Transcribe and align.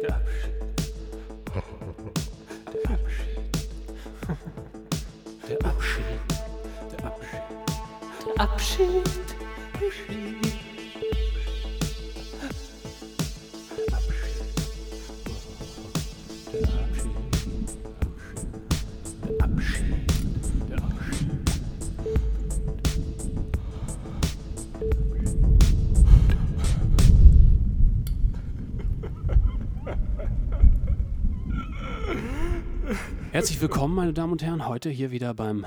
Der 0.00 0.14
Abschied. 0.14 0.54
Der 2.72 2.90
Abschied. 2.90 3.48
Der 5.48 5.58
Abschied. 5.64 6.20
Der 6.92 7.04
Abschied. 7.06 7.42
Der 8.26 8.40
Abschied. 8.40 9.06
Der 10.42 10.47
Herzlich 33.38 33.60
willkommen, 33.60 33.94
meine 33.94 34.12
Damen 34.12 34.32
und 34.32 34.42
Herren, 34.42 34.66
heute 34.66 34.90
hier 34.90 35.12
wieder 35.12 35.32
beim 35.32 35.64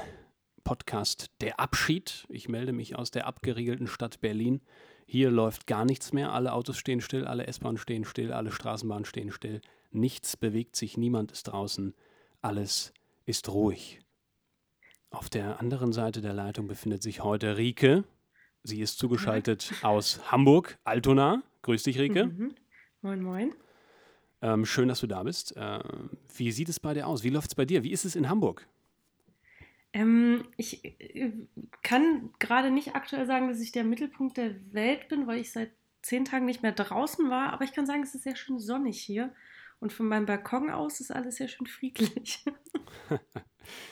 Podcast 0.65 1.31
Der 1.39 1.61
Abschied. 1.61 2.25
Ich 2.27 2.49
melde 2.49 2.73
mich 2.73 2.97
aus 2.97 3.11
der 3.11 3.25
abgeriegelten 3.25 3.87
Stadt 3.87 4.19
Berlin. 4.19 4.59
Hier 5.05 5.31
läuft 5.31 5.67
gar 5.67 5.85
nichts 5.85 6.11
mehr. 6.11 6.33
Alle 6.33 6.51
Autos 6.51 6.77
stehen 6.77 6.99
still, 6.99 7.25
alle 7.25 7.47
S-Bahnen 7.47 7.77
stehen 7.77 8.03
still, 8.03 8.33
alle 8.33 8.51
Straßenbahnen 8.51 9.05
stehen 9.05 9.31
still. 9.31 9.61
Nichts 9.89 10.35
bewegt 10.35 10.75
sich, 10.75 10.97
niemand 10.97 11.31
ist 11.31 11.43
draußen. 11.43 11.95
Alles 12.41 12.93
ist 13.25 13.47
ruhig. 13.47 14.01
Auf 15.09 15.29
der 15.29 15.61
anderen 15.61 15.93
Seite 15.93 16.19
der 16.19 16.33
Leitung 16.33 16.67
befindet 16.67 17.01
sich 17.01 17.23
heute 17.23 17.55
Rike. 17.55 18.03
Sie 18.63 18.81
ist 18.81 18.99
zugeschaltet 18.99 19.75
aus 19.81 20.29
Hamburg, 20.29 20.77
Altona. 20.83 21.41
Grüß 21.61 21.83
dich, 21.83 21.99
Rike. 21.99 22.25
Mhm. 22.25 22.53
Moin, 23.01 23.21
moin. 23.21 23.53
Ähm, 24.41 24.65
schön, 24.65 24.87
dass 24.87 24.99
du 24.99 25.07
da 25.07 25.23
bist. 25.23 25.53
Ähm, 25.55 26.09
wie 26.35 26.51
sieht 26.51 26.69
es 26.69 26.79
bei 26.79 26.93
dir 26.93 27.07
aus? 27.07 27.23
Wie 27.23 27.29
läuft 27.29 27.51
es 27.51 27.55
bei 27.55 27.65
dir? 27.65 27.83
Wie 27.83 27.91
ist 27.91 28.05
es 28.05 28.15
in 28.15 28.29
Hamburg? 28.29 28.67
Ähm, 29.93 30.45
ich 30.57 30.83
äh, 30.83 31.31
kann 31.83 32.31
gerade 32.39 32.71
nicht 32.71 32.95
aktuell 32.95 33.25
sagen, 33.25 33.49
dass 33.49 33.59
ich 33.59 33.71
der 33.71 33.83
Mittelpunkt 33.83 34.37
der 34.37 34.55
Welt 34.73 35.09
bin, 35.09 35.27
weil 35.27 35.39
ich 35.39 35.51
seit 35.51 35.71
zehn 36.01 36.25
Tagen 36.25 36.45
nicht 36.45 36.63
mehr 36.63 36.71
draußen 36.71 37.29
war. 37.29 37.53
Aber 37.53 37.63
ich 37.63 37.73
kann 37.73 37.85
sagen, 37.85 38.01
es 38.03 38.15
ist 38.15 38.23
sehr 38.23 38.35
schön 38.35 38.59
sonnig 38.59 38.99
hier. 38.99 39.33
Und 39.79 39.93
von 39.93 40.07
meinem 40.07 40.25
Balkon 40.25 40.69
aus 40.69 40.99
ist 40.99 41.11
alles 41.11 41.35
sehr 41.35 41.47
schön 41.47 41.67
friedlich. 41.67 42.43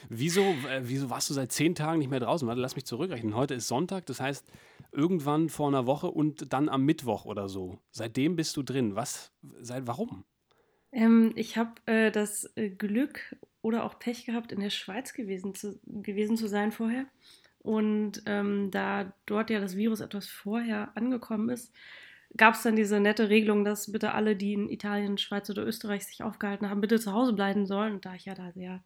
Wieso, 0.10 0.42
äh, 0.42 0.82
wieso 0.84 1.10
warst 1.10 1.30
du 1.30 1.34
seit 1.34 1.52
zehn 1.52 1.76
Tagen 1.76 2.00
nicht 2.00 2.10
mehr 2.10 2.20
draußen? 2.20 2.48
Warte, 2.48 2.62
lass 2.62 2.76
mich 2.76 2.86
zurückrechnen. 2.86 3.36
Heute 3.36 3.54
ist 3.54 3.68
Sonntag, 3.68 4.06
das 4.08 4.20
heißt 4.20 4.46
irgendwann 4.92 5.50
vor 5.50 5.68
einer 5.68 5.86
Woche 5.86 6.08
und 6.08 6.52
dann 6.52 6.70
am 6.70 6.84
Mittwoch 6.84 7.26
oder 7.26 7.48
so. 7.48 7.78
Seitdem 7.92 8.36
bist 8.36 8.58
du 8.58 8.64
drin. 8.64 8.96
Was? 8.96 9.32
Seit 9.62 9.88
warum? 9.88 10.26
Ähm, 10.92 11.34
ich 11.36 11.58
habe 11.58 11.72
äh, 11.86 12.12
das 12.12 12.50
äh, 12.56 12.70
Glück 12.70 13.36
oder 13.62 13.84
auch 13.84 14.00
Pech 14.00 14.26
gehabt, 14.26 14.52
in 14.52 14.60
der 14.60 14.70
Schweiz 14.70 15.14
gewesen 15.14 15.54
zu, 15.54 15.80
gewesen 15.86 16.38
zu 16.38 16.48
sein 16.48 16.72
vorher. 16.72 17.06
Und 17.60 18.24
ähm, 18.26 18.72
da 18.72 19.14
dort 19.26 19.50
ja 19.50 19.60
das 19.60 19.76
Virus 19.76 20.00
etwas 20.00 20.28
vorher 20.28 20.92
angekommen 20.96 21.50
ist, 21.50 21.74
gab 22.38 22.54
es 22.56 22.64
dann 22.64 22.76
diese 22.76 23.00
nette 23.00 23.30
Regelung, 23.30 23.66
dass 23.66 23.92
bitte 23.92 24.14
alle, 24.14 24.36
die 24.36 24.54
in 24.54 24.70
Italien, 24.70 25.18
Schweiz 25.18 25.50
oder 25.50 25.66
Österreich 25.66 26.06
sich 26.06 26.24
aufgehalten 26.24 26.70
haben, 26.70 26.82
bitte 26.82 27.00
zu 27.00 27.12
Hause 27.14 27.34
bleiben 27.34 27.66
sollen. 27.66 27.96
Und 27.96 28.06
da 28.06 28.16
ich 28.16 28.26
ja 28.26 28.34
da 28.34 28.52
sehr 28.52 28.84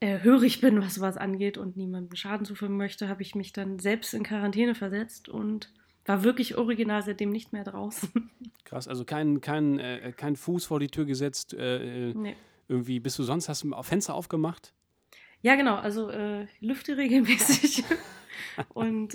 äh, 0.00 0.20
hörig 0.20 0.60
bin, 0.60 0.80
was 0.80 0.94
sowas 0.94 1.16
angeht 1.16 1.58
und 1.58 1.76
niemandem 1.76 2.16
Schaden 2.16 2.46
zufügen 2.46 2.76
möchte, 2.76 3.08
habe 3.08 3.22
ich 3.22 3.34
mich 3.34 3.52
dann 3.52 3.78
selbst 3.78 4.14
in 4.14 4.22
Quarantäne 4.22 4.74
versetzt 4.74 5.28
und 5.28 5.72
war 6.04 6.22
wirklich 6.22 6.56
original 6.56 7.02
seitdem 7.02 7.30
nicht 7.30 7.52
mehr 7.52 7.64
draußen. 7.64 8.30
Krass, 8.64 8.88
also 8.88 9.04
kein, 9.04 9.40
kein, 9.40 9.78
äh, 9.78 10.12
kein 10.16 10.36
Fuß 10.36 10.66
vor 10.66 10.80
die 10.80 10.88
Tür 10.88 11.04
gesetzt. 11.04 11.54
Äh, 11.54 12.10
äh, 12.10 12.14
nee. 12.14 12.36
Irgendwie 12.68 13.00
bist 13.00 13.18
du 13.18 13.22
sonst, 13.22 13.48
hast 13.48 13.64
du 13.64 13.82
Fenster 13.82 14.14
aufgemacht? 14.14 14.72
Ja, 15.42 15.54
genau, 15.56 15.76
also 15.76 16.08
äh, 16.08 16.46
lüfte 16.60 16.96
regelmäßig. 16.96 17.84
und 18.74 19.14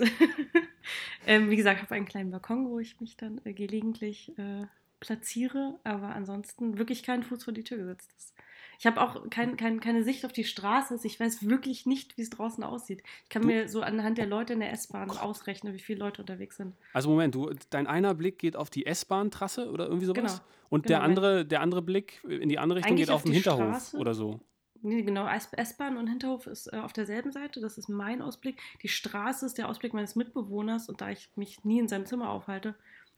ähm, 1.26 1.50
wie 1.50 1.56
gesagt, 1.56 1.82
habe 1.82 1.94
einen 1.94 2.06
kleinen 2.06 2.30
Balkon, 2.30 2.68
wo 2.68 2.78
ich 2.78 3.00
mich 3.00 3.16
dann 3.16 3.40
äh, 3.44 3.52
gelegentlich 3.52 4.36
äh, 4.38 4.66
platziere, 5.00 5.80
aber 5.82 6.14
ansonsten 6.14 6.78
wirklich 6.78 7.02
keinen 7.02 7.24
Fuß 7.24 7.44
vor 7.44 7.52
die 7.52 7.64
Tür 7.64 7.78
gesetzt 7.78 8.14
ist. 8.16 8.34
Ich 8.80 8.86
habe 8.86 8.98
auch 9.02 9.28
kein, 9.28 9.58
kein, 9.58 9.78
keine 9.78 10.02
Sicht 10.04 10.24
auf 10.24 10.32
die 10.32 10.42
Straße. 10.44 10.98
Ich 11.04 11.20
weiß 11.20 11.46
wirklich 11.46 11.84
nicht, 11.84 12.16
wie 12.16 12.22
es 12.22 12.30
draußen 12.30 12.64
aussieht. 12.64 13.02
Ich 13.24 13.28
kann 13.28 13.42
Du- 13.42 13.48
mir 13.48 13.68
so 13.68 13.82
anhand 13.82 14.16
der 14.16 14.24
Leute 14.26 14.54
in 14.54 14.60
der 14.60 14.72
S-Bahn 14.72 15.10
ausrechnen, 15.10 15.74
wie 15.74 15.78
viele 15.78 15.98
Leute 15.98 16.22
unterwegs 16.22 16.56
sind. 16.56 16.74
Also 16.94 17.10
Moment, 17.10 17.34
du, 17.34 17.50
dein 17.68 17.86
einer 17.86 18.14
Blick 18.14 18.38
geht 18.38 18.56
auf 18.56 18.70
die 18.70 18.86
S-Bahn-Trasse 18.86 19.70
oder 19.70 19.84
irgendwie 19.86 20.06
sowas? 20.06 20.38
Genau. 20.40 20.44
Und 20.70 20.88
der 20.88 20.96
Genau, 21.00 21.08
andere, 21.08 21.44
der 21.44 21.60
andere 21.60 21.82
Blick 21.82 22.24
in 22.26 22.48
die 22.48 22.58
andere 22.58 22.78
Richtung 22.78 22.96
geht 22.96 23.10
auf 23.10 23.16
auf 23.16 23.22
den 23.24 23.32
Hinterhof 23.34 23.66
Straße. 23.66 23.98
oder 23.98 24.14
so. 24.14 24.40
Nee, 24.80 25.02
genau, 25.02 25.28
S-Bahn 25.28 25.98
und 25.98 26.06
Hinterhof 26.06 26.46
ist 26.46 26.72
äh, 26.72 26.76
auf 26.78 26.94
derselben 26.94 27.32
Seite. 27.32 27.60
Das 27.60 27.76
ist 27.76 27.90
mein 27.90 28.22
Ausblick. 28.22 28.58
Die 28.82 28.88
Straße 28.88 29.44
ist 29.44 29.58
der 29.58 29.68
Ausblick 29.68 29.92
meines 29.92 30.16
Mitbewohners. 30.16 30.88
Und 30.88 31.02
da 31.02 31.10
ich 31.10 31.28
mich 31.36 31.62
nie 31.66 31.80
in 31.80 31.88
seinem 31.88 32.06
Zimmer 32.06 32.30
aufhalte, 32.30 32.74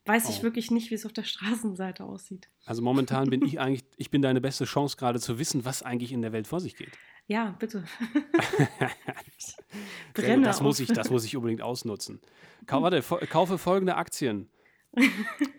weiß 0.06 0.28
ich 0.30 0.40
Oh. 0.40 0.42
wirklich 0.42 0.70
nicht, 0.70 0.90
wie 0.90 0.94
es 0.94 1.06
auf 1.06 1.12
der 1.12 1.22
Straßenseite 1.24 2.04
aussieht. 2.04 2.48
Also 2.66 2.82
momentan 2.82 3.30
bin 3.30 3.42
ich 3.44 3.60
eigentlich, 3.60 3.84
ich 3.96 4.10
bin 4.10 4.22
deine 4.22 4.40
beste 4.40 4.64
Chance 4.64 4.96
gerade 4.96 5.20
zu 5.20 5.38
wissen, 5.38 5.64
was 5.64 5.82
eigentlich 5.82 6.12
in 6.12 6.22
der 6.22 6.32
Welt 6.32 6.46
vor 6.46 6.60
sich 6.60 6.76
geht. 6.76 6.90
Ja, 7.28 7.54
bitte. 7.58 7.84
Brenne 10.14 10.44
das, 10.44 10.60
muss 10.60 10.80
ich, 10.80 10.88
das 10.88 11.10
muss 11.10 11.24
ich 11.24 11.36
unbedingt 11.36 11.62
ausnutzen. 11.62 12.20
Kau, 12.66 12.82
warte, 12.82 13.02
kaufe 13.26 13.58
folgende 13.58 13.96
Aktien. 13.96 14.48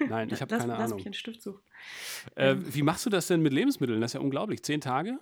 Nein, 0.08 0.30
ich 0.32 0.42
habe 0.42 0.52
lass, 0.54 0.62
keine 0.62 0.74
lass 0.74 0.82
Ahnung. 0.84 0.98
mich 0.98 1.06
einen 1.08 1.14
Stift 1.14 1.42
suchen. 1.42 1.62
Äh, 2.36 2.56
wie 2.60 2.84
machst 2.84 3.06
du 3.06 3.10
das 3.10 3.28
denn 3.28 3.42
mit 3.42 3.52
Lebensmitteln? 3.52 4.00
Das 4.00 4.12
ist 4.12 4.16
ja 4.16 4.20
unglaublich. 4.20 4.64
Zehn 4.64 4.80
Tage? 4.80 5.20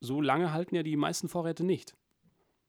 So 0.00 0.20
lange 0.22 0.52
halten 0.52 0.74
ja 0.74 0.82
die 0.82 0.96
meisten 0.96 1.28
Vorräte 1.28 1.62
nicht. 1.64 1.94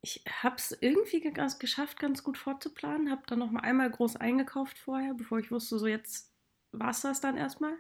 Ich 0.02 0.24
habe 0.42 0.56
es 0.56 0.76
irgendwie 0.80 1.22
ganz 1.32 1.60
geschafft, 1.60 2.00
ganz 2.00 2.24
gut 2.24 2.38
vorzuplanen. 2.38 3.12
Habe 3.12 3.22
dann 3.28 3.40
noch 3.40 3.52
mal 3.52 3.62
einmal 3.62 3.90
groß 3.90 4.16
eingekauft 4.16 4.78
vorher, 4.78 5.14
bevor 5.14 5.40
ich 5.40 5.52
wusste, 5.52 5.78
so 5.78 5.88
jetzt 5.88 6.32
war 6.72 6.90
es 6.90 7.02
das 7.02 7.22
dann 7.22 7.38
erstmal. 7.38 7.74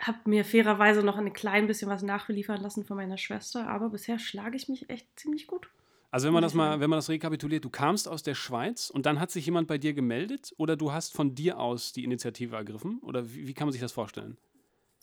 Habe 0.00 0.18
mir 0.28 0.44
fairerweise 0.44 1.02
noch 1.02 1.18
ein 1.18 1.32
klein 1.32 1.66
bisschen 1.66 1.88
was 1.88 2.02
nachliefern 2.02 2.60
lassen 2.60 2.84
von 2.84 2.96
meiner 2.96 3.18
Schwester, 3.18 3.68
aber 3.68 3.90
bisher 3.90 4.18
schlage 4.18 4.56
ich 4.56 4.68
mich 4.68 4.88
echt 4.90 5.06
ziemlich 5.18 5.46
gut. 5.46 5.70
Also 6.10 6.26
wenn 6.26 6.32
man 6.32 6.42
das 6.42 6.54
mal, 6.54 6.80
wenn 6.80 6.90
man 6.90 6.96
das 6.96 7.08
rekapituliert, 7.08 7.64
du 7.64 7.70
kamst 7.70 8.08
aus 8.08 8.24
der 8.24 8.34
Schweiz 8.34 8.90
und 8.90 9.06
dann 9.06 9.20
hat 9.20 9.30
sich 9.30 9.46
jemand 9.46 9.68
bei 9.68 9.78
dir 9.78 9.92
gemeldet 9.92 10.52
oder 10.56 10.76
du 10.76 10.90
hast 10.90 11.14
von 11.14 11.36
dir 11.36 11.60
aus 11.60 11.92
die 11.92 12.02
Initiative 12.02 12.56
ergriffen? 12.56 12.98
Oder 13.02 13.32
wie, 13.32 13.46
wie 13.46 13.54
kann 13.54 13.68
man 13.68 13.72
sich 13.72 13.80
das 13.80 13.92
vorstellen? 13.92 14.36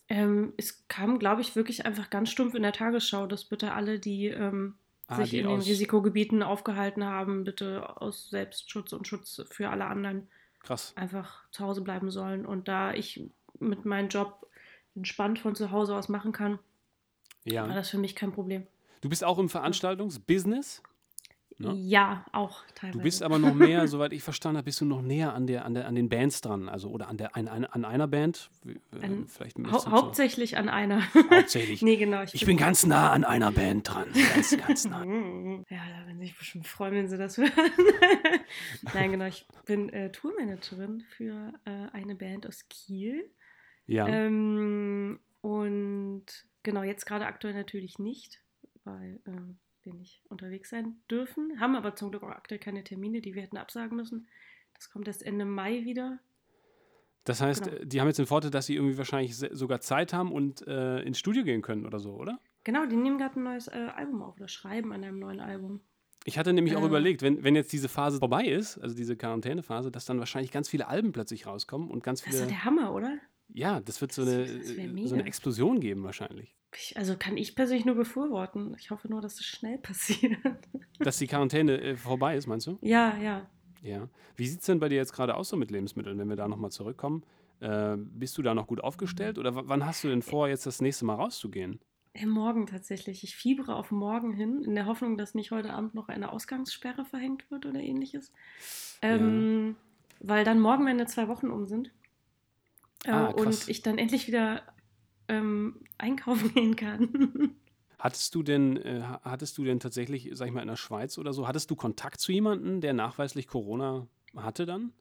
Ähm, 0.10 0.54
es 0.58 0.88
kam, 0.88 1.20
glaube 1.20 1.42
ich, 1.42 1.56
wirklich 1.56 1.86
einfach 1.86 2.10
ganz 2.10 2.30
stumpf 2.30 2.56
in 2.56 2.64
der 2.64 2.74
Tagesschau, 2.74 3.26
dass 3.28 3.46
bitte 3.46 3.72
alle, 3.72 4.00
die 4.00 4.28
ähm, 4.28 4.76
Ah, 5.10 5.16
sich 5.18 5.34
in 5.34 5.48
den 5.48 5.60
Risikogebieten 5.62 6.44
aufgehalten 6.44 7.04
haben, 7.06 7.44
bitte 7.46 8.02
aus 8.02 8.30
Selbstschutz 8.30 8.92
und 8.94 9.08
Schutz 9.08 9.42
für 9.50 9.70
alle 9.70 9.86
anderen 9.86 10.28
Krass. 10.62 10.92
einfach 10.98 11.50
zu 11.52 11.64
Hause 11.64 11.82
bleiben 11.82 12.12
sollen. 12.12 12.46
Und 12.46 12.68
da 12.68 12.94
ich 12.94 13.24
mit 13.60 13.86
meinem 13.86 14.10
Job 14.10 14.48
entspannt 14.96 15.40
von 15.40 15.56
zu 15.56 15.72
Hause 15.72 15.96
aus 15.96 16.10
machen 16.10 16.32
kann, 16.34 16.54
war 17.46 17.54
Ja. 17.54 17.68
das 17.74 17.90
für 17.90 17.98
mich 17.98 18.16
kein 18.16 18.34
Problem. 18.34 18.68
Du 19.02 19.08
bist 19.10 19.24
auch 19.24 19.40
im 19.40 19.48
Veranstaltungsbusiness. 19.50 20.84
Ne? 21.60 21.74
Ja, 21.76 22.24
auch 22.34 22.64
teilweise. 22.76 22.98
Du 23.00 23.04
bist 23.04 23.24
aber 23.24 23.40
noch 23.40 23.54
mehr, 23.56 23.88
soweit 23.88 24.14
ich 24.14 24.22
verstanden 24.22 24.58
habe, 24.58 24.66
bist 24.66 24.80
du 24.82 24.86
noch 24.86 25.02
näher 25.02 25.34
an, 25.34 25.48
der, 25.48 25.66
an, 25.66 25.74
der, 25.74 25.88
an 25.88 25.96
den 25.96 26.08
Bands 26.08 26.42
dran. 26.42 26.70
Also 26.70 26.90
oder 26.90 27.08
an, 27.08 27.18
der, 27.18 27.36
an, 27.36 27.48
an 27.48 27.66
an 27.66 27.84
einer 27.86 28.08
Band. 28.08 28.50
Äh, 28.66 29.04
An- 29.06 29.28
Vielleicht 29.28 29.58
ein 29.58 29.72
Hau 29.72 29.80
so- 29.80 29.90
hauptsächlich 29.92 30.58
an 30.58 30.70
einer. 30.70 31.02
Hauptsächlich. 31.14 31.82
nee, 31.82 31.96
genau. 31.98 32.22
Ich 32.32 32.46
bin 32.46 32.58
ganz 32.58 32.86
nah 32.86 33.12
an 33.12 33.24
einer 33.24 33.52
Band 33.52 33.90
dran. 33.92 34.08
Ganz, 34.34 34.56
ganz 34.58 34.86
nah. 34.86 35.04
Ja, 35.70 35.80
da 35.90 36.06
werden 36.08 36.20
sich 36.20 36.38
bestimmt 36.38 36.68
freuen, 36.68 36.94
wenn 36.94 37.08
sie 37.08 37.18
das 37.18 37.38
hören. 37.38 37.52
Nein, 38.94 39.12
genau. 39.12 39.26
Ich 39.26 39.46
bin 39.66 39.90
äh, 39.90 40.12
Tourmanagerin 40.12 41.02
für 41.02 41.54
äh, 41.66 41.88
eine 41.94 42.16
Band 42.16 42.48
aus 42.48 42.66
Kiel. 42.70 43.30
Ja. 43.86 44.08
Ähm, 44.08 45.20
und 45.42 46.26
genau, 46.64 46.84
jetzt 46.84 47.06
gerade 47.06 47.26
aktuell 47.26 47.54
natürlich 47.54 48.00
nicht, 48.00 48.42
weil 48.84 49.20
ähm, 49.26 49.58
wir 49.88 49.94
nicht 50.00 50.22
unterwegs 50.30 50.70
sein 50.70 51.02
dürfen. 51.10 51.60
Haben 51.60 51.76
aber 51.76 51.96
zum 51.96 52.12
Glück 52.12 52.24
auch 52.24 52.30
aktuell 52.30 52.60
keine 52.60 52.84
Termine, 52.84 53.22
die 53.22 53.34
wir 53.34 53.42
hätten 53.42 53.58
absagen 53.58 53.96
müssen. 53.98 54.28
Das 54.76 54.90
kommt 54.90 55.08
erst 55.08 55.24
Ende 55.24 55.46
Mai 55.46 55.84
wieder. 55.86 56.20
Das 57.24 57.42
heißt, 57.42 57.66
genau. 57.66 57.84
die 57.84 58.00
haben 58.00 58.08
jetzt 58.08 58.20
den 58.20 58.26
Vorteil, 58.26 58.52
dass 58.52 58.68
sie 58.68 58.76
irgendwie 58.76 58.98
wahrscheinlich 58.98 59.36
sogar 59.36 59.82
Zeit 59.82 60.14
haben 60.14 60.32
und 60.32 60.66
äh, 60.68 61.02
ins 61.02 61.20
Studio 61.20 61.44
gehen 61.44 61.62
können 61.62 61.86
oder 61.86 62.00
so, 62.00 62.14
oder? 62.14 62.40
Genau, 62.64 62.86
die 62.86 62.96
nehmen 62.96 63.18
gerade 63.18 63.40
ein 63.40 63.44
neues 63.44 63.68
äh, 63.68 63.90
Album 63.96 64.22
auf 64.22 64.38
oder 64.38 64.48
schreiben 64.48 64.94
an 64.94 65.04
einem 65.04 65.20
neuen 65.20 65.40
Album. 65.40 65.82
Ich 66.26 66.38
hatte 66.38 66.54
nämlich 66.54 66.76
auch 66.76 66.84
Äh. 66.84 66.88
überlegt, 66.88 67.22
wenn, 67.22 67.44
wenn 67.44 67.56
jetzt 67.56 67.72
diese 67.74 67.90
Phase 67.90 68.20
vorbei 68.20 68.46
ist, 68.46 68.78
also 68.78 68.96
diese 68.96 69.16
Quarantänephase, 69.18 69.92
dass 69.92 70.06
dann 70.06 70.20
wahrscheinlich 70.20 70.52
ganz 70.52 70.70
viele 70.70 70.88
Alben 70.88 71.12
plötzlich 71.12 71.48
rauskommen 71.48 71.90
und 71.90 72.04
ganz 72.04 72.22
Das 72.22 72.30
ist 72.30 72.36
viele. 72.36 72.44
doch 72.48 72.52
der 72.56 72.64
Hammer, 72.66 72.94
oder? 72.94 73.18
Ja, 73.54 73.80
das 73.80 74.02
wird 74.02 74.12
so 74.12 74.24
Das- 74.26 74.34
eine, 74.34 74.46
das 74.60 74.70
äh, 74.72 74.88
mega. 74.88 75.08
so 75.08 75.16
eine 75.16 75.26
Explosion 75.26 75.80
geben 75.80 76.04
wahrscheinlich. 76.04 76.56
Ich, 76.76 76.98
also 76.98 77.16
kann 77.18 77.38
ich 77.38 77.56
persönlich 77.56 77.86
nur 77.86 77.96
befürworten. 77.96 78.76
Ich 78.78 78.92
hoffe 78.92 79.08
nur, 79.10 79.22
dass 79.22 79.36
es 79.40 79.46
schnell 79.46 79.78
passiert. 79.82 80.38
Dass 81.00 81.18
die 81.18 81.28
Quarantäne 81.28 81.80
äh, 81.82 81.96
vorbei 81.98 82.36
ist, 82.38 82.48
meinst 82.48 82.68
du? 82.68 82.78
ja, 82.82 83.18
ja. 83.18 83.50
Ja. 83.84 84.10
Wie 84.36 84.48
sieht 84.48 84.62
es 84.62 84.66
denn 84.66 84.80
bei 84.80 84.90
dir 84.90 84.96
jetzt 84.96 85.14
gerade 85.14 85.36
aus 85.36 85.50
so 85.50 85.56
mit 85.56 85.70
Lebensmitteln, 85.70 86.18
wenn 86.18 86.28
wir 86.30 86.36
da 86.36 86.48
nochmal 86.48 86.72
zurückkommen? 86.72 87.24
Äh, 87.60 87.96
bist 87.98 88.36
du 88.38 88.42
da 88.42 88.56
noch 88.56 88.66
gut 88.68 88.84
aufgestellt 88.84 89.38
oder 89.38 89.68
wann 89.68 89.86
hast 89.86 90.04
du 90.04 90.08
denn 90.10 90.24
vor, 90.24 90.48
jetzt 90.48 90.66
das 90.66 90.82
nächste 90.82 91.06
Mal 91.06 91.14
rauszugehen? 91.14 91.80
Morgen 92.26 92.66
tatsächlich. 92.66 93.24
Ich 93.24 93.36
fiebere 93.36 93.76
auf 93.76 93.92
morgen 93.92 94.34
hin, 94.34 94.64
in 94.64 94.74
der 94.74 94.88
Hoffnung, 94.88 95.16
dass 95.18 95.36
nicht 95.36 95.52
heute 95.52 95.74
Abend 95.74 95.94
noch 95.94 96.10
eine 96.10 96.32
Ausgangssperre 96.32 97.06
verhängt 97.06 97.50
wird 97.52 97.68
oder 97.68 97.80
ähnliches. 97.80 98.32
Ähm, 99.04 99.76
ja. 100.20 100.28
Weil 100.28 100.44
dann 100.44 100.60
morgen 100.60 100.84
meine 100.84 101.06
zwei 101.06 101.28
Wochen 101.28 101.52
um 101.52 101.68
sind. 101.68 101.92
Äh, 103.08 103.12
ah, 103.12 103.28
und 103.28 103.70
ich 103.70 103.82
dann 103.82 103.98
endlich 103.98 104.28
wieder 104.28 104.62
ähm, 105.28 105.82
einkaufen 105.98 106.54
gehen 106.54 106.76
kann. 106.76 107.56
Hattest 107.98 108.36
du 108.36 108.44
denn, 108.44 108.78
äh, 108.78 109.02
hattest 109.24 109.58
du 109.58 109.64
denn 109.64 109.80
tatsächlich, 109.80 110.30
sag 110.34 110.48
ich 110.48 110.54
mal, 110.54 110.62
in 110.62 110.68
der 110.68 110.76
Schweiz 110.76 111.18
oder 111.18 111.34
so, 111.34 111.48
hattest 111.48 111.72
du 111.72 111.76
Kontakt 111.76 112.20
zu 112.20 112.32
jemandem, 112.32 112.82
der 112.82 112.94
nachweislich 112.94 113.48
Corona 113.48 114.08
hatte 114.36 114.66
dann? 114.66 114.92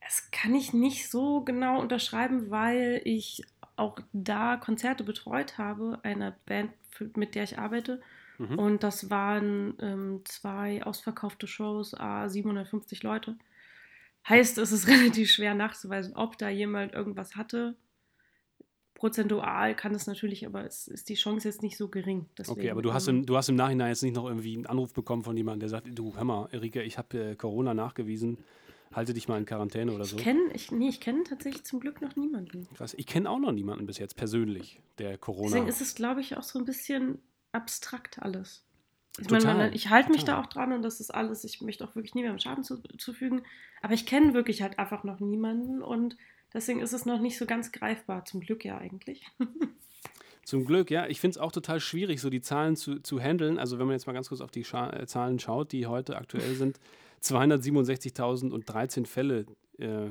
Das 0.00 0.30
kann 0.30 0.54
ich 0.54 0.72
nicht 0.72 1.10
so 1.10 1.42
genau 1.42 1.80
unterschreiben, 1.80 2.50
weil 2.50 3.00
ich 3.04 3.42
auch 3.76 3.98
da 4.12 4.56
Konzerte 4.56 5.04
betreut 5.04 5.58
habe, 5.58 5.98
einer 6.02 6.36
Band, 6.44 6.72
mit 7.16 7.34
der 7.34 7.44
ich 7.44 7.58
arbeite. 7.58 8.00
Mhm. 8.38 8.58
Und 8.58 8.82
das 8.82 9.10
waren 9.10 9.74
ähm, 9.80 10.20
zwei 10.24 10.82
ausverkaufte 10.84 11.46
Shows, 11.46 11.94
a 11.94 12.28
750 12.28 13.02
Leute. 13.02 13.36
Heißt, 14.28 14.58
es 14.58 14.72
ist 14.72 14.88
relativ 14.88 15.30
schwer 15.30 15.54
nachzuweisen, 15.54 16.14
ob 16.14 16.38
da 16.38 16.48
jemand 16.48 16.92
irgendwas 16.92 17.36
hatte. 17.36 17.76
Prozentual 18.94 19.74
kann 19.74 19.94
es 19.94 20.06
natürlich, 20.06 20.46
aber 20.46 20.64
es 20.64 20.86
ist 20.86 21.08
die 21.08 21.14
Chance 21.14 21.48
jetzt 21.48 21.62
nicht 21.62 21.76
so 21.76 21.88
gering. 21.88 22.26
Deswegen, 22.38 22.60
okay, 22.60 22.70
aber 22.70 22.82
du 22.82 22.92
hast, 22.92 23.08
im, 23.08 23.26
du 23.26 23.36
hast 23.36 23.48
im 23.48 23.56
Nachhinein 23.56 23.88
jetzt 23.88 24.02
nicht 24.02 24.14
noch 24.14 24.26
irgendwie 24.26 24.54
einen 24.54 24.66
Anruf 24.66 24.92
bekommen 24.92 25.24
von 25.24 25.36
jemandem, 25.36 25.60
der 25.60 25.68
sagt, 25.70 25.88
du, 25.98 26.14
hör 26.14 26.24
mal, 26.24 26.48
Erika, 26.52 26.80
ich 26.80 26.98
habe 26.98 27.30
äh, 27.30 27.34
Corona 27.34 27.74
nachgewiesen 27.74 28.38
halte 28.94 29.14
dich 29.14 29.28
mal 29.28 29.38
in 29.38 29.46
Quarantäne 29.46 29.92
oder 29.92 30.04
so. 30.04 30.16
Ich 30.16 30.22
kenne 30.22 30.40
ich, 30.54 30.70
nee, 30.70 30.88
ich 30.88 31.00
kenn 31.00 31.24
tatsächlich 31.24 31.64
zum 31.64 31.80
Glück 31.80 32.00
noch 32.02 32.16
niemanden. 32.16 32.68
Krass. 32.74 32.94
Ich 32.96 33.06
kenne 33.06 33.28
auch 33.30 33.38
noch 33.38 33.52
niemanden 33.52 33.86
bis 33.86 33.98
jetzt 33.98 34.16
persönlich, 34.16 34.80
der 34.98 35.18
Corona. 35.18 35.48
Deswegen 35.48 35.68
ist 35.68 35.80
es, 35.80 35.94
glaube 35.94 36.20
ich, 36.20 36.36
auch 36.36 36.42
so 36.42 36.58
ein 36.58 36.64
bisschen 36.64 37.18
abstrakt 37.52 38.20
alles. 38.20 38.64
Ich, 39.18 39.28
meine, 39.28 39.74
ich 39.74 39.90
halte 39.90 40.10
mich 40.10 40.24
da 40.24 40.40
auch 40.40 40.46
dran 40.46 40.72
und 40.72 40.82
das 40.82 40.98
ist 40.98 41.14
alles, 41.14 41.44
ich 41.44 41.60
möchte 41.60 41.84
auch 41.84 41.94
wirklich 41.94 42.14
niemandem 42.14 42.38
Schaden 42.38 42.64
zu, 42.64 42.80
zufügen. 42.96 43.42
Aber 43.82 43.92
ich 43.92 44.06
kenne 44.06 44.32
wirklich 44.32 44.62
halt 44.62 44.78
einfach 44.78 45.04
noch 45.04 45.20
niemanden 45.20 45.82
und 45.82 46.16
deswegen 46.54 46.80
ist 46.80 46.92
es 46.92 47.04
noch 47.04 47.20
nicht 47.20 47.36
so 47.36 47.44
ganz 47.44 47.72
greifbar. 47.72 48.24
Zum 48.24 48.40
Glück 48.40 48.64
ja 48.64 48.78
eigentlich. 48.78 49.26
Zum 50.44 50.64
Glück, 50.64 50.90
ja. 50.90 51.06
Ich 51.06 51.20
finde 51.20 51.36
es 51.36 51.38
auch 51.38 51.52
total 51.52 51.78
schwierig, 51.78 52.20
so 52.20 52.28
die 52.28 52.40
Zahlen 52.40 52.74
zu, 52.74 53.00
zu 53.00 53.20
handeln. 53.20 53.58
Also 53.58 53.78
wenn 53.78 53.86
man 53.86 53.94
jetzt 53.94 54.06
mal 54.06 54.12
ganz 54.12 54.28
kurz 54.28 54.40
auf 54.40 54.50
die 54.50 54.64
Scha 54.64 54.90
äh, 54.90 55.06
Zahlen 55.06 55.38
schaut, 55.38 55.72
die 55.72 55.86
heute 55.86 56.16
aktuell 56.16 56.54
sind, 56.54 56.80
267.013 57.22 59.06
Fälle 59.06 59.46
äh, 59.78 60.08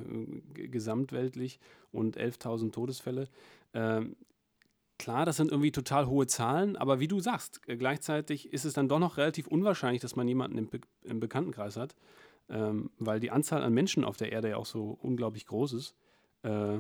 gesamtweltlich 0.54 1.60
und 1.92 2.18
11.000 2.18 2.72
Todesfälle. 2.72 3.28
Ähm, 3.74 4.16
klar, 5.02 5.26
das 5.26 5.38
sind 5.38 5.52
irgendwie 5.52 5.72
total 5.72 6.08
hohe 6.08 6.28
Zahlen, 6.28 6.76
aber 6.76 7.00
wie 7.00 7.08
du 7.08 7.20
sagst, 7.20 7.62
äh, 7.68 7.76
gleichzeitig 7.76 8.54
ist 8.54 8.66
es 8.66 8.74
dann 8.74 8.88
doch 8.88 9.00
noch 9.00 9.18
relativ 9.18 9.48
unwahrscheinlich, 9.48 10.02
dass 10.02 10.16
man 10.16 10.28
jemanden 10.28 10.58
im, 10.58 10.68
Be 10.68 10.80
im 11.04 11.20
Bekanntenkreis 11.20 11.76
hat, 11.76 11.96
ähm, 12.50 12.92
weil 13.00 13.20
die 13.20 13.32
Anzahl 13.32 13.64
an 13.64 13.74
Menschen 13.74 14.06
auf 14.06 14.18
der 14.18 14.32
Erde 14.32 14.50
ja 14.50 14.58
auch 14.58 14.66
so 14.66 14.98
unglaublich 15.02 15.48
groß 15.48 15.74
ist. 15.74 15.96
Äh, 16.44 16.78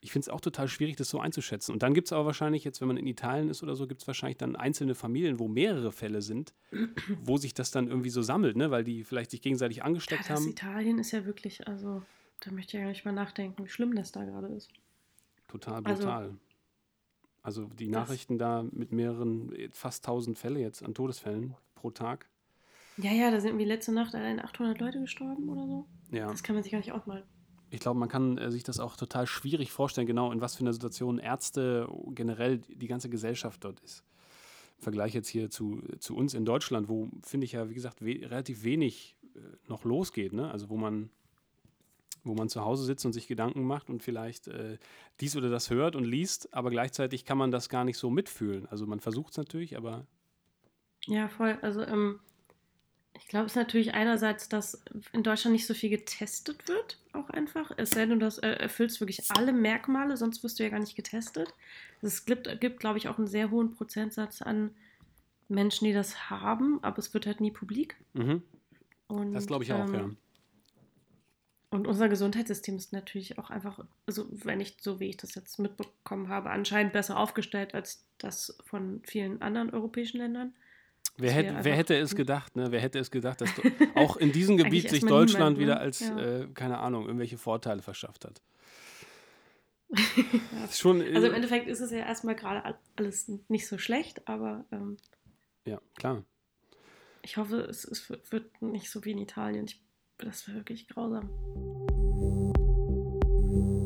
ich 0.00 0.10
finde 0.10 0.24
es 0.24 0.28
auch 0.28 0.40
total 0.40 0.68
schwierig, 0.68 0.96
das 0.96 1.08
so 1.08 1.20
einzuschätzen. 1.20 1.72
Und 1.72 1.82
dann 1.82 1.94
gibt 1.94 2.08
es 2.08 2.12
aber 2.12 2.26
wahrscheinlich, 2.26 2.64
jetzt, 2.64 2.80
wenn 2.80 2.88
man 2.88 2.96
in 2.96 3.06
Italien 3.06 3.50
ist 3.50 3.62
oder 3.62 3.76
so, 3.76 3.86
gibt 3.86 4.02
es 4.02 4.06
wahrscheinlich 4.06 4.38
dann 4.38 4.56
einzelne 4.56 4.94
Familien, 4.94 5.38
wo 5.38 5.48
mehrere 5.48 5.92
Fälle 5.92 6.22
sind, 6.22 6.54
wo 7.24 7.36
sich 7.38 7.54
das 7.54 7.70
dann 7.70 7.88
irgendwie 7.88 8.10
so 8.10 8.22
sammelt, 8.22 8.56
ne? 8.56 8.70
weil 8.70 8.84
die 8.84 9.04
vielleicht 9.04 9.30
sich 9.30 9.42
gegenseitig 9.42 9.82
angesteckt 9.82 10.22
ja, 10.22 10.28
das 10.28 10.40
haben. 10.40 10.50
Italien 10.50 10.98
ist 10.98 11.10
ja 11.10 11.24
wirklich, 11.24 11.66
also 11.66 12.02
da 12.40 12.52
möchte 12.52 12.70
ich 12.70 12.74
ja 12.74 12.80
gar 12.80 12.88
nicht 12.88 13.04
mal 13.04 13.12
nachdenken, 13.12 13.64
wie 13.64 13.68
schlimm 13.68 13.94
das 13.94 14.12
da 14.12 14.24
gerade 14.24 14.48
ist. 14.48 14.70
Total 15.48 15.84
also 15.84 16.02
brutal. 16.02 16.22
Also, 16.24 16.36
also 17.42 17.66
die 17.66 17.88
Nachrichten 17.88 18.38
da 18.38 18.64
mit 18.70 18.92
mehreren, 18.92 19.52
fast 19.72 20.04
1000 20.06 20.38
Fälle 20.38 20.60
jetzt 20.60 20.82
an 20.82 20.94
Todesfällen 20.94 21.54
pro 21.74 21.90
Tag. 21.90 22.28
Ja, 22.98 23.12
ja, 23.12 23.30
da 23.30 23.40
sind 23.40 23.58
wie 23.58 23.64
letzte 23.64 23.92
Nacht 23.92 24.14
allein 24.14 24.40
800 24.40 24.78
Leute 24.78 25.00
gestorben 25.00 25.48
oder 25.48 25.66
so. 25.66 25.86
Ja. 26.10 26.28
Das 26.28 26.42
kann 26.42 26.54
man 26.54 26.62
sich 26.62 26.72
gar 26.72 26.78
nicht 26.78 26.92
ausmalen 26.92 27.24
ich 27.72 27.80
glaube, 27.80 27.98
man 27.98 28.08
kann 28.08 28.36
äh, 28.36 28.50
sich 28.50 28.62
das 28.62 28.78
auch 28.78 28.96
total 28.96 29.26
schwierig 29.26 29.72
vorstellen, 29.72 30.06
genau 30.06 30.30
in 30.30 30.42
was 30.42 30.54
für 30.54 30.60
einer 30.60 30.74
Situation 30.74 31.18
Ärzte, 31.18 31.88
generell 32.14 32.58
die 32.58 32.86
ganze 32.86 33.08
Gesellschaft 33.08 33.64
dort 33.64 33.80
ist. 33.80 34.04
Im 34.78 34.84
Vergleich 34.84 35.14
jetzt 35.14 35.28
hier 35.28 35.48
zu, 35.48 35.82
zu 35.98 36.14
uns 36.14 36.34
in 36.34 36.44
Deutschland, 36.44 36.90
wo, 36.90 37.08
finde 37.22 37.46
ich 37.46 37.52
ja, 37.52 37.70
wie 37.70 37.74
gesagt, 37.74 38.04
we 38.04 38.20
relativ 38.30 38.62
wenig 38.62 39.16
äh, 39.34 39.40
noch 39.68 39.84
losgeht. 39.84 40.34
Ne? 40.34 40.50
Also 40.50 40.68
wo 40.68 40.76
man, 40.76 41.08
wo 42.24 42.34
man 42.34 42.48
zu 42.48 42.64
Hause 42.64 42.84
sitzt 42.84 43.04
und 43.04 43.12
sich 43.12 43.26
Gedanken 43.26 43.64
macht 43.64 43.90
und 43.90 44.02
vielleicht 44.02 44.48
äh, 44.48 44.78
dies 45.20 45.36
oder 45.36 45.50
das 45.50 45.70
hört 45.70 45.96
und 45.96 46.04
liest, 46.04 46.52
aber 46.54 46.70
gleichzeitig 46.70 47.24
kann 47.24 47.38
man 47.38 47.50
das 47.50 47.68
gar 47.68 47.84
nicht 47.84 47.98
so 47.98 48.10
mitfühlen. 48.10 48.66
Also 48.66 48.86
man 48.86 49.00
versucht 49.00 49.32
es 49.32 49.38
natürlich, 49.38 49.76
aber. 49.76 50.06
Ja, 51.06 51.28
voll. 51.28 51.58
Also 51.62 51.82
ähm, 51.82 52.20
ich 53.18 53.26
glaube, 53.28 53.46
es 53.46 53.52
ist 53.52 53.56
natürlich 53.56 53.94
einerseits, 53.94 54.48
dass 54.48 54.82
in 55.12 55.22
Deutschland 55.22 55.52
nicht 55.52 55.66
so 55.66 55.74
viel 55.74 55.90
getestet 55.90 56.68
wird, 56.68 56.98
auch 57.12 57.28
einfach. 57.30 57.70
Es 57.76 57.90
sei 57.90 58.06
denn, 58.06 58.18
du 58.18 58.24
das, 58.24 58.38
äh, 58.38 58.48
erfüllst 58.48 59.00
wirklich 59.00 59.30
alle 59.30 59.52
Merkmale, 59.52 60.16
sonst 60.16 60.42
wirst 60.42 60.58
du 60.58 60.62
ja 60.62 60.70
gar 60.70 60.80
nicht 60.80 60.96
getestet. 60.96 61.52
Es 62.00 62.24
gibt, 62.24 62.60
gibt, 62.60 62.80
glaube 62.80 62.98
ich, 62.98 63.08
auch 63.08 63.18
einen 63.18 63.26
sehr 63.26 63.50
hohen 63.50 63.74
Prozentsatz 63.74 64.42
an 64.42 64.74
Menschen, 65.48 65.84
die 65.84 65.92
das 65.92 66.30
haben, 66.30 66.82
aber 66.82 66.98
es 66.98 67.12
wird 67.14 67.26
halt 67.26 67.40
nie 67.40 67.50
publik. 67.50 67.96
Mhm. 68.14 68.42
Und, 69.08 69.32
das 69.34 69.46
glaube 69.46 69.64
ich 69.64 69.72
auch, 69.72 69.86
ähm, 69.86 69.94
ja. 69.94 70.10
Und 71.72 71.86
unser 71.86 72.10
Gesundheitssystem 72.10 72.76
ist 72.76 72.92
natürlich 72.92 73.38
auch 73.38 73.48
einfach, 73.48 73.82
also 74.04 74.26
wenn 74.30 74.60
ich 74.60 74.76
so 74.82 75.00
wie 75.00 75.08
ich 75.08 75.16
das 75.16 75.34
jetzt 75.34 75.58
mitbekommen 75.58 76.28
habe, 76.28 76.50
anscheinend 76.50 76.92
besser 76.92 77.16
aufgestellt 77.16 77.74
als 77.74 78.04
das 78.18 78.58
von 78.62 79.00
vielen 79.04 79.40
anderen 79.40 79.70
europäischen 79.70 80.18
Ländern. 80.18 80.54
Wer, 81.16 81.32
hätte, 81.32 81.56
wer 81.62 81.74
hätte 81.74 81.96
es 81.96 82.14
gedacht, 82.14 82.56
ne? 82.56 82.70
Wer 82.72 82.80
hätte 82.80 82.98
es 82.98 83.10
gedacht, 83.10 83.40
dass 83.40 83.50
auch 83.94 84.18
in 84.18 84.32
diesem 84.32 84.58
Gebiet 84.58 84.90
sich 84.90 85.00
Deutschland 85.00 85.56
niemand, 85.56 85.58
wieder 85.60 85.74
ne? 85.76 85.80
als, 85.80 86.00
ja. 86.00 86.42
äh, 86.42 86.48
keine 86.52 86.76
Ahnung, 86.76 87.06
irgendwelche 87.06 87.38
Vorteile 87.38 87.80
verschafft 87.80 88.26
hat. 88.26 88.42
Schon, 90.72 91.00
äh, 91.00 91.14
also 91.14 91.28
im 91.28 91.32
Endeffekt 91.32 91.68
ist 91.68 91.80
es 91.80 91.90
ja 91.90 92.00
erstmal 92.00 92.36
gerade 92.36 92.76
alles 92.96 93.30
nicht 93.48 93.66
so 93.66 93.78
schlecht, 93.78 94.28
aber 94.28 94.66
ähm, 94.72 94.98
ja, 95.64 95.80
klar. 95.96 96.22
Ich 97.22 97.38
hoffe, 97.38 97.62
es, 97.62 97.86
es, 97.86 98.10
wird 98.30 98.60
nicht 98.60 98.90
so 98.90 99.06
wie 99.06 99.12
in 99.12 99.18
Italien. 99.18 99.64
Ich, 99.64 99.80
das 100.18 100.46
wäre 100.46 100.58
wirklich 100.58 100.86
grausam. 100.88 101.28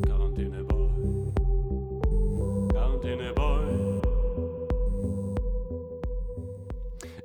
Quarantäne 0.03 0.63
Boy. 0.63 1.33
Quarantäne 2.69 3.33
Boy. 3.33 4.01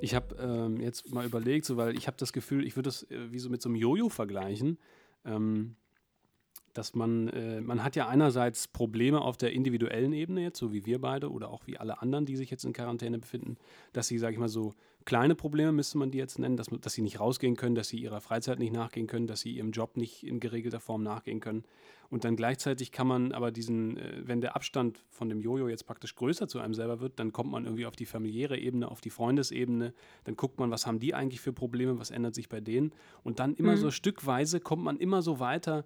Ich 0.01 0.13
habe 0.15 0.35
ähm, 0.35 0.81
jetzt 0.81 1.13
mal 1.13 1.25
überlegt, 1.25 1.65
so, 1.65 1.77
weil 1.77 1.95
ich 1.97 2.07
habe 2.07 2.17
das 2.17 2.33
Gefühl, 2.33 2.65
ich 2.65 2.75
würde 2.75 2.87
das 2.87 3.09
äh, 3.09 3.31
wie 3.31 3.39
so 3.39 3.49
mit 3.49 3.61
so 3.61 3.69
einem 3.69 3.77
Jojo 3.77 4.09
vergleichen. 4.09 4.77
Ähm, 5.23 5.77
dass 6.73 6.95
man, 6.95 7.27
äh, 7.29 7.61
man 7.61 7.83
hat 7.83 7.95
ja 7.95 8.07
einerseits 8.07 8.67
Probleme 8.67 9.21
auf 9.21 9.37
der 9.37 9.53
individuellen 9.53 10.13
Ebene 10.13 10.41
jetzt, 10.41 10.59
so 10.59 10.73
wie 10.73 10.85
wir 10.85 10.99
beide 10.99 11.31
oder 11.31 11.49
auch 11.49 11.67
wie 11.67 11.77
alle 11.77 12.01
anderen, 12.01 12.25
die 12.25 12.35
sich 12.35 12.49
jetzt 12.49 12.65
in 12.65 12.73
Quarantäne 12.73 13.19
befinden, 13.19 13.57
dass 13.93 14.07
sie, 14.07 14.17
sage 14.17 14.33
ich 14.33 14.39
mal 14.39 14.49
so, 14.49 14.73
kleine 15.05 15.35
Probleme 15.35 15.71
müsste 15.71 15.97
man 15.97 16.11
die 16.11 16.17
jetzt 16.17 16.39
nennen, 16.39 16.57
dass, 16.57 16.67
dass 16.67 16.93
sie 16.93 17.01
nicht 17.01 17.19
rausgehen 17.19 17.55
können, 17.55 17.75
dass 17.75 17.89
sie 17.89 17.97
ihrer 17.97 18.21
Freizeit 18.21 18.59
nicht 18.59 18.73
nachgehen 18.73 19.07
können, 19.07 19.27
dass 19.27 19.41
sie 19.41 19.51
ihrem 19.51 19.71
Job 19.71 19.97
nicht 19.97 20.23
in 20.23 20.39
geregelter 20.39 20.79
Form 20.79 21.03
nachgehen 21.03 21.39
können. 21.39 21.63
Und 22.09 22.25
dann 22.25 22.35
gleichzeitig 22.35 22.91
kann 22.91 23.07
man 23.07 23.31
aber 23.31 23.51
diesen, 23.51 23.97
äh, 23.97 24.21
wenn 24.23 24.41
der 24.41 24.55
Abstand 24.55 25.03
von 25.09 25.29
dem 25.29 25.41
Jojo 25.41 25.67
jetzt 25.67 25.85
praktisch 25.85 26.15
größer 26.15 26.47
zu 26.47 26.59
einem 26.59 26.73
selber 26.73 26.99
wird, 26.99 27.19
dann 27.19 27.31
kommt 27.31 27.51
man 27.51 27.65
irgendwie 27.65 27.85
auf 27.85 27.95
die 27.95 28.05
familiäre 28.05 28.57
Ebene, 28.57 28.89
auf 28.89 29.01
die 29.01 29.09
Freundesebene, 29.09 29.93
dann 30.23 30.35
guckt 30.35 30.59
man, 30.59 30.71
was 30.71 30.85
haben 30.85 30.99
die 30.99 31.13
eigentlich 31.13 31.41
für 31.41 31.53
Probleme, 31.53 31.99
was 31.99 32.11
ändert 32.11 32.35
sich 32.35 32.49
bei 32.49 32.61
denen. 32.61 32.93
Und 33.23 33.39
dann 33.39 33.55
immer 33.55 33.71
mhm. 33.73 33.77
so 33.77 33.91
stückweise 33.91 34.59
kommt 34.59 34.83
man 34.83 34.97
immer 34.97 35.21
so 35.21 35.39
weiter, 35.39 35.85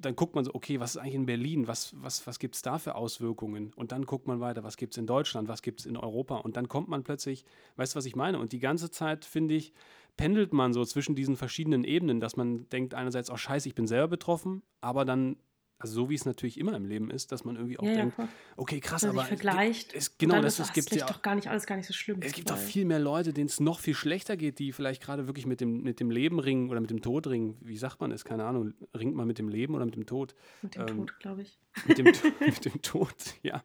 dann 0.00 0.16
guckt 0.16 0.34
man 0.34 0.44
so, 0.44 0.54
okay, 0.54 0.80
was 0.80 0.96
ist 0.96 0.96
eigentlich 0.96 1.14
in 1.14 1.26
Berlin, 1.26 1.68
was, 1.68 1.94
was, 2.00 2.26
was 2.26 2.38
gibt 2.38 2.56
es 2.56 2.62
da 2.62 2.78
für 2.78 2.94
Auswirkungen? 2.94 3.72
Und 3.74 3.92
dann 3.92 4.04
guckt 4.04 4.26
man 4.26 4.40
weiter, 4.40 4.64
was 4.64 4.76
gibt 4.76 4.94
es 4.94 4.98
in 4.98 5.06
Deutschland, 5.06 5.48
was 5.48 5.62
gibt 5.62 5.80
es 5.80 5.86
in 5.86 5.96
Europa? 5.96 6.36
Und 6.36 6.56
dann 6.56 6.68
kommt 6.68 6.88
man 6.88 7.04
plötzlich, 7.04 7.44
weißt 7.76 7.94
du, 7.94 7.96
was 7.98 8.06
ich 8.06 8.16
meine? 8.16 8.38
Und 8.38 8.52
die 8.52 8.58
ganze 8.58 8.90
Zeit, 8.90 9.24
finde 9.24 9.54
ich, 9.54 9.72
pendelt 10.16 10.52
man 10.52 10.72
so 10.72 10.84
zwischen 10.84 11.14
diesen 11.14 11.36
verschiedenen 11.36 11.84
Ebenen, 11.84 12.20
dass 12.20 12.36
man 12.36 12.68
denkt 12.70 12.94
einerseits, 12.94 13.30
oh 13.30 13.36
scheiße, 13.36 13.68
ich 13.68 13.74
bin 13.74 13.86
selber 13.86 14.08
betroffen, 14.08 14.62
aber 14.80 15.04
dann 15.04 15.36
also 15.78 15.92
so 15.94 16.10
wie 16.10 16.14
es 16.14 16.24
natürlich 16.24 16.58
immer 16.58 16.74
im 16.74 16.86
Leben 16.86 17.10
ist, 17.10 17.32
dass 17.32 17.44
man 17.44 17.56
irgendwie 17.56 17.78
auch 17.78 17.82
Ja, 17.84 17.90
ja, 17.90 17.96
denkt, 17.96 18.14
voll. 18.16 18.28
okay, 18.56 18.80
krass, 18.80 19.04
aber 19.04 19.22
es 19.22 19.28
vergleicht. 19.28 19.94
Es, 19.94 20.08
und 20.08 20.18
genau, 20.18 20.40
das, 20.40 20.54
ist 20.54 20.60
es 20.60 20.66
das 20.68 20.74
gibt 20.74 20.92
ja 21.00 21.06
doch 21.06 21.20
gar 21.22 21.34
nicht 21.34 21.48
alles 21.48 21.66
gar 21.66 21.76
nicht 21.76 21.86
so 21.86 21.92
schlimm. 21.92 22.18
es 22.22 22.32
gibt 22.32 22.48
doch 22.50 22.56
viel 22.56 22.84
mehr 22.86 22.98
Leute, 22.98 23.32
denen 23.32 23.46
es 23.48 23.60
noch 23.60 23.78
viel 23.80 23.94
schlechter 23.94 24.36
geht, 24.36 24.58
die 24.58 24.72
vielleicht 24.72 25.02
gerade 25.02 25.26
wirklich 25.26 25.44
mit 25.46 25.60
dem, 25.60 25.82
mit 25.82 26.00
dem 26.00 26.10
Leben 26.10 26.38
ringen 26.40 26.70
oder 26.70 26.80
mit 26.80 26.90
dem 26.90 27.02
Tod 27.02 27.26
ringen. 27.26 27.56
Wie 27.60 27.76
sagt 27.76 28.00
man 28.00 28.10
es? 28.10 28.24
Keine 28.24 28.44
Ahnung. 28.44 28.72
Ringt 28.98 29.14
man 29.14 29.26
mit 29.26 29.38
dem 29.38 29.48
Leben 29.48 29.74
oder 29.74 29.84
mit 29.84 29.96
dem 29.96 30.06
Tod? 30.06 30.34
mit 30.62 30.74
dem 30.76 30.82
ähm, 30.82 30.86
Tod, 30.96 31.20
glaube 31.20 31.42
ich. 31.42 31.58
Mit 31.86 31.98
dem, 31.98 32.06
mit 32.40 32.64
dem 32.64 32.80
Tod, 32.80 33.14
ja. 33.42 33.62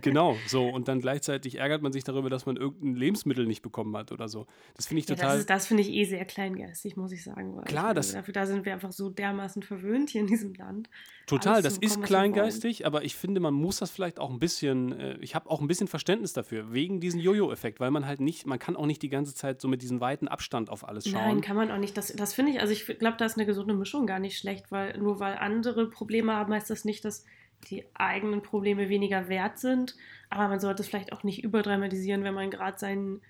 Genau, 0.00 0.36
so. 0.46 0.66
Und 0.68 0.88
dann 0.88 1.00
gleichzeitig 1.00 1.56
ärgert 1.58 1.82
man 1.82 1.92
sich 1.92 2.04
darüber, 2.04 2.30
dass 2.30 2.46
man 2.46 2.56
irgendein 2.56 2.94
Lebensmittel 2.94 3.46
nicht 3.46 3.62
bekommen 3.62 3.94
hat 3.96 4.12
oder 4.12 4.28
so. 4.28 4.46
Das 4.74 4.86
finde 4.86 5.00
ich 5.02 5.08
Ja, 5.08 5.14
total. 5.16 5.30
das 5.32 5.40
ist- 5.40 5.50
das 5.50 5.66
finde 5.66 5.82
ich 5.82 5.90
eh 5.90 6.04
sehr 6.04 6.24
kleingeistig, 6.24 6.96
muss 6.96 7.12
ich 7.12 7.22
sagen. 7.22 7.60
Klar, 7.64 7.90
ich 7.90 7.96
das- 7.96 8.12
Dafür, 8.12 8.32
da 8.34 8.46
sind 8.46 8.64
wir 8.64 8.72
einfach 8.72 8.92
so 8.92 9.10
dermaßen 9.10 9.62
verwöhnt 9.62 10.10
hier 10.10 10.22
in 10.22 10.26
diesem 10.26 10.54
Land. 10.54 10.88
Total, 11.26 11.62
das 11.62 11.78
ist 11.78 11.96
wollen. 11.96 12.06
kleingeistig, 12.06 12.84
aber 12.84 13.04
ich 13.04 13.14
finde, 13.14 13.40
man 13.40 13.54
muss 13.54 13.78
das 13.78 13.90
vielleicht 13.90 14.18
auch 14.18 14.30
ein 14.30 14.38
bisschen, 14.38 14.92
äh, 14.98 15.16
ich 15.20 15.34
habe 15.34 15.48
auch 15.48 15.60
ein 15.60 15.68
bisschen 15.68 15.88
Verständnis 15.88 16.32
dafür, 16.32 16.72
wegen 16.72 17.00
diesem 17.00 17.20
Jojo-Effekt, 17.20 17.80
weil 17.80 17.90
man 17.90 18.06
halt 18.06 18.20
nicht, 18.20 18.46
man 18.46 18.58
kann 18.58 18.76
auch 18.76 18.86
nicht 18.86 19.02
die 19.02 19.08
ganze 19.08 19.34
Zeit 19.34 19.60
so 19.60 19.68
mit 19.68 19.82
diesem 19.82 20.00
weiten 20.00 20.28
Abstand 20.28 20.68
auf 20.68 20.86
alles 20.86 21.08
schauen. 21.08 21.22
Nein, 21.22 21.40
kann 21.40 21.56
man 21.56 21.70
auch 21.70 21.78
nicht. 21.78 21.96
Das, 21.96 22.12
das 22.12 22.34
finde 22.34 22.52
ich, 22.52 22.60
also 22.60 22.72
ich 22.72 22.86
glaube, 22.98 23.16
da 23.18 23.24
ist 23.24 23.36
eine 23.36 23.46
gesunde 23.46 23.74
Mischung 23.74 24.06
gar 24.06 24.18
nicht 24.18 24.36
schlecht, 24.36 24.70
weil 24.70 24.98
nur 24.98 25.20
weil 25.20 25.36
andere 25.36 25.88
Probleme 25.88 26.34
haben, 26.34 26.52
heißt 26.52 26.70
das 26.70 26.84
nicht, 26.84 27.04
dass 27.04 27.24
die 27.70 27.84
eigenen 27.94 28.42
Probleme 28.42 28.88
weniger 28.88 29.28
wert 29.28 29.58
sind. 29.58 29.96
Aber 30.30 30.48
man 30.48 30.60
sollte 30.60 30.82
es 30.82 30.88
vielleicht 30.88 31.12
auch 31.12 31.22
nicht 31.22 31.44
überdramatisieren, 31.44 32.24
wenn 32.24 32.34
man 32.34 32.50
gerade 32.50 32.78
seinen, 32.78 33.22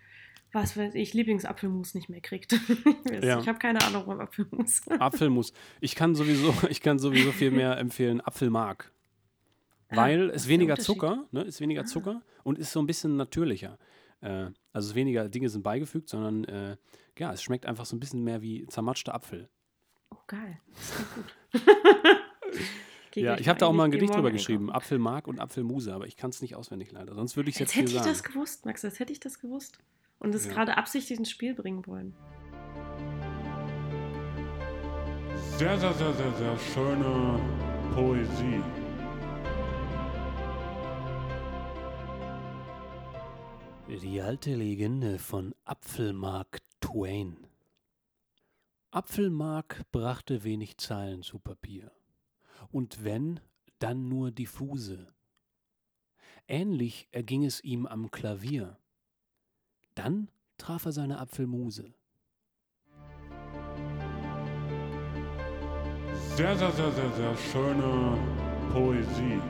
was 0.53 0.77
weiß 0.77 0.95
ich, 0.95 1.15
Lieblingsapfelmus 1.15 1.95
nicht 1.95 2.09
mehr 2.09 2.21
kriegt. 2.21 2.53
Ja. 3.23 3.41
Ich 3.41 3.49
habe 3.49 3.59
keine 3.59 3.83
Ahnung 3.85 4.05
beim 4.07 4.21
Apfelmus. 4.21 4.81
Apfelmus. 4.89 5.53
Ich 5.81 5.95
kann 5.95 6.15
sowieso, 6.15 6.55
ich 6.71 6.81
kann 6.81 6.99
sowieso 6.99 7.31
viel 7.33 7.51
mehr 7.51 7.77
empfehlen 7.79 8.21
Apfelmark. 8.21 8.91
Weil 9.91 10.31
Ah, 10.31 10.35
es 10.35 10.49
weniger. 10.49 10.77
Zucker, 10.77 11.27
ne, 11.31 11.43
ist 11.43 11.61
weniger 11.61 11.85
Zucker 11.85 12.23
und 12.45 12.59
ist 12.59 12.73
so 12.73 12.81
ein 12.81 12.87
bisschen 12.87 13.17
natürlicher. 13.17 13.79
Äh, 14.23 14.47
also 14.73 14.91
es 14.91 14.95
weniger 14.95 15.29
Dinge 15.29 15.49
sind 15.51 15.63
beigefügt, 15.63 16.09
sondern 16.09 16.45
äh, 16.45 16.77
ja, 17.19 17.33
es 17.33 17.43
schmeckt 17.43 17.67
einfach 17.67 17.85
so 17.85 17.95
ein 17.95 18.01
bisschen 18.01 18.25
mehr 18.25 18.41
wie 18.41 18.67
zermatschter 18.67 19.15
Apfel. 19.15 19.49
Oh, 20.11 20.17
geil. 20.27 20.59
Das 20.75 20.95
gut. 21.15 21.63
Ja, 23.15 23.37
ich 23.39 23.47
habe 23.47 23.59
da 23.59 23.67
auch 23.67 23.75
mal 23.75 23.85
ein 23.85 23.91
Gedicht 23.91 24.15
drüber 24.15 24.31
geschrieben, 24.31 24.65
einkaufen. 24.71 24.77
Apfelmark 24.77 25.27
und 25.29 25.39
Apfelmuse, 25.39 25.93
aber 25.93 26.07
ich 26.07 26.17
kann 26.17 26.31
es 26.31 26.41
nicht 26.41 26.57
auswendig 26.57 26.93
leider. 26.93 27.15
Sonst 27.15 27.37
würde 27.37 27.51
ich 27.51 27.57
es 27.57 27.61
jetzt 27.61 27.73
hier 27.73 27.83
hätte 27.83 27.93
ich 27.93 27.99
sagen. 27.99 28.09
das 28.09 28.23
gewusst, 28.23 28.65
Max, 28.65 28.83
als 28.87 28.99
hätte 29.01 29.13
ich 29.13 29.21
das 29.21 29.39
gewusst. 29.39 29.79
Und 30.23 30.35
es 30.35 30.47
Ja. 30.47 30.53
gerade 30.53 30.77
absichtlich 30.77 31.19
ins 31.19 31.31
Spiel 31.31 31.55
bringen 31.55 31.85
wollen. 31.87 32.15
Sehr, 35.59 35.77
sehr, 35.79 35.93
sehr, 35.93 36.13
sehr, 36.15 36.33
sehr 36.33 36.59
schöne 36.59 37.41
Poesie. 37.95 38.63
Die 43.89 44.21
alte 44.21 44.55
Legende 44.55 45.19
von 45.19 45.55
Apfelmark 45.65 46.61
Twain. 46.81 47.47
Apfelmark 48.91 49.83
brachte 49.91 50.45
wenig 50.45 50.79
Zeilen 50.79 51.23
zu 51.23 51.39
Papier. 51.39 51.93
Und 52.71 53.05
wenn, 53.05 53.41
dann 53.79 54.09
nur 54.09 54.31
diffuse. 54.31 55.13
Ähnlich 56.47 57.09
erging 57.11 57.45
es 57.45 57.63
ihm 57.63 57.87
am 57.87 58.11
Klavier. 58.11 58.79
Dann 59.95 60.29
traf 60.57 60.87
er 60.87 60.93
seine 60.93 61.19
Apfelmuse. 61.19 61.93
Sehr, 66.37 66.57
sehr, 66.57 66.73
sehr, 66.73 66.91
sehr, 66.93 67.11
sehr 67.13 67.37
schöne 67.37 68.19
Poesie. 68.73 69.41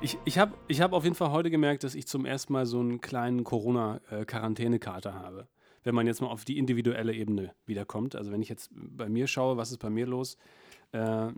Ich, 0.00 0.18
ich 0.24 0.38
habe 0.38 0.54
ich 0.68 0.80
hab 0.80 0.92
auf 0.92 1.02
jeden 1.04 1.16
Fall 1.16 1.32
heute 1.32 1.50
gemerkt, 1.50 1.82
dass 1.82 1.96
ich 1.96 2.06
zum 2.06 2.26
ersten 2.26 2.52
Mal 2.52 2.66
so 2.66 2.78
einen 2.78 3.00
kleinen 3.00 3.42
Corona-Quarantänekater 3.42 5.14
habe. 5.14 5.48
Wenn 5.82 5.96
man 5.96 6.06
jetzt 6.06 6.20
mal 6.20 6.28
auf 6.28 6.44
die 6.44 6.58
individuelle 6.58 7.12
Ebene 7.12 7.54
wiederkommt. 7.66 8.14
Also 8.14 8.30
wenn 8.30 8.42
ich 8.42 8.48
jetzt 8.48 8.70
bei 8.72 9.08
mir 9.08 9.26
schaue, 9.26 9.56
was 9.56 9.72
ist 9.72 9.78
bei 9.78 9.90
mir 9.90 10.06
los? 10.06 10.36
Äh, 10.92 11.28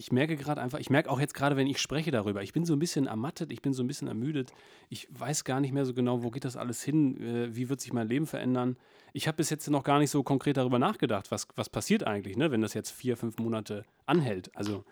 ich 0.00 0.10
merke 0.12 0.34
gerade 0.34 0.62
einfach, 0.62 0.78
ich 0.78 0.88
merke 0.88 1.10
auch 1.10 1.20
jetzt 1.20 1.34
gerade, 1.34 1.56
wenn 1.56 1.66
ich 1.66 1.78
spreche 1.78 2.10
darüber, 2.10 2.42
ich 2.42 2.54
bin 2.54 2.64
so 2.64 2.72
ein 2.72 2.78
bisschen 2.78 3.06
ermattet, 3.06 3.52
ich 3.52 3.60
bin 3.60 3.74
so 3.74 3.82
ein 3.82 3.86
bisschen 3.86 4.08
ermüdet. 4.08 4.50
Ich 4.88 5.06
weiß 5.10 5.44
gar 5.44 5.60
nicht 5.60 5.72
mehr 5.72 5.84
so 5.84 5.92
genau, 5.92 6.22
wo 6.22 6.30
geht 6.30 6.46
das 6.46 6.56
alles 6.56 6.82
hin? 6.82 7.20
Äh, 7.20 7.54
wie 7.54 7.68
wird 7.68 7.82
sich 7.82 7.92
mein 7.92 8.08
Leben 8.08 8.26
verändern? 8.26 8.78
Ich 9.12 9.28
habe 9.28 9.36
bis 9.36 9.50
jetzt 9.50 9.68
noch 9.68 9.84
gar 9.84 9.98
nicht 9.98 10.10
so 10.10 10.22
konkret 10.22 10.56
darüber 10.56 10.78
nachgedacht, 10.78 11.30
was, 11.30 11.46
was 11.54 11.68
passiert 11.68 12.06
eigentlich, 12.06 12.38
ne, 12.38 12.50
wenn 12.50 12.62
das 12.62 12.72
jetzt 12.72 12.90
vier, 12.90 13.18
fünf 13.18 13.36
Monate 13.36 13.84
anhält. 14.06 14.50
Also 14.56 14.86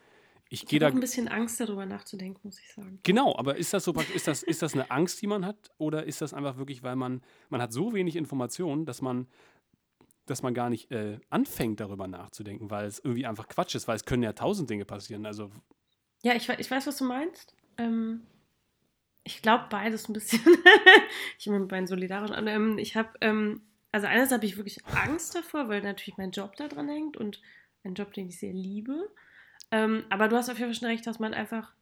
ich 0.51 0.65
Ich 0.65 0.69
gehe 0.69 0.81
habe 0.81 0.91
da 0.91 0.93
auch 0.93 0.95
ein 0.95 1.01
bisschen 1.01 1.29
Angst 1.29 1.59
darüber 1.59 1.87
nachzudenken, 1.87 2.41
muss 2.43 2.61
ich 2.61 2.71
sagen. 2.75 3.01
Genau, 3.03 3.35
aber 3.35 3.57
ist 3.57 3.73
das 3.73 3.85
so 3.85 3.95
ist 4.15 4.29
das, 4.29 4.43
ist 4.43 4.61
das 4.61 4.75
eine 4.75 4.91
Angst, 4.91 5.23
die 5.23 5.27
man 5.27 5.47
hat? 5.47 5.71
Oder 5.79 6.05
ist 6.05 6.21
das 6.21 6.35
einfach 6.35 6.59
wirklich, 6.59 6.83
weil 6.83 6.97
man, 6.97 7.23
man 7.49 7.63
hat 7.63 7.73
so 7.73 7.95
wenig 7.95 8.15
Informationen, 8.15 8.85
dass 8.85 9.01
man, 9.01 9.27
dass 10.31 10.43
man 10.43 10.55
gar 10.55 10.71
nicht 10.71 10.91
äh, 10.91 11.19
anfängt, 11.31 11.81
darüber 11.81 12.07
nachzudenken, 12.07 12.71
weil 12.71 12.87
es 12.87 12.99
irgendwie 12.99 13.27
einfach 13.27 13.49
Quatsch 13.49 13.75
ist, 13.75 13.89
weil 13.89 13.97
es 13.97 14.05
können 14.05 14.23
ja 14.23 14.33
tausend 14.33 14.71
Dinge 14.71 14.85
passieren. 14.85 15.27
Also, 15.27 15.51
Ja, 16.23 16.35
ich, 16.35 16.49
ich 16.49 16.71
weiß, 16.71 16.87
was 16.87 16.99
du 16.99 17.05
meinst. 17.05 17.55
Ähm, 17.77 18.27
ich 19.25 19.43
glaube 19.43 19.67
beides 19.71 20.09
ein 20.09 20.13
bisschen. 20.13 20.41
ich 21.39 21.45
bin 21.45 21.61
mit 21.61 21.69
beiden 21.69 21.87
solidarisch. 21.87 22.31
Und, 22.37 22.47
ähm, 22.47 22.79
ich 22.79 22.97
habe, 22.97 23.11
ähm, 23.21 23.63
also 23.93 24.07
einerseits 24.07 24.33
habe 24.33 24.47
ich 24.47 24.57
wirklich 24.57 24.85
Angst 24.87 25.35
davor, 25.35 25.69
weil 25.69 25.83
natürlich 25.83 26.17
mein 26.17 26.31
Job 26.31 26.57
da 26.57 26.69
dran 26.69 26.89
hängt 26.89 27.17
und 27.17 27.41
ein 27.85 27.95
Job, 27.95 28.13
den 28.13 28.29
ich 28.29 28.39
sehr 28.39 28.53
liebe. 28.53 29.11
Ähm, 29.71 30.05
aber 30.09 30.29
du 30.29 30.37
hast 30.37 30.49
auf 30.49 30.59
jeden 30.59 30.73
Fall 30.73 30.81
schon 30.81 30.89
recht, 30.89 31.07
dass 31.07 31.19
man 31.19 31.35
einfach, 31.35 31.75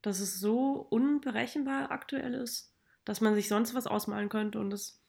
dass 0.00 0.20
es 0.20 0.38
so 0.38 0.86
unberechenbar 0.90 1.90
aktuell 1.90 2.34
ist, 2.34 2.72
dass 3.04 3.20
man 3.20 3.34
sich 3.34 3.48
sonst 3.48 3.74
was 3.74 3.86
ausmalen 3.86 4.28
könnte 4.28 4.58
und 4.60 4.72
es 4.72 5.02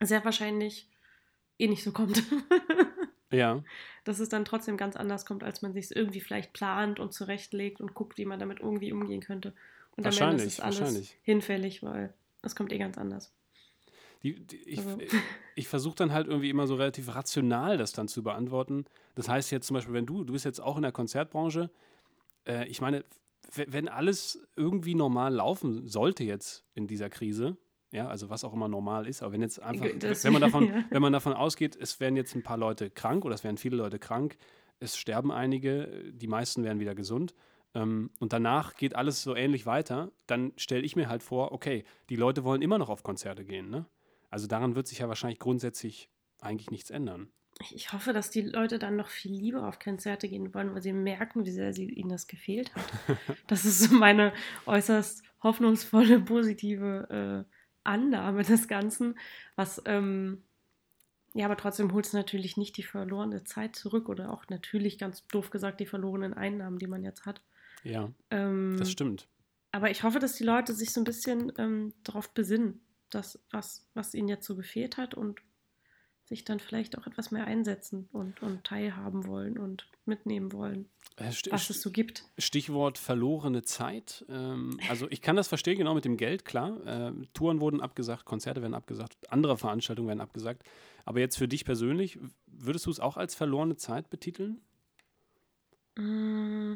sehr 0.00 0.24
wahrscheinlich 0.24 0.90
eh 1.58 1.68
nicht 1.68 1.82
so 1.84 1.92
kommt. 1.92 2.22
ja, 3.30 3.62
dass 4.04 4.20
es 4.20 4.28
dann 4.28 4.44
trotzdem 4.44 4.76
ganz 4.76 4.96
anders 4.96 5.26
kommt, 5.26 5.44
als 5.44 5.62
man 5.62 5.72
sich 5.72 5.86
es 5.86 5.90
irgendwie 5.90 6.20
vielleicht 6.20 6.52
plant 6.52 6.98
und 7.00 7.12
zurechtlegt 7.12 7.80
und 7.80 7.94
guckt, 7.94 8.16
wie 8.18 8.24
man 8.24 8.38
damit 8.38 8.60
irgendwie 8.60 8.92
umgehen 8.92 9.20
könnte. 9.20 9.52
Und 9.96 10.04
Wahrscheinlich, 10.04 10.46
ist 10.46 10.52
es 10.54 10.60
alles 10.60 10.80
wahrscheinlich. 10.80 11.18
hinfällig, 11.22 11.82
weil 11.82 12.14
es 12.42 12.54
kommt 12.56 12.72
eh 12.72 12.78
ganz 12.78 12.96
anders. 12.96 13.32
die, 14.22 14.34
die, 14.40 14.56
ich, 14.68 14.78
Also- 14.78 14.98
ich 15.56 15.68
versuche 15.68 15.96
dann 15.96 16.12
halt 16.12 16.26
irgendwie 16.28 16.50
immer 16.50 16.66
so 16.66 16.76
relativ 16.76 17.14
rational 17.14 17.76
das 17.78 17.92
dann 17.92 18.08
zu 18.08 18.22
beantworten. 18.22 18.84
Das 19.16 19.28
heißt 19.28 19.50
jetzt 19.50 19.66
zum 19.66 19.74
Beispiel, 19.74 19.94
wenn 19.94 20.06
du, 20.06 20.24
du 20.24 20.32
bist 20.32 20.44
jetzt 20.44 20.60
auch 20.60 20.76
in 20.76 20.82
der 20.82 20.92
Konzertbranche, 20.92 21.70
äh, 22.46 22.66
ich 22.68 22.80
meine, 22.80 23.04
wenn 23.54 23.88
alles 23.88 24.46
irgendwie 24.56 24.94
normal 24.94 25.34
laufen 25.34 25.86
sollte 25.88 26.22
jetzt 26.24 26.64
in 26.74 26.86
dieser 26.86 27.10
Krise, 27.10 27.56
ja, 27.92 28.08
also 28.08 28.28
was 28.30 28.44
auch 28.44 28.52
immer 28.52 28.68
normal 28.68 29.06
ist, 29.06 29.22
aber 29.22 29.32
wenn 29.32 29.42
jetzt 29.42 29.60
einfach, 29.62 29.86
Das- 29.98 30.24
wenn 30.24 30.32
man 30.32 30.42
davon, 30.42 30.66
ja. 30.68 30.84
wenn 30.90 31.02
man 31.02 31.12
davon 31.12 31.32
ausgeht, 31.32 31.76
es 31.76 32.00
werden 32.00 32.16
jetzt 32.16 32.34
ein 32.34 32.42
paar 32.42 32.58
Leute 32.58 32.90
krank 32.90 33.24
oder 33.24 33.34
es 33.34 33.44
werden 33.44 33.56
viele 33.56 33.76
Leute 33.76 33.98
krank, 33.98 34.36
es 34.80 34.96
sterben 34.96 35.32
einige, 35.32 36.12
die 36.12 36.26
meisten 36.28 36.62
werden 36.64 36.80
wieder 36.80 36.94
gesund 36.94 37.34
ähm, 37.74 38.10
und 38.20 38.32
danach 38.32 38.74
geht 38.76 38.94
alles 38.94 39.22
so 39.22 39.34
ähnlich 39.34 39.66
weiter, 39.66 40.10
dann 40.26 40.52
stelle 40.56 40.82
ich 40.82 40.96
mir 40.96 41.08
halt 41.08 41.22
vor, 41.22 41.52
okay, 41.52 41.84
die 42.10 42.16
Leute 42.16 42.44
wollen 42.44 42.62
immer 42.62 42.78
noch 42.78 42.88
auf 42.90 43.02
Konzerte 43.02 43.44
gehen, 43.44 43.70
ne? 43.70 43.86
Also 44.30 44.46
daran 44.46 44.74
wird 44.76 44.86
sich 44.86 44.98
ja 44.98 45.08
wahrscheinlich 45.08 45.38
grundsätzlich 45.38 46.10
eigentlich 46.40 46.70
nichts 46.70 46.90
ändern. 46.90 47.30
Ich- 47.72 47.92
hoffe, 47.92 48.12
dass 48.12 48.30
die 48.30 48.42
Leute 48.42 48.78
dann 48.78 48.94
noch 48.94 49.08
viel 49.08 49.32
lieber 49.32 49.66
auf 49.66 49.78
Konzerte 49.80 50.28
gehen 50.28 50.52
wollen, 50.54 50.74
weil 50.74 50.82
sie 50.82 50.92
merken, 50.92 51.44
wie 51.46 51.50
sehr 51.50 51.72
sie, 51.72 51.86
ihnen 51.88 52.10
das 52.10 52.26
gefehlt 52.28 52.72
hat. 52.76 52.84
das 53.48 53.64
ist 53.64 53.80
so 53.80 53.94
meine 53.94 54.32
äußerst 54.66 55.22
hoffnungsvolle, 55.42 56.20
positive 56.20 57.46
äh, 57.48 57.57
Annahme 57.88 58.42
des 58.44 58.68
Ganzen. 58.68 59.18
Was, 59.56 59.82
ähm, 59.86 60.42
ja, 61.34 61.46
aber 61.46 61.56
trotzdem 61.56 61.92
holt 61.92 62.06
es 62.06 62.12
natürlich 62.12 62.56
nicht 62.56 62.76
die 62.76 62.82
verlorene 62.82 63.44
Zeit 63.44 63.76
zurück 63.76 64.08
oder 64.08 64.32
auch 64.32 64.44
natürlich, 64.48 64.98
ganz 64.98 65.26
doof 65.26 65.50
gesagt, 65.50 65.80
die 65.80 65.86
verlorenen 65.86 66.34
Einnahmen, 66.34 66.78
die 66.78 66.86
man 66.86 67.02
jetzt 67.02 67.26
hat. 67.26 67.42
Ja, 67.84 68.10
Ähm, 68.30 68.76
das 68.78 68.90
stimmt. 68.90 69.28
Aber 69.72 69.90
ich 69.90 70.02
hoffe, 70.02 70.18
dass 70.18 70.34
die 70.34 70.44
Leute 70.44 70.72
sich 70.72 70.92
so 70.92 71.00
ein 71.00 71.04
bisschen 71.04 71.52
ähm, 71.58 71.92
darauf 72.02 72.32
besinnen, 72.32 72.80
dass 73.10 73.38
was, 73.50 73.86
was 73.94 74.14
ihnen 74.14 74.28
jetzt 74.28 74.46
so 74.46 74.56
gefehlt 74.56 74.96
hat 74.96 75.14
und 75.14 75.40
sich 76.28 76.44
dann 76.44 76.60
vielleicht 76.60 76.96
auch 76.98 77.06
etwas 77.06 77.30
mehr 77.30 77.46
einsetzen 77.46 78.08
und, 78.12 78.42
und 78.42 78.64
teilhaben 78.64 79.26
wollen 79.26 79.58
und 79.58 79.88
mitnehmen 80.04 80.52
wollen, 80.52 80.88
Äh, 81.16 81.30
st- 81.30 81.50
was 81.50 81.70
es 81.70 81.80
so 81.80 81.90
gibt. 81.90 82.24
Stichwort 82.36 82.98
verlorene 82.98 83.62
Zeit. 83.62 84.24
Ähm, 84.28 84.78
also 84.88 85.06
ich 85.10 85.20
kann 85.22 85.36
das 85.36 85.48
verstehen, 85.48 85.78
genau 85.78 85.94
mit 85.94 86.04
dem 86.04 86.16
Geld, 86.16 86.44
klar. 86.44 86.78
Ähm, 86.86 87.26
Touren 87.32 87.60
wurden 87.60 87.80
abgesagt, 87.80 88.24
Konzerte 88.26 88.60
werden 88.62 88.74
abgesagt, 88.74 89.16
andere 89.32 89.56
Veranstaltungen 89.56 90.08
werden 90.08 90.20
abgesagt. 90.20 90.62
Aber 91.04 91.20
jetzt 91.20 91.38
für 91.38 91.48
dich 91.48 91.64
persönlich, 91.64 92.18
würdest 92.46 92.86
du 92.86 92.90
es 92.90 93.00
auch 93.00 93.16
als 93.16 93.34
verlorene 93.34 93.76
Zeit 93.76 94.10
betiteln? 94.10 94.60
Mm, 95.96 96.74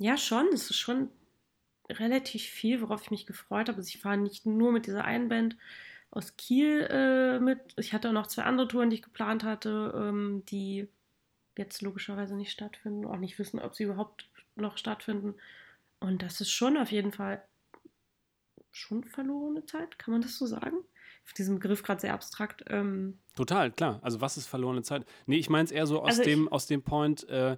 Ja, 0.00 0.16
schon. 0.16 0.48
Es 0.52 0.70
ist 0.70 0.76
schon 0.78 1.08
relativ 1.90 2.42
viel, 2.42 2.80
worauf 2.80 3.02
ich 3.02 3.10
mich 3.10 3.26
gefreut 3.26 3.68
habe. 3.68 3.78
Also 3.78 3.88
ich 3.88 4.00
fahre 4.00 4.16
nicht 4.16 4.46
nur 4.46 4.72
mit 4.72 4.86
dieser 4.86 5.04
einen 5.04 5.28
Band 5.28 5.56
aus 6.14 6.36
Kiel 6.36 6.86
äh, 6.90 7.38
mit. 7.40 7.60
Ich 7.76 7.92
hatte 7.92 8.08
auch 8.08 8.12
noch 8.12 8.26
zwei 8.26 8.44
andere 8.44 8.68
Touren, 8.68 8.90
die 8.90 8.96
ich 8.96 9.02
geplant 9.02 9.44
hatte, 9.44 9.92
ähm, 9.96 10.44
die 10.48 10.88
jetzt 11.56 11.82
logischerweise 11.82 12.36
nicht 12.36 12.52
stattfinden, 12.52 13.04
auch 13.06 13.16
nicht 13.16 13.38
wissen, 13.38 13.60
ob 13.60 13.74
sie 13.74 13.84
überhaupt 13.84 14.28
noch 14.56 14.78
stattfinden. 14.78 15.34
Und 16.00 16.22
das 16.22 16.40
ist 16.40 16.50
schon 16.50 16.76
auf 16.76 16.90
jeden 16.92 17.12
Fall 17.12 17.42
schon 18.70 19.04
verlorene 19.04 19.64
Zeit, 19.66 19.98
kann 19.98 20.12
man 20.12 20.22
das 20.22 20.36
so 20.36 20.46
sagen? 20.46 20.76
Finde 21.22 21.36
diesen 21.36 21.54
Begriff 21.56 21.82
gerade 21.82 22.00
sehr 22.00 22.12
abstrakt. 22.12 22.64
Ähm, 22.68 23.18
Total, 23.36 23.70
klar. 23.70 24.00
Also 24.02 24.20
was 24.20 24.36
ist 24.36 24.46
verlorene 24.46 24.82
Zeit? 24.82 25.06
Nee, 25.26 25.38
ich 25.38 25.48
meine 25.48 25.64
es 25.64 25.70
eher 25.70 25.86
so 25.86 26.02
aus, 26.02 26.08
Also 26.08 26.22
dem, 26.22 26.48
aus 26.48 26.66
dem 26.66 26.82
Point, 26.82 27.26
äh, 27.28 27.56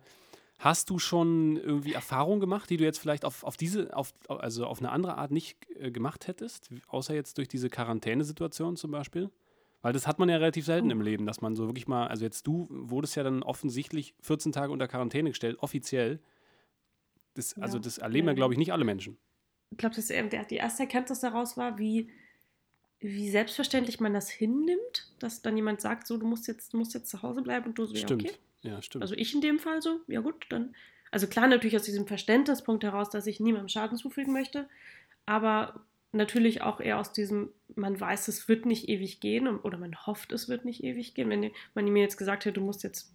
hast 0.58 0.88
du 0.90 0.98
schon 0.98 1.56
irgendwie 1.56 1.92
Erfahrungen 1.92 2.40
gemacht, 2.40 2.70
die 2.70 2.76
du 2.78 2.84
jetzt 2.84 2.98
vielleicht 2.98 3.24
auf, 3.24 3.44
auf 3.44 3.56
diese, 3.56 3.94
auf, 3.96 4.12
also 4.28 4.66
auf 4.66 4.78
eine 4.78 4.90
andere 4.90 5.16
Art 5.18 5.30
nicht 5.30 5.58
äh, 5.78 5.90
gemacht 5.90 6.26
hättest, 6.28 6.70
außer 6.88 7.14
jetzt 7.14 7.38
durch 7.38 7.48
diese 7.48 7.68
Quarantänesituation 7.70 8.76
zum 8.76 8.90
Beispiel? 8.90 9.30
Weil 9.82 9.92
das 9.92 10.06
hat 10.06 10.18
man 10.18 10.28
ja 10.28 10.36
relativ 10.36 10.64
selten 10.64 10.90
im 10.90 11.00
Leben, 11.00 11.26
dass 11.26 11.40
man 11.42 11.54
so 11.54 11.66
wirklich 11.68 11.86
mal, 11.86 12.08
also 12.08 12.24
jetzt 12.24 12.46
du 12.46 12.66
wurdest 12.70 13.14
ja 13.16 13.22
dann 13.22 13.42
offensichtlich 13.42 14.14
14 14.20 14.50
Tage 14.52 14.72
unter 14.72 14.88
Quarantäne 14.88 15.30
gestellt, 15.30 15.58
offiziell. 15.60 16.20
Das, 17.34 17.54
also 17.58 17.76
Ja. 17.78 17.82
das 17.84 17.98
erleben 17.98 18.26
ja, 18.28 18.34
glaube 18.34 18.54
ich, 18.54 18.58
nicht 18.58 18.72
alle 18.72 18.84
Menschen. 18.84 19.18
ich 19.70 19.78
glaube, 19.78 19.94
dass 19.96 20.06
der- 20.06 20.44
die 20.44 20.56
erste 20.56 20.84
Erkenntnis 20.84 21.20
daraus 21.20 21.56
war, 21.56 21.78
wie, 21.78 22.10
wie 23.00 23.30
selbstverständlich 23.30 24.00
man 24.00 24.14
das 24.14 24.30
hinnimmt, 24.30 25.12
dass 25.18 25.42
dann 25.42 25.56
jemand 25.56 25.80
sagt, 25.80 26.06
so, 26.06 26.16
du 26.16 26.26
musst 26.26 26.46
jetzt, 26.48 26.72
du 26.72 26.78
musst 26.78 26.94
jetzt 26.94 27.10
zu 27.10 27.22
Hause 27.22 27.42
bleiben 27.42 27.66
und 27.66 27.78
du 27.78 27.86
so, 27.86 27.94
ja, 27.94 28.02
Stimmt. 28.02 28.22
okay. 28.22 28.34
Ja, 28.66 28.82
stimmt. 28.82 29.02
Also 29.02 29.14
ich 29.14 29.34
in 29.34 29.40
dem 29.40 29.58
Fall 29.58 29.82
so, 29.82 30.00
ja 30.06 30.20
gut, 30.20 30.46
dann. 30.48 30.74
Also 31.10 31.26
klar, 31.26 31.46
natürlich 31.46 31.76
aus 31.76 31.84
diesem 31.84 32.06
Verständnispunkt 32.06 32.82
heraus, 32.84 33.10
dass 33.10 33.26
ich 33.26 33.40
niemandem 33.40 33.68
Schaden 33.68 33.96
zufügen 33.96 34.32
möchte, 34.32 34.68
aber 35.24 35.86
natürlich 36.12 36.62
auch 36.62 36.80
eher 36.80 36.98
aus 36.98 37.12
diesem, 37.12 37.50
man 37.74 37.98
weiß, 37.98 38.28
es 38.28 38.48
wird 38.48 38.66
nicht 38.66 38.88
ewig 38.88 39.20
gehen 39.20 39.46
oder 39.46 39.78
man 39.78 39.94
hofft, 40.06 40.32
es 40.32 40.48
wird 40.48 40.64
nicht 40.64 40.82
ewig 40.82 41.14
gehen. 41.14 41.30
Wenn 41.30 41.52
man 41.74 41.84
mir 41.86 42.02
jetzt 42.02 42.16
gesagt 42.16 42.44
hätte, 42.44 42.54
du 42.54 42.64
musst 42.64 42.82
jetzt, 42.82 43.14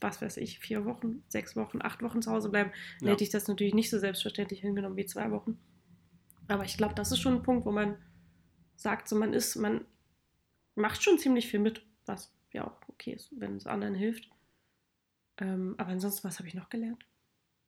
was 0.00 0.20
weiß 0.20 0.38
ich, 0.38 0.58
vier 0.58 0.84
Wochen, 0.84 1.22
sechs 1.28 1.54
Wochen, 1.54 1.80
acht 1.82 2.02
Wochen 2.02 2.22
zu 2.22 2.30
Hause 2.30 2.48
bleiben, 2.48 2.72
dann 2.98 3.08
Ja. 3.08 3.12
hätte 3.12 3.24
ich 3.24 3.30
das 3.30 3.46
natürlich 3.46 3.74
nicht 3.74 3.90
so 3.90 3.98
selbstverständlich 3.98 4.60
hingenommen 4.60 4.96
wie 4.96 5.06
zwei 5.06 5.30
Wochen. 5.30 5.58
Aber 6.48 6.64
ich 6.64 6.76
glaube, 6.76 6.94
das 6.94 7.12
ist 7.12 7.20
schon 7.20 7.34
ein 7.34 7.42
Punkt, 7.42 7.64
wo 7.64 7.70
man 7.70 7.96
sagt, 8.76 9.08
so 9.08 9.16
man 9.16 9.34
ist, 9.34 9.56
man 9.56 9.84
macht 10.74 11.02
schon 11.02 11.18
ziemlich 11.18 11.48
viel 11.48 11.60
mit, 11.60 11.82
was 12.06 12.32
ja 12.52 12.66
auch 12.66 12.88
okay 12.88 13.12
ist, 13.12 13.30
wenn 13.38 13.56
es 13.56 13.66
anderen 13.66 13.94
hilft. 13.94 14.28
Ähm, 15.40 15.74
aber 15.78 15.90
ansonsten, 15.90 16.24
was 16.28 16.38
habe 16.38 16.48
ich 16.48 16.54
noch 16.54 16.68
gelernt? 16.68 17.04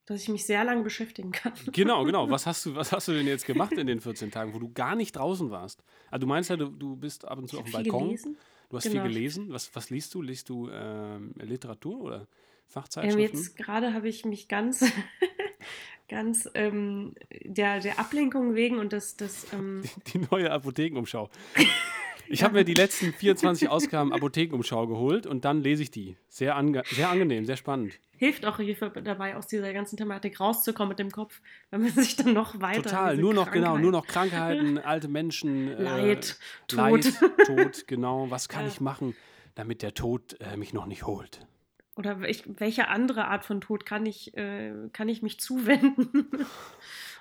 Dass 0.06 0.20
ich 0.22 0.28
mich 0.28 0.44
sehr 0.46 0.64
lange 0.64 0.82
beschäftigen 0.82 1.30
kann. 1.32 1.52
Genau, 1.72 2.04
genau. 2.04 2.28
Was 2.28 2.46
hast 2.46 2.66
du, 2.66 2.74
was 2.74 2.92
hast 2.92 3.08
du 3.08 3.12
denn 3.12 3.26
jetzt 3.26 3.46
gemacht 3.46 3.72
in 3.72 3.86
den 3.86 4.00
14 4.00 4.30
Tagen, 4.30 4.52
wo 4.52 4.58
du 4.58 4.72
gar 4.72 4.94
nicht 4.96 5.12
draußen 5.12 5.50
warst? 5.50 5.82
Also 6.10 6.22
du 6.22 6.26
meinst 6.26 6.50
ja, 6.50 6.56
du, 6.56 6.66
du 6.70 6.96
bist 6.96 7.24
ab 7.24 7.38
und 7.38 7.48
zu 7.48 7.56
Ich 7.56 7.62
auf 7.62 7.68
dem 7.68 7.72
Balkon. 7.72 8.04
gelesen. 8.08 8.36
Du 8.68 8.76
hast 8.76 8.84
Genau. 8.84 9.02
viel 9.04 9.12
gelesen. 9.12 9.52
Was, 9.52 9.74
was 9.76 9.90
liest 9.90 10.12
du? 10.14 10.22
Liest 10.22 10.48
du 10.48 10.68
ähm, 10.70 11.32
Literatur 11.36 12.00
oder 12.00 12.20
Ähm, 12.20 12.26
Fachzeitschriften? 12.66 13.38
jetzt 13.38 13.56
gerade 13.56 13.92
habe 13.94 14.08
ich 14.08 14.24
mich 14.24 14.48
ganz, 14.48 14.84
ganz 16.08 16.48
ähm, 16.54 17.14
der, 17.44 17.80
der 17.80 17.98
Ablenkung 17.98 18.54
wegen 18.54 18.78
und 18.78 18.92
das, 18.92 19.16
das 19.16 19.46
ähm, 19.52 19.82
Die 20.12 20.18
neue 20.30 20.50
Apothekenumschau. 20.50 21.30
Ich 22.32 22.42
habe 22.42 22.54
mir 22.54 22.64
die 22.64 22.72
letzten 22.72 23.12
24 23.12 23.68
Ausgaben 23.68 24.10
Apothekenumschau 24.10 24.86
geholt 24.86 25.26
und 25.26 25.44
dann 25.44 25.60
lese 25.60 25.82
ich 25.82 25.90
die. 25.90 26.16
Sehr, 26.30 26.56
ange 26.56 26.82
sehr 26.86 27.10
angenehm, 27.10 27.44
sehr 27.44 27.58
spannend. 27.58 27.92
hilft 28.16 28.46
auch 28.46 28.58
dabei, 29.04 29.36
aus 29.36 29.46
dieser 29.48 29.70
ganzen 29.74 29.98
Thematik 29.98 30.40
rauszukommen 30.40 30.88
mit 30.88 30.98
dem 30.98 31.10
Kopf, 31.10 31.42
wenn 31.70 31.82
man 31.82 31.90
sich 31.92 32.16
dann 32.16 32.32
noch 32.32 32.58
weiter. 32.62 32.84
Total. 32.84 33.16
Nur 33.18 33.34
noch, 33.34 33.50
genau, 33.50 33.76
nur 33.76 33.90
noch 33.92 34.06
Krankheiten, 34.06 34.78
alte 34.82 35.08
Menschen. 35.08 35.68
äh, 35.68 35.82
Leid, 35.82 36.38
Leid, 36.72 37.04
Tod. 37.20 37.20
Tod, 37.46 37.86
genau. 37.86 38.30
Was 38.30 38.48
kann 38.48 38.62
Ja. 38.62 38.68
ich 38.68 38.80
machen, 38.80 39.14
damit 39.54 39.82
der 39.82 39.92
Tod 39.92 40.36
äh, 40.40 40.56
mich 40.56 40.72
noch 40.72 40.86
nicht 40.86 41.04
holt? 41.06 41.46
Oder 41.96 42.22
welch, 42.22 42.44
welche 42.46 42.88
andere 42.88 43.26
Art 43.26 43.44
von 43.44 43.60
Tod 43.60 43.84
kann 43.84 44.06
ich, 44.06 44.34
äh, 44.38 44.72
kann 44.94 45.10
ich 45.10 45.20
mich 45.20 45.38
zuwenden, 45.38 46.26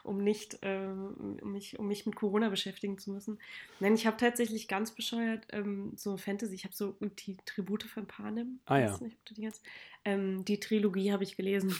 um 0.03 0.23
nicht, 0.23 0.59
ähm, 0.61 1.37
um, 1.41 1.51
mich, 1.51 1.79
um 1.79 1.87
mich 1.87 2.05
mit 2.05 2.15
Corona 2.15 2.49
beschäftigen 2.49 2.97
zu 2.97 3.11
müssen? 3.11 3.39
Nein, 3.79 3.95
ich 3.95 4.05
habe 4.05 4.17
tatsächlich 4.17 4.67
ganz 4.67 4.91
bescheuert 4.91 5.45
ähm, 5.51 5.93
so 5.95 6.17
Fantasy. 6.17 6.55
Ich 6.55 6.63
habe 6.63 6.75
so 6.75 6.95
die 7.01 7.37
Tribute 7.45 7.83
von 7.83 8.07
Panem. 8.07 8.59
Ah, 8.65 8.77
ja. 8.77 8.97
nicht, 8.99 9.17
die, 9.29 9.41
kennst. 9.41 9.63
ähm, 10.05 10.45
die 10.45 10.59
Trilogie 10.59 11.11
habe 11.11 11.23
ich 11.23 11.35
gelesen. 11.35 11.75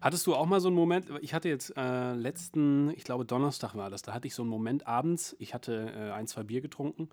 Hattest 0.00 0.26
du 0.26 0.34
auch 0.34 0.46
mal 0.46 0.60
so 0.60 0.68
einen 0.68 0.76
Moment, 0.76 1.06
ich 1.20 1.32
hatte 1.32 1.48
jetzt 1.48 1.72
äh, 1.76 2.12
letzten, 2.12 2.90
ich 2.90 3.04
glaube 3.04 3.24
Donnerstag 3.24 3.74
war 3.74 3.90
das, 3.90 4.02
da 4.02 4.12
hatte 4.12 4.26
ich 4.26 4.34
so 4.34 4.42
einen 4.42 4.50
Moment 4.50 4.86
abends, 4.86 5.34
ich 5.38 5.54
hatte 5.54 5.92
äh, 5.96 6.12
ein, 6.12 6.26
zwei 6.26 6.42
Bier 6.42 6.60
getrunken, 6.60 7.08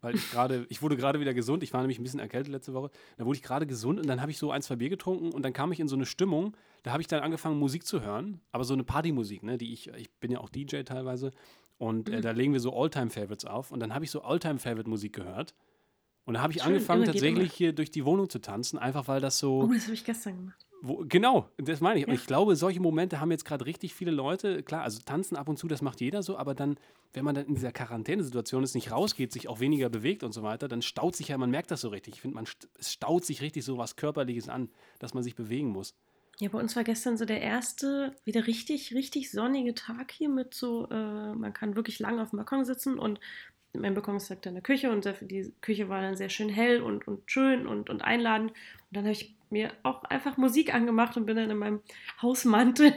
weil 0.00 0.14
ich 0.14 0.30
gerade, 0.30 0.64
ich 0.68 0.80
wurde 0.80 0.96
gerade 0.96 1.20
wieder 1.20 1.34
gesund, 1.34 1.62
ich 1.62 1.72
war 1.72 1.80
nämlich 1.80 1.98
ein 1.98 2.04
bisschen 2.04 2.20
erkältet 2.20 2.52
letzte 2.52 2.74
Woche, 2.74 2.90
da 3.16 3.26
wurde 3.26 3.36
ich 3.36 3.42
gerade 3.42 3.66
gesund 3.66 3.98
und 3.98 4.06
dann 4.06 4.20
habe 4.20 4.30
ich 4.30 4.38
so 4.38 4.52
ein, 4.52 4.62
zwei 4.62 4.76
Bier 4.76 4.88
getrunken 4.88 5.32
und 5.32 5.42
dann 5.42 5.52
kam 5.52 5.72
ich 5.72 5.80
in 5.80 5.88
so 5.88 5.96
eine 5.96 6.06
Stimmung, 6.06 6.56
da 6.82 6.92
habe 6.92 7.00
ich 7.02 7.06
dann 7.08 7.22
angefangen 7.22 7.58
Musik 7.58 7.86
zu 7.86 8.00
hören, 8.02 8.40
aber 8.52 8.64
so 8.64 8.74
eine 8.74 8.84
Partymusik, 8.84 9.42
ne, 9.42 9.58
die 9.58 9.72
ich, 9.72 9.88
ich 9.88 10.10
bin 10.20 10.30
ja 10.30 10.38
auch 10.40 10.48
DJ 10.48 10.82
teilweise 10.82 11.32
und 11.78 12.08
äh, 12.08 12.18
Mhm. 12.18 12.22
da 12.22 12.30
legen 12.32 12.52
wir 12.52 12.60
so 12.60 12.72
Alltime-Favorites 12.74 13.44
auf 13.44 13.70
und 13.70 13.80
dann 13.80 13.94
habe 13.94 14.04
ich 14.04 14.10
so 14.10 14.22
Alltime-Favorite-Musik 14.22 15.12
gehört 15.12 15.54
und 16.24 16.34
da 16.34 16.42
habe 16.42 16.52
ich 16.52 16.60
Schön, 16.62 16.74
angefangen 16.74 17.04
tatsächlich 17.04 17.52
hier 17.52 17.72
durch 17.72 17.90
die 17.90 18.04
Wohnung 18.04 18.28
zu 18.28 18.38
tanzen, 18.40 18.78
einfach 18.78 19.08
weil 19.08 19.20
das 19.20 19.38
so... 19.38 19.62
Oh, 19.62 19.72
das 19.72 19.84
habe 19.84 19.94
ich 19.94 20.04
gestern 20.04 20.36
gemacht. 20.36 20.64
Wo, 20.80 21.04
genau, 21.08 21.48
das 21.56 21.80
meine 21.80 21.98
ich. 21.98 22.06
Und 22.06 22.12
Ja. 22.14 22.20
ich 22.20 22.26
glaube, 22.26 22.54
solche 22.54 22.78
Momente 22.78 23.18
haben 23.20 23.32
jetzt 23.32 23.44
gerade 23.44 23.66
richtig 23.66 23.94
viele 23.94 24.12
Leute. 24.12 24.62
Klar, 24.62 24.82
also 24.84 25.00
tanzen 25.04 25.36
ab 25.36 25.48
und 25.48 25.58
zu, 25.58 25.66
das 25.66 25.82
macht 25.82 26.00
jeder 26.00 26.22
so, 26.22 26.36
aber 26.36 26.54
dann, 26.54 26.78
wenn 27.14 27.24
man 27.24 27.34
dann 27.34 27.46
in 27.46 27.54
dieser 27.56 27.72
Quarantänesituation 27.72 28.62
ist, 28.62 28.76
nicht 28.76 28.92
rausgeht, 28.92 29.32
sich 29.32 29.48
auch 29.48 29.58
weniger 29.58 29.88
bewegt 29.88 30.22
und 30.22 30.30
so 30.30 30.44
weiter, 30.44 30.68
dann 30.68 30.80
staut 30.82 31.16
sich 31.16 31.28
ja, 31.28 31.38
man 31.38 31.50
merkt 31.50 31.72
das 31.72 31.80
so 31.80 31.88
richtig. 31.88 32.14
Ich 32.14 32.20
finde, 32.20 32.36
man 32.36 32.46
es 32.78 32.92
staut 32.92 33.24
sich 33.24 33.40
richtig 33.42 33.64
so 33.64 33.76
was 33.76 33.96
Körperliches 33.96 34.48
an, 34.48 34.68
dass 35.00 35.14
man 35.14 35.24
sich 35.24 35.34
bewegen 35.34 35.68
muss. 35.70 35.94
Ja, 36.40 36.48
bei 36.50 36.58
uns 36.58 36.76
war 36.76 36.84
gestern 36.84 37.16
so 37.16 37.24
der 37.24 37.40
erste, 37.40 38.14
wieder 38.24 38.46
richtig, 38.46 38.94
richtig 38.94 39.30
sonnige 39.30 39.74
Tag 39.74 40.12
hier 40.12 40.28
mit 40.28 40.54
so, 40.54 40.88
äh, 40.88 41.34
man 41.34 41.52
kann 41.52 41.74
wirklich 41.74 41.98
lange 41.98 42.22
auf 42.22 42.30
dem 42.30 42.36
Balkon 42.36 42.64
sitzen 42.64 42.98
und 42.98 43.18
mein 43.72 43.94
Balkon 43.94 44.16
ist 44.16 44.28
direkt 44.28 44.46
in 44.46 44.54
der 44.54 44.62
Küche 44.62 44.90
und 44.90 45.04
die 45.22 45.52
Küche 45.60 45.88
war 45.88 46.00
dann 46.00 46.16
sehr 46.16 46.28
schön 46.28 46.48
hell 46.48 46.80
und, 46.80 47.06
und 47.06 47.30
schön 47.30 47.66
und, 47.66 47.90
und 47.90 48.02
einladend. 48.02 48.50
Und 48.50 48.56
dann 48.96 49.04
habe 49.04 49.12
ich 49.12 49.34
mir 49.50 49.72
auch 49.82 50.04
einfach 50.04 50.36
Musik 50.36 50.74
angemacht 50.74 51.16
und 51.16 51.26
bin 51.26 51.36
dann 51.36 51.50
in 51.50 51.58
meinem 51.58 51.80
Hausmantel 52.22 52.92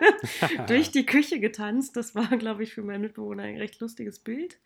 durch 0.66 0.90
die 0.92 1.06
Küche 1.06 1.40
getanzt. 1.40 1.96
Das 1.96 2.14
war, 2.14 2.28
glaube 2.38 2.62
ich, 2.62 2.74
für 2.74 2.82
meinen 2.82 3.02
Mitbewohner 3.02 3.44
ein 3.44 3.56
recht 3.56 3.80
lustiges 3.80 4.18
Bild. 4.18 4.58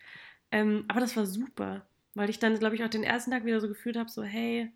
Ähm, 0.50 0.84
aber 0.88 1.00
das 1.00 1.16
war 1.16 1.26
super, 1.26 1.86
weil 2.14 2.30
ich 2.30 2.38
dann, 2.38 2.58
glaube 2.58 2.74
ich, 2.76 2.84
auch 2.84 2.88
den 2.88 3.04
ersten 3.04 3.30
Tag 3.30 3.44
wieder 3.44 3.60
so 3.60 3.68
gefühlt 3.68 3.96
habe, 3.96 4.10
so, 4.10 4.22
hey, 4.22 4.70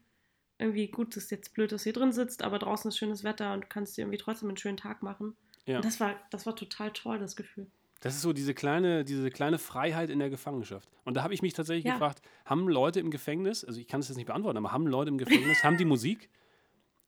irgendwie 0.58 0.88
gut, 0.88 1.16
es 1.16 1.24
ist 1.24 1.30
jetzt 1.30 1.54
blöd, 1.54 1.72
dass 1.72 1.82
du 1.82 1.84
hier 1.84 1.92
drin 1.92 2.12
sitzt, 2.12 2.42
aber 2.42 2.58
draußen 2.58 2.88
ist 2.88 2.98
schönes 2.98 3.24
Wetter 3.24 3.52
und 3.54 3.62
du 3.64 3.66
kannst 3.68 3.96
dir 3.96 4.02
irgendwie 4.02 4.18
trotzdem 4.18 4.48
einen 4.48 4.56
schönen 4.56 4.76
Tag 4.76 5.02
machen. 5.02 5.36
Ja. 5.66 5.76
Und 5.76 5.84
das 5.84 6.00
war, 6.00 6.16
das 6.30 6.46
war 6.46 6.56
total 6.56 6.92
toll, 6.92 7.18
das 7.18 7.36
Gefühl. 7.36 7.66
Das 8.00 8.14
ist 8.14 8.22
so 8.22 8.32
diese 8.32 8.54
kleine, 8.54 9.04
diese 9.04 9.28
kleine 9.30 9.58
Freiheit 9.58 10.08
in 10.10 10.18
der 10.20 10.30
Gefangenschaft. 10.30 10.88
Und 11.04 11.14
da 11.14 11.22
habe 11.24 11.34
ich 11.34 11.42
mich 11.42 11.52
tatsächlich 11.52 11.84
Ja. 11.84 11.94
gefragt, 11.94 12.22
haben 12.44 12.68
Leute 12.68 13.00
im 13.00 13.10
Gefängnis, 13.10 13.64
also 13.64 13.80
ich 13.80 13.88
kann 13.88 14.00
es 14.00 14.08
jetzt 14.08 14.16
nicht 14.16 14.26
beantworten, 14.26 14.56
aber 14.58 14.72
haben 14.72 14.86
Leute 14.86 15.08
im 15.10 15.18
Gefängnis, 15.18 15.62
haben 15.64 15.76
die 15.76 15.84
Musik? 15.84 16.30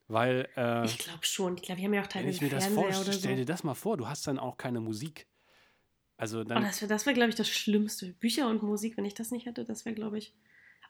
Weil, 0.08 0.48
äh, 0.56 0.84
Ich 0.86 0.98
glaube 0.98 1.24
schon. 1.24 1.54
Ich 1.56 1.62
glaube, 1.62 1.78
wir 1.80 1.86
haben 1.86 1.94
ja 1.94 2.00
auch 2.00 2.06
wenn 2.06 2.10
teilweise 2.10 2.34
ich 2.36 2.42
mir 2.42 2.50
das 2.50 2.66
vorstelle, 2.66 3.02
oder 3.04 3.12
so. 3.12 3.18
stell 3.20 3.36
dir 3.36 3.44
das 3.44 3.62
mal 3.62 3.74
vor, 3.74 3.96
du 3.96 4.08
hast 4.08 4.26
dann 4.26 4.38
auch 4.40 4.56
keine 4.56 4.80
Musik. 4.80 5.26
Also 6.16 6.40
Oh, 6.40 6.44
dann, 6.44 6.62
das 6.64 6.82
wäre, 6.82 6.88
das 6.88 7.06
wär, 7.06 7.14
glaube 7.14 7.30
ich, 7.30 7.36
das 7.36 7.48
Schlimmste. 7.48 8.12
Bücher 8.14 8.48
und 8.48 8.62
Musik, 8.64 8.96
wenn 8.96 9.04
ich 9.04 9.14
das 9.14 9.30
nicht 9.30 9.46
hätte, 9.46 9.64
das 9.64 9.84
wäre, 9.84 9.94
glaube 9.94 10.18
ich, 10.18 10.34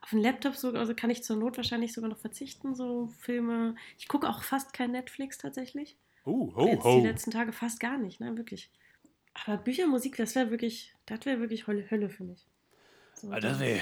auf 0.02 0.10
dem 0.10 0.20
Laptop 0.20 0.56
sogar, 0.56 0.80
also 0.80 0.94
kann 0.94 1.10
ich 1.10 1.22
zur 1.22 1.36
Not 1.36 1.56
wahrscheinlich 1.56 1.92
sogar 1.92 2.08
noch 2.10 2.18
verzichten, 2.18 2.74
so 2.74 3.08
Filme. 3.20 3.74
Ich 3.98 4.08
gucke 4.08 4.28
auch 4.28 4.42
fast 4.42 4.72
kein 4.72 4.92
Netflix 4.92 5.38
tatsächlich. 5.38 5.96
oh, 6.24 6.52
Jetzt 6.66 6.84
ho, 6.84 7.00
die 7.00 7.06
letzten 7.06 7.30
Tage 7.30 7.52
fast 7.52 7.80
gar 7.80 7.98
nicht, 7.98 8.20
ne, 8.20 8.36
wirklich. 8.36 8.70
Aber 9.46 9.56
Bücher, 9.58 9.86
Musik, 9.86 10.16
das 10.16 10.34
wäre 10.34 10.50
wirklich, 10.50 10.94
das 11.06 11.24
wäre 11.24 11.40
wirklich 11.40 11.66
Hölle, 11.66 11.88
Hölle 11.90 12.08
für 12.08 12.24
mich. 12.24 12.46
So, 13.14 13.30
Ah, 13.30 13.40
Das 13.40 13.60
wäre 13.60 13.80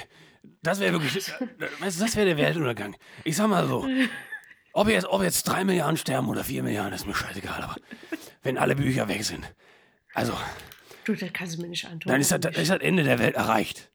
das 0.63 0.81
wär 0.81 0.93
wirklich, 0.93 1.17
äh, 1.29 1.47
weißt 1.81 1.99
du, 2.01 2.05
das 2.05 2.17
wäre 2.17 2.27
der 2.27 2.37
Weltuntergang. 2.37 2.97
Ich 3.25 3.37
sag 3.37 3.49
mal 3.49 3.67
so, 3.67 3.87
ob 4.73 4.89
jetzt, 4.89 5.07
ob 5.07 5.23
jetzt 5.23 5.43
drei 5.45 5.65
Milliarden 5.65 5.97
sterben 5.97 6.29
oder 6.29 6.45
vier 6.45 6.63
Milliarden, 6.63 6.93
ist 6.95 7.07
mir 7.07 7.15
scheißegal, 7.15 7.63
aber 7.63 7.77
wenn 8.43 8.57
alle 8.59 8.75
Bücher 8.77 9.09
weg 9.09 9.25
sind, 9.25 9.53
also, 10.15 10.33
Du, 11.05 11.15
das 11.15 11.33
kannst 11.33 11.57
du 11.57 11.63
mir 11.63 11.69
nicht 11.69 11.87
antun. 11.87 12.11
dann 12.13 12.21
ist 12.21 12.31
das, 12.33 12.57
ist 12.57 12.71
das 12.71 12.81
Ende 12.81 13.03
der 13.03 13.19
Welt 13.19 13.35
erreicht. 13.35 13.91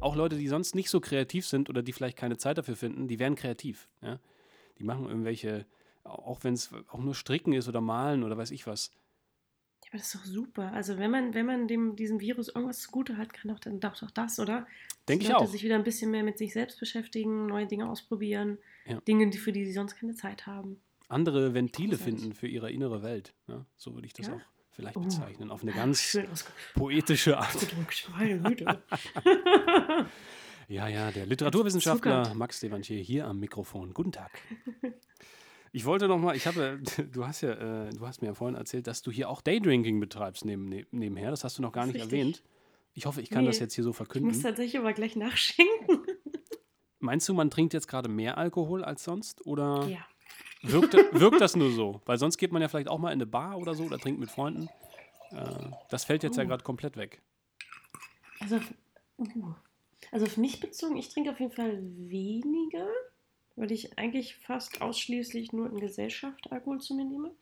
Auch 0.00 0.16
Leute, 0.16 0.36
die 0.36 0.48
sonst 0.48 0.74
nicht 0.74 0.90
so 0.90 1.00
kreativ 1.00 1.46
sind 1.46 1.68
oder 1.68 1.82
die 1.82 1.92
vielleicht 1.92 2.16
keine 2.16 2.36
Zeit 2.38 2.58
dafür 2.58 2.76
finden, 2.76 3.08
die 3.08 3.18
werden 3.18 3.34
kreativ. 3.34 3.88
Ja? 4.02 4.20
Die 4.78 4.84
machen 4.84 5.06
irgendwelche, 5.06 5.66
auch 6.04 6.44
wenn 6.44 6.54
es 6.54 6.70
auch 6.88 7.00
nur 7.00 7.14
Stricken 7.14 7.52
ist 7.52 7.68
oder 7.68 7.80
Malen 7.80 8.22
oder 8.22 8.36
weiß 8.36 8.50
ich 8.52 8.66
was. 8.66 8.90
Ja, 9.84 9.90
aber 9.90 9.98
das 9.98 10.06
ist 10.06 10.14
doch 10.16 10.24
super. 10.24 10.72
Also 10.72 10.98
wenn 10.98 11.10
man, 11.10 11.34
wenn 11.34 11.46
man 11.46 11.66
dem, 11.68 11.96
diesem 11.96 12.20
Virus 12.20 12.48
irgendwas 12.48 12.80
zugute 12.80 13.16
hat, 13.16 13.32
kann 13.32 13.48
doch 13.50 13.58
dann 13.58 13.80
doch 13.80 13.94
das, 14.12 14.38
oder? 14.38 14.66
Denk 15.08 15.22
Dass 15.22 15.28
ich 15.30 15.34
auch. 15.34 15.46
sich 15.46 15.62
wieder 15.64 15.74
ein 15.76 15.84
bisschen 15.84 16.10
mehr 16.10 16.22
mit 16.22 16.38
sich 16.38 16.52
selbst 16.52 16.78
beschäftigen, 16.78 17.46
neue 17.46 17.66
Dinge 17.66 17.88
ausprobieren, 17.88 18.58
Ja. 18.86 19.00
Dinge, 19.00 19.30
die, 19.30 19.38
für 19.38 19.52
die 19.52 19.64
sie 19.64 19.72
sonst 19.72 19.96
keine 19.96 20.14
Zeit 20.14 20.46
haben. 20.46 20.80
andere 21.08 21.54
Ventile 21.54 21.96
finden 21.96 22.34
für 22.34 22.46
ihre 22.46 22.70
innere 22.70 23.02
Welt. 23.02 23.34
Ne? 23.46 23.64
So 23.76 23.94
würde 23.94 24.06
ich 24.06 24.12
das 24.12 24.26
Ja? 24.26 24.34
auch 24.34 24.40
vielleicht 24.78 24.96
Oh. 24.96 25.00
bezeichnen. 25.00 25.50
Auf 25.50 25.62
eine 25.62 25.72
ganz 25.72 26.18
poetische 26.74 27.38
Art. 27.38 27.56
Ja, 30.70 30.86
ja, 30.86 31.10
der 31.10 31.24
Literaturwissenschaftler. 31.24 32.34
Max 32.34 32.60
Devantier 32.60 33.00
hier 33.02 33.26
am 33.26 33.40
Mikrofon. 33.40 33.94
Guten 33.94 34.12
Tag. 34.12 34.30
Ich 35.72 35.86
wollte 35.86 36.08
noch 36.08 36.18
mal, 36.18 36.36
ich 36.36 36.46
habe, 36.46 36.78
du 37.12 37.26
hast 37.26 37.40
ja, 37.40 37.86
äh, 37.86 37.90
du 37.90 38.06
hast 38.06 38.20
mir 38.20 38.28
ja 38.28 38.34
vorhin 38.34 38.54
erzählt, 38.54 38.86
dass 38.86 39.00
du 39.00 39.10
hier 39.10 39.30
auch 39.30 39.40
Daydrinking 39.40 39.98
betreibst 39.98 40.44
neben, 40.44 40.68
ne, 40.68 40.86
nebenher. 40.90 41.30
Das 41.30 41.42
hast 41.42 41.56
du 41.56 41.62
noch 41.62 41.72
gar 41.72 41.86
Das 41.86 41.94
nicht 41.94 42.02
richtig. 42.02 42.18
erwähnt. 42.18 42.42
Ich 42.92 43.06
hoffe, 43.06 43.22
ich 43.22 43.30
kann 43.30 43.46
das 43.46 43.56
Nee. 43.56 43.62
jetzt 43.64 43.74
hier 43.74 43.84
so 43.84 43.90
Ich 43.90 43.98
muss 43.98 44.08
verkünden. 44.08 44.42
tatsächlich 44.42 44.78
aber 44.78 44.92
gleich 44.92 45.16
nachschenken. 45.16 46.00
Meinst 46.98 47.26
du, 47.30 47.34
man 47.34 47.48
trinkt 47.48 47.72
jetzt 47.72 47.88
gerade 47.88 48.10
mehr 48.10 48.36
Alkohol 48.36 48.84
als 48.84 49.04
sonst? 49.04 49.46
Oder 49.46 49.86
Ja. 49.88 50.06
Wirkt, 50.62 50.94
wirkt 50.94 51.40
das 51.40 51.56
nur 51.56 51.70
so? 51.70 52.00
Weil 52.06 52.18
sonst 52.18 52.38
geht 52.38 52.52
man 52.52 52.62
ja 52.62 52.68
vielleicht 52.68 52.88
auch 52.88 52.98
mal 52.98 53.10
in 53.10 53.18
eine 53.18 53.26
Bar 53.26 53.58
oder 53.58 53.74
so 53.74 53.84
oder 53.84 53.98
trinkt 53.98 54.20
mit 54.20 54.30
Freunden. 54.30 54.68
Äh, 55.30 55.70
das 55.90 56.04
fällt 56.04 56.22
jetzt 56.22 56.36
ja 56.36 56.44
Uh. 56.44 56.48
gerade 56.48 56.64
komplett 56.64 56.96
weg. 56.96 57.20
Also, 58.40 58.56
uh. 59.18 59.54
also 60.12 60.26
auf 60.26 60.36
mich 60.36 60.60
bezogen, 60.60 60.96
ich 60.96 61.08
trinke 61.08 61.30
auf 61.30 61.40
jeden 61.40 61.52
Fall 61.52 61.78
weniger, 61.82 62.86
weil 63.56 63.72
ich 63.72 63.98
eigentlich 63.98 64.36
fast 64.36 64.80
ausschließlich 64.80 65.52
nur 65.52 65.70
in 65.70 65.80
Gesellschaft 65.80 66.50
Alkohol 66.52 66.80
zu 66.80 66.94
mir 66.94 67.04
nehme. 67.04 67.32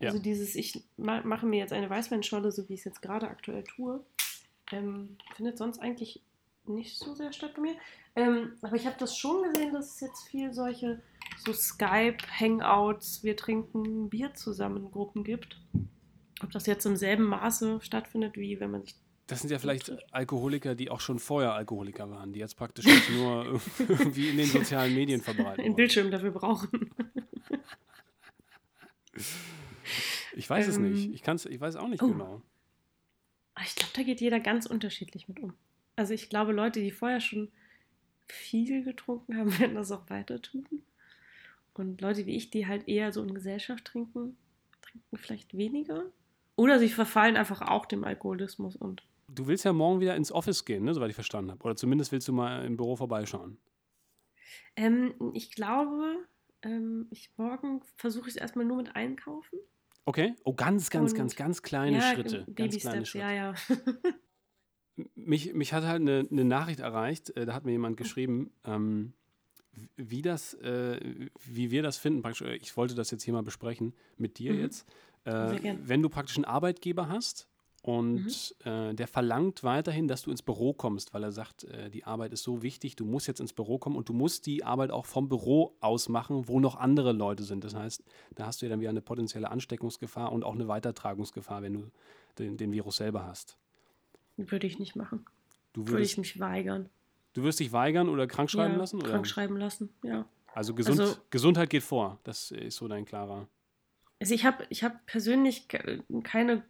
Ja. 0.00 0.10
Also 0.10 0.18
dieses, 0.20 0.54
ich 0.54 0.82
ma 0.96 1.22
mache 1.22 1.46
mir 1.46 1.58
jetzt 1.58 1.72
eine 1.72 1.88
Weißweinscholle, 1.88 2.52
so 2.52 2.68
wie 2.68 2.74
ich 2.74 2.80
es 2.80 2.84
jetzt 2.84 3.02
gerade 3.02 3.28
aktuell 3.28 3.64
tue, 3.64 4.04
ähm, 4.70 5.16
findet 5.34 5.56
sonst 5.56 5.78
eigentlich 5.78 6.22
nicht 6.66 6.98
so 6.98 7.14
sehr 7.14 7.32
statt 7.32 7.54
bei 7.54 7.62
mir. 7.62 7.74
Ähm, 8.14 8.58
aber 8.60 8.76
ich 8.76 8.86
habe 8.86 8.96
das 8.98 9.16
schon 9.16 9.42
gesehen, 9.44 9.72
dass 9.72 9.94
es 9.94 10.00
jetzt 10.00 10.28
viel 10.28 10.52
solche 10.52 11.00
so 11.44 11.52
Skype-Hangouts, 11.52 13.24
wir 13.24 13.36
trinken 13.36 14.08
Bier 14.10 14.34
zusammen 14.34 14.90
Gruppen 14.90 15.24
gibt. 15.24 15.60
Ob 16.42 16.50
das 16.52 16.66
jetzt 16.66 16.84
im 16.86 16.96
selben 16.96 17.24
Maße 17.24 17.80
stattfindet, 17.82 18.36
wie 18.36 18.60
wenn 18.60 18.70
man 18.70 18.82
sich 18.82 18.94
Das 19.26 19.40
sind 19.40 19.50
ja 19.50 19.58
vielleicht 19.58 19.90
Alkoholiker, 20.12 20.74
die 20.74 20.90
auch 20.90 21.00
schon 21.00 21.18
vorher 21.18 21.54
Alkoholiker 21.54 22.10
waren, 22.10 22.32
die 22.32 22.40
jetzt 22.40 22.56
praktisch 22.56 22.86
nur 23.10 23.60
irgendwie 23.78 24.30
in 24.30 24.36
den 24.36 24.46
sozialen 24.46 24.94
Medien 24.94 25.20
verbreiten. 25.20 25.64
wollen. 25.64 25.76
Bildschirm 25.76 26.10
dafür 26.10 26.30
brauchen. 26.30 26.90
Ich 30.38 30.48
weiß 30.48 30.68
es 30.68 30.76
Ähm, 30.76 30.92
nicht. 30.92 31.12
Ich, 31.12 31.22
kann's, 31.22 31.44
ich 31.46 31.60
weiß 31.60 31.76
auch 31.76 31.88
nicht 31.88 32.02
oh. 32.02 32.08
genau. 32.08 32.42
Aber 33.54 33.64
Ich 33.66 33.74
glaube, 33.74 33.92
da 33.94 34.02
geht 34.04 34.20
jeder 34.20 34.38
ganz 34.38 34.66
unterschiedlich 34.66 35.26
mit 35.28 35.40
um. 35.40 35.54
Also 35.96 36.14
ich 36.14 36.30
glaube, 36.30 36.52
Leute, 36.52 36.80
die 36.80 36.92
vorher 36.92 37.20
schon 37.20 37.50
viel 38.28 38.84
getrunken 38.84 39.36
haben, 39.36 39.50
werden 39.58 39.74
das 39.74 39.90
auch 39.90 40.08
weiter 40.08 40.40
tun. 40.40 40.64
Und 41.78 42.00
Leute 42.00 42.26
wie 42.26 42.36
ich, 42.36 42.50
die 42.50 42.66
halt 42.66 42.88
eher 42.88 43.12
so 43.12 43.22
in 43.22 43.34
Gesellschaft 43.34 43.84
trinken, 43.84 44.36
trinken 44.82 45.16
vielleicht 45.16 45.56
weniger. 45.56 46.04
Oder 46.56 46.78
sie 46.78 46.88
verfallen 46.88 47.36
einfach 47.36 47.62
auch 47.62 47.86
dem 47.86 48.04
Alkoholismus 48.04 48.76
und 48.76 49.02
Du 49.30 49.46
willst 49.46 49.64
ja 49.66 49.74
morgen 49.74 50.00
wieder 50.00 50.16
ins 50.16 50.32
Office 50.32 50.64
gehen, 50.64 50.84
ne, 50.84 50.94
soweit 50.94 51.10
ich 51.10 51.14
verstanden 51.14 51.50
habe. 51.50 51.62
Oder 51.62 51.76
zumindest 51.76 52.12
willst 52.12 52.26
du 52.28 52.32
mal 52.32 52.64
im 52.64 52.76
Büro 52.78 52.96
vorbeischauen. 52.96 53.58
ähm, 54.74 55.14
ich 55.34 55.50
glaube, 55.52 56.26
ähm, 56.62 57.06
ich 57.10 57.30
morgen 57.36 57.82
versuche 57.96 58.28
ich 58.30 58.36
es 58.36 58.40
erstmal 58.40 58.64
nur 58.64 58.78
mit 58.78 58.96
Einkaufen. 58.96 59.58
Okay? 60.06 60.34
Oh, 60.44 60.54
ganz, 60.54 60.88
ganz, 60.88 61.12
Und- 61.12 61.18
ganz, 61.18 61.36
ganz 61.36 61.62
kleine 61.62 61.98
ja, 61.98 62.14
Schritte. 62.14 62.44
Ganz 62.46 62.54
Baby 62.56 62.76
kleine 62.78 63.06
Steps, 63.06 63.08
Schritte. 63.10 63.24
ja, 63.24 63.32
ja. 64.96 65.04
Mich, 65.14 65.52
mich 65.54 65.72
hat 65.74 65.84
halt 65.84 66.00
eine, 66.00 66.26
eine 66.30 66.44
Nachricht 66.44 66.80
erreicht, 66.80 67.30
äh, 67.36 67.46
da 67.46 67.54
hat 67.54 67.64
mir 67.64 67.72
jemand 67.72 67.96
geschrieben, 67.98 68.50
ähm, 68.64 69.12
wie 69.96 70.22
das, 70.22 70.54
äh, 70.54 71.28
wie 71.44 71.70
wir 71.70 71.82
das 71.82 71.98
finden. 71.98 72.22
Praktisch, 72.22 72.42
äh, 72.46 72.56
ich 72.56 72.76
wollte 72.76 72.94
das 72.94 73.10
jetzt 73.10 73.22
hier 73.22 73.34
mal 73.34 73.42
besprechen 73.42 73.94
mit 74.16 74.38
dir 74.38 74.52
Mhm. 74.54 74.60
jetzt. 74.60 74.86
Äh, 75.24 75.76
wenn 75.84 76.02
du 76.02 76.08
praktisch 76.08 76.36
einen 76.36 76.44
Arbeitgeber 76.44 77.08
hast 77.08 77.48
und 77.82 78.54
Mhm. 78.64 78.70
äh, 78.70 78.94
der 78.94 79.06
verlangt 79.06 79.62
weiterhin, 79.62 80.08
dass 80.08 80.22
du 80.22 80.30
ins 80.30 80.42
Büro 80.42 80.72
kommst, 80.72 81.14
weil 81.14 81.22
er 81.22 81.32
sagt, 81.32 81.64
äh, 81.64 81.90
die 81.90 82.04
Arbeit 82.04 82.32
ist 82.32 82.42
so 82.42 82.62
wichtig, 82.62 82.96
du 82.96 83.04
musst 83.04 83.28
jetzt 83.28 83.40
ins 83.40 83.52
Büro 83.52 83.78
kommen 83.78 83.96
und 83.96 84.08
du 84.08 84.12
musst 84.12 84.46
die 84.46 84.64
Arbeit 84.64 84.90
auch 84.90 85.06
vom 85.06 85.28
Büro 85.28 85.76
aus 85.80 86.08
machen, 86.08 86.48
wo 86.48 86.60
noch 86.60 86.76
andere 86.76 87.12
Leute 87.12 87.44
sind. 87.44 87.64
Das 87.64 87.74
heißt, 87.74 88.02
da 88.34 88.46
hast 88.46 88.60
du 88.62 88.66
ja 88.66 88.70
dann 88.70 88.80
wieder 88.80 88.90
eine 88.90 89.02
potenzielle 89.02 89.50
Ansteckungsgefahr 89.50 90.32
und 90.32 90.44
auch 90.44 90.54
eine 90.54 90.66
Weitertragungsgefahr, 90.68 91.62
wenn 91.62 91.74
du 91.74 91.90
den, 92.38 92.56
den 92.56 92.72
Virus 92.72 92.96
selber 92.96 93.24
hast. 93.26 93.58
Würde 94.36 94.66
ich 94.66 94.78
nicht 94.78 94.96
machen. 94.96 95.24
Du 95.72 95.82
Würde 95.82 95.92
würdest, 95.94 96.12
ich 96.12 96.18
mich 96.18 96.40
weigern. 96.40 96.88
Du 97.34 97.42
wirst 97.42 97.60
dich 97.60 97.72
weigern 97.72 98.08
oder 98.08 98.26
krank 98.26 98.50
schreiben 98.50 98.74
ja, 98.74 98.78
lassen? 98.80 98.96
Oder? 99.00 99.10
Krank 99.10 99.26
schreiben 99.26 99.56
lassen, 99.56 99.90
ja. 100.02 100.26
Also, 100.54 100.74
gesund, 100.74 101.00
Also- 101.00 101.16
Gesundheit 101.30 101.70
geht 101.70 101.82
vor. 101.82 102.18
Das 102.24 102.50
ist 102.50 102.76
so 102.76 102.88
dein 102.88 103.04
klarer. 103.04 103.46
Also 104.20 104.34
ich 104.34 104.44
habe 104.44 104.64
ich 104.70 104.82
hab 104.82 105.06
persönlich 105.06 105.68
ke- 105.68 106.02
keine 106.24 106.64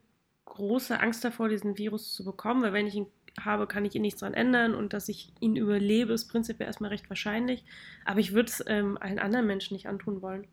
große 0.44 0.98
Angst 1.00 1.24
davor, 1.24 1.48
diesen 1.48 1.78
Virus 1.78 2.12
zu 2.12 2.24
bekommen, 2.24 2.62
weil 2.62 2.72
wenn 2.74 2.86
ich 2.86 2.94
ihn 2.94 3.06
habe, 3.40 3.66
kann 3.66 3.84
ich 3.84 3.94
ihn 3.94 4.02
nichts 4.02 4.20
dran 4.20 4.34
ändern 4.34 4.74
und 4.74 4.92
dass 4.92 5.08
ich 5.08 5.32
ihn 5.40 5.56
überlebe, 5.56 6.12
ist 6.12 6.26
prinzipiell 6.28 6.66
erstmal 6.66 6.90
recht 6.90 7.08
wahrscheinlich. 7.08 7.64
Aber 8.04 8.20
ich 8.20 8.32
würde 8.34 8.48
es 8.50 8.62
ähm, 8.66 8.98
allen 9.00 9.18
anderen 9.18 9.46
Menschen 9.46 9.74
nicht 9.74 9.86
antun 9.88 10.20
wollen. 10.20 10.46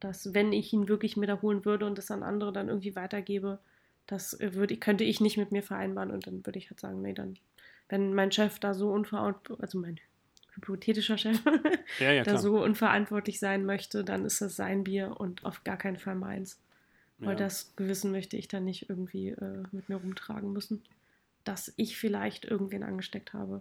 Dass, 0.00 0.32
wenn 0.32 0.52
ich 0.52 0.72
ihn 0.72 0.88
wirklich 0.88 1.16
mir 1.16 1.26
da 1.26 1.42
holen 1.42 1.64
würde 1.64 1.84
und 1.86 1.98
das 1.98 2.10
an 2.10 2.22
andere 2.22 2.52
dann 2.52 2.68
irgendwie 2.68 2.96
weitergebe, 2.96 3.58
das 4.06 4.38
äh, 4.40 4.54
würde, 4.54 4.76
könnte 4.76 5.04
ich 5.04 5.20
nicht 5.20 5.36
mit 5.36 5.52
mir 5.52 5.62
vereinbaren 5.62 6.10
und 6.10 6.26
dann 6.26 6.46
würde 6.46 6.58
ich 6.58 6.70
halt 6.70 6.80
sagen, 6.80 7.02
nee, 7.02 7.12
dann, 7.12 7.36
wenn 7.92 8.14
mein 8.14 8.32
Chef 8.32 8.58
da 8.58 8.72
so 8.72 8.90
unverantwortlich, 8.90 9.62
also 9.62 9.78
mein 9.78 10.00
hypothetischer 10.54 11.18
Chef, 11.18 11.38
Ja, 12.00 12.10
ja, 12.10 12.22
da 12.24 12.38
so 12.38 12.62
unverantwortlich 12.62 13.38
sein 13.38 13.66
möchte, 13.66 14.02
dann 14.02 14.24
ist 14.24 14.40
das 14.40 14.56
sein 14.56 14.84
Bier 14.84 15.20
und 15.20 15.44
auf 15.44 15.62
gar 15.62 15.76
keinen 15.76 15.98
Fall 15.98 16.14
meins. 16.14 16.58
Weil 17.18 17.32
ja. 17.32 17.36
das 17.36 17.76
Gewissen 17.76 18.10
möchte 18.10 18.38
ich 18.38 18.48
dann 18.48 18.64
nicht 18.64 18.88
irgendwie 18.88 19.28
äh, 19.28 19.62
mit 19.72 19.90
mir 19.90 19.96
rumtragen 19.96 20.54
müssen, 20.54 20.82
dass 21.44 21.74
ich 21.76 21.98
vielleicht 21.98 22.46
irgendwen 22.46 22.82
angesteckt 22.82 23.34
habe. 23.34 23.60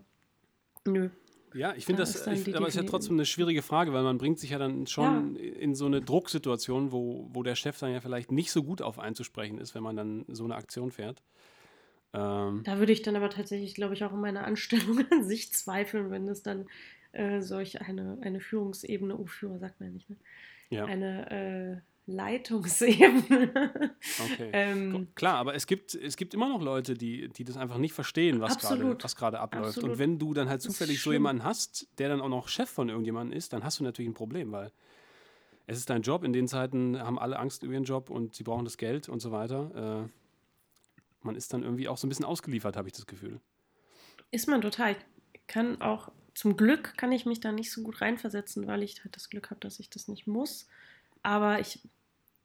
Nö. 0.85 1.09
Ja, 1.53 1.73
ich 1.75 1.85
finde 1.85 2.03
Da 2.03 2.09
das, 2.09 2.25
ich, 2.25 2.55
aber 2.55 2.67
es 2.67 2.75
ist 2.75 2.81
ja 2.81 2.87
trotzdem 2.87 3.17
eine 3.17 3.25
schwierige 3.25 3.61
Frage, 3.61 3.91
weil 3.91 4.03
man 4.03 4.17
bringt 4.17 4.39
sich 4.39 4.51
ja 4.51 4.57
dann 4.57 4.87
schon 4.87 5.35
in 5.35 5.75
so 5.75 5.87
eine 5.87 6.01
Drucksituation, 6.01 6.93
wo, 6.93 7.27
wo 7.33 7.43
der 7.43 7.55
Chef 7.55 7.77
dann 7.79 7.91
ja 7.91 7.99
vielleicht 7.99 8.31
nicht 8.31 8.53
so 8.53 8.63
gut 8.63 8.81
auf 8.81 8.97
einzusprechen 8.97 9.57
ist, 9.57 9.75
wenn 9.75 9.83
man 9.83 9.97
dann 9.97 10.23
so 10.29 10.45
eine 10.45 10.55
Aktion 10.55 10.89
fährt. 10.89 11.21
Ähm, 12.13 12.61
Da 12.63 12.79
würde 12.79 12.91
ich 12.91 13.01
dann 13.01 13.15
aber 13.15 13.29
tatsächlich, 13.29 13.75
glaube 13.75 13.93
ich, 13.93 14.03
auch 14.03 14.13
in 14.13 14.21
meiner 14.21 14.45
Anstellung 14.45 15.05
an 15.11 15.23
sich 15.23 15.53
zweifeln, 15.53 16.11
wenn 16.11 16.27
es 16.27 16.43
dann 16.43 16.67
äh, 17.13 17.41
solch 17.41 17.81
eine, 17.81 18.17
eine 18.21 18.39
Führungsebene, 18.39 19.17
oh, 19.17 19.25
Führer 19.25 19.59
sagt 19.59 19.79
man 19.79 19.89
ja 19.89 19.93
nicht, 19.93 20.09
ne? 20.09 20.15
ja, 20.69 20.85
eine 20.85 21.31
äh, 21.31 22.11
Leitungsebene. 22.11 23.93
okay. 24.19 24.49
ähm, 24.53 25.07
Klar, 25.15 25.35
aber 25.35 25.55
es 25.55 25.67
gibt, 25.67 25.93
es 25.93 26.17
gibt 26.17 26.33
immer 26.33 26.49
noch 26.49 26.61
Leute, 26.61 26.95
die, 26.95 27.29
die 27.29 27.43
das 27.43 27.57
einfach 27.57 27.77
nicht 27.77 27.93
verstehen, 27.93 28.41
was 28.41 28.57
gerade 28.57 28.83
Absolut. 28.99 29.35
abläuft. 29.35 29.77
Und 29.77 29.83
Absolut. 29.83 29.97
wenn 29.99 30.19
du 30.19 30.33
dann 30.33 30.49
halt 30.49 30.61
zufällig 30.61 31.01
so 31.01 31.11
jemanden 31.11 31.43
hast, 31.43 31.87
der 31.97 32.09
dann 32.09 32.21
auch 32.21 32.29
noch 32.29 32.47
Chef 32.47 32.69
von 32.69 32.89
irgendjemandem 32.89 33.37
ist, 33.37 33.53
dann 33.53 33.63
hast 33.63 33.79
du 33.79 33.83
natürlich 33.83 34.09
ein 34.09 34.15
Problem, 34.15 34.51
weil 34.51 34.71
es 35.67 35.77
ist 35.77 35.89
dein 35.89 36.01
Job. 36.01 36.23
In 36.23 36.33
den 36.33 36.47
Zeiten 36.47 36.99
haben 36.99 37.19
alle 37.19 37.37
Angst 37.39 37.63
über 37.63 37.73
ihren 37.73 37.83
Job 37.83 38.09
und 38.09 38.35
sie 38.35 38.43
brauchen 38.43 38.65
das 38.65 38.77
Geld 38.77 39.07
und 39.07 39.21
so 39.21 39.31
weiter. 39.31 40.05
Äh, 40.05 40.20
man 41.23 41.35
ist 41.35 41.53
dann 41.53 41.63
irgendwie 41.63 41.87
auch 41.87 41.97
so 41.97 42.07
ein 42.07 42.09
bisschen 42.09 42.25
ausgeliefert, 42.25 42.75
habe 42.77 42.87
ich 42.87 42.93
das 42.93 43.05
Gefühl. 43.05 43.39
Ist 44.31 44.47
man 44.47 44.61
total. 44.61 44.95
Ich 45.33 45.47
kann 45.47 45.81
auch, 45.81 46.11
zum 46.33 46.55
Glück 46.55 46.97
kann 46.97 47.11
ich 47.11 47.25
mich 47.25 47.39
da 47.39 47.51
nicht 47.51 47.71
so 47.71 47.83
gut 47.83 48.01
reinversetzen, 48.01 48.67
weil 48.67 48.83
ich 48.83 49.03
halt 49.03 49.15
das 49.15 49.29
Glück 49.29 49.49
habe, 49.49 49.59
dass 49.59 49.79
ich 49.79 49.89
das 49.89 50.07
nicht 50.07 50.27
muss. 50.27 50.67
Aber 51.23 51.59
ich, 51.59 51.79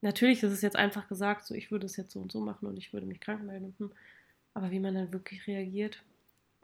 natürlich 0.00 0.42
ist 0.42 0.52
es 0.52 0.62
jetzt 0.62 0.76
einfach 0.76 1.08
gesagt, 1.08 1.46
so 1.46 1.54
ich 1.54 1.70
würde 1.70 1.86
es 1.86 1.96
jetzt 1.96 2.12
so 2.12 2.20
und 2.20 2.32
so 2.32 2.40
machen 2.40 2.66
und 2.66 2.76
ich 2.76 2.92
würde 2.92 3.06
mich 3.06 3.20
krank 3.20 3.44
melden. 3.44 3.74
Hm. 3.78 3.92
Aber 4.54 4.70
wie 4.70 4.80
man 4.80 4.94
dann 4.94 5.12
wirklich 5.12 5.46
reagiert, 5.46 6.02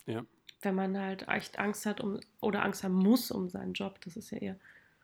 Ja. 0.06 0.24
wenn 0.62 0.74
man 0.74 0.98
halt 0.98 1.28
echt 1.28 1.58
Angst 1.58 1.86
hat 1.86 2.00
um, 2.00 2.20
oder 2.40 2.64
Angst 2.64 2.84
haben 2.84 2.94
muss 2.94 3.30
um 3.30 3.48
seinen 3.48 3.74
Job, 3.74 4.00
das 4.02 4.16
ist 4.16 4.30
ja 4.30 4.38
eher, 4.38 4.56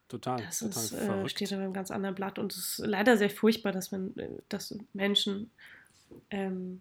Total, 0.08 0.40
das 0.40 0.60
total 0.60 0.82
ist, 0.82 0.92
äh, 0.94 1.28
steht 1.28 1.52
auf 1.52 1.60
einem 1.60 1.74
ganz 1.74 1.90
anderen 1.90 2.14
Blatt 2.14 2.38
und 2.38 2.52
es 2.52 2.58
ist 2.58 2.78
leider 2.78 3.18
sehr 3.18 3.28
furchtbar, 3.28 3.72
dass 3.72 3.92
man, 3.92 4.16
äh, 4.16 4.30
dass 4.48 4.74
Menschen 4.94 5.50
ähm, 6.30 6.80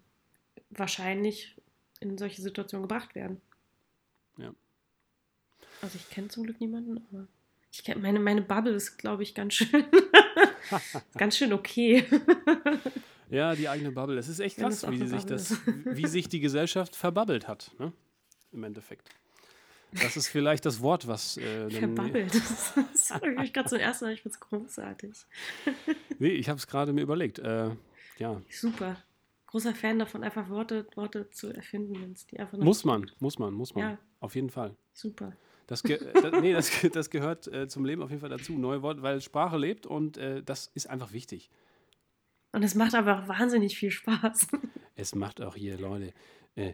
wahrscheinlich 0.70 1.56
in 2.00 2.18
solche 2.18 2.42
Situationen 2.42 2.88
gebracht 2.88 3.14
werden. 3.14 3.40
Ja. 4.36 4.52
Also 5.82 5.96
ich 5.96 6.08
kenne 6.10 6.28
zum 6.28 6.44
Glück 6.44 6.60
niemanden, 6.60 6.98
aber 7.10 7.26
ich 7.72 7.84
kenn, 7.84 8.00
meine, 8.00 8.20
meine 8.20 8.42
Bubble 8.42 8.72
ist, 8.72 8.96
glaube 8.98 9.22
ich, 9.22 9.34
ganz 9.34 9.54
schön, 9.54 9.84
ganz 11.16 11.36
schön 11.36 11.52
okay. 11.52 12.04
Ja, 13.30 13.54
die 13.54 13.68
eigene 13.68 13.92
Bubble. 13.92 14.18
Es 14.18 14.28
ist 14.28 14.40
echt 14.40 14.56
krass, 14.56 14.88
wie 14.88 15.06
sich, 15.06 15.10
Bubble 15.10 15.26
das, 15.26 15.60
wie 15.66 16.06
sich 16.06 16.28
die 16.28 16.40
Gesellschaft 16.40 16.96
verbabbelt 16.96 17.46
hat, 17.46 17.72
ne? 17.78 17.92
im 18.52 18.64
Endeffekt. 18.64 19.10
Das 19.92 20.16
ist 20.16 20.28
vielleicht 20.28 20.66
das 20.66 20.80
Wort, 20.80 21.06
was. 21.06 21.36
Äh, 21.38 21.70
Verbabbelt. 21.70 22.32
Das, 22.34 22.74
das 22.92 23.10
habe 23.10 23.42
ich 23.42 23.52
gerade 23.52 23.68
zum 23.68 23.78
ersten 23.78 24.04
Mal, 24.04 24.12
ich 24.12 24.22
finde 24.22 24.34
es 24.34 24.40
großartig. 24.40 25.14
Nee, 26.18 26.28
ich 26.28 26.48
habe 26.48 26.58
es 26.58 26.66
gerade 26.66 26.92
mir 26.92 27.02
überlegt. 27.02 27.38
Äh, 27.38 27.70
ja, 28.18 28.42
Super. 28.50 29.02
Großer 29.48 29.74
Fan 29.74 29.98
davon, 29.98 30.22
einfach 30.22 30.50
Worte, 30.50 30.86
Worte 30.94 31.30
zu 31.30 31.48
erfinden, 31.48 31.94
wenn 32.00 32.12
es 32.12 32.26
die 32.26 32.38
einfach 32.38 32.58
noch 32.58 32.64
muss 32.64 32.84
man, 32.84 33.10
muss 33.18 33.38
man, 33.38 33.54
muss 33.54 33.74
man. 33.74 33.84
Ja. 33.84 33.98
Auf 34.20 34.34
jeden 34.34 34.50
Fall. 34.50 34.76
Super. 34.92 35.32
Das, 35.66 35.82
ge 35.82 35.98
das, 36.14 36.40
nee, 36.40 36.52
das, 36.52 36.70
das 36.92 37.08
gehört 37.08 37.46
äh, 37.48 37.66
zum 37.66 37.84
Leben 37.86 38.02
auf 38.02 38.10
jeden 38.10 38.20
Fall 38.20 38.30
dazu. 38.30 38.58
Neue 38.58 38.82
Worte, 38.82 39.02
weil 39.02 39.20
Sprache 39.22 39.56
lebt 39.56 39.86
und 39.86 40.18
äh, 40.18 40.42
das 40.42 40.70
ist 40.74 40.88
einfach 40.88 41.12
wichtig. 41.12 41.50
Und 42.52 42.62
es 42.62 42.74
macht 42.74 42.94
aber 42.94 43.18
auch 43.22 43.28
wahnsinnig 43.28 43.76
viel 43.76 43.90
Spaß. 43.90 44.48
Es 45.00 45.14
macht 45.14 45.40
auch 45.40 45.54
hier, 45.54 45.78
Leute. 45.78 46.12
Äh, 46.56 46.72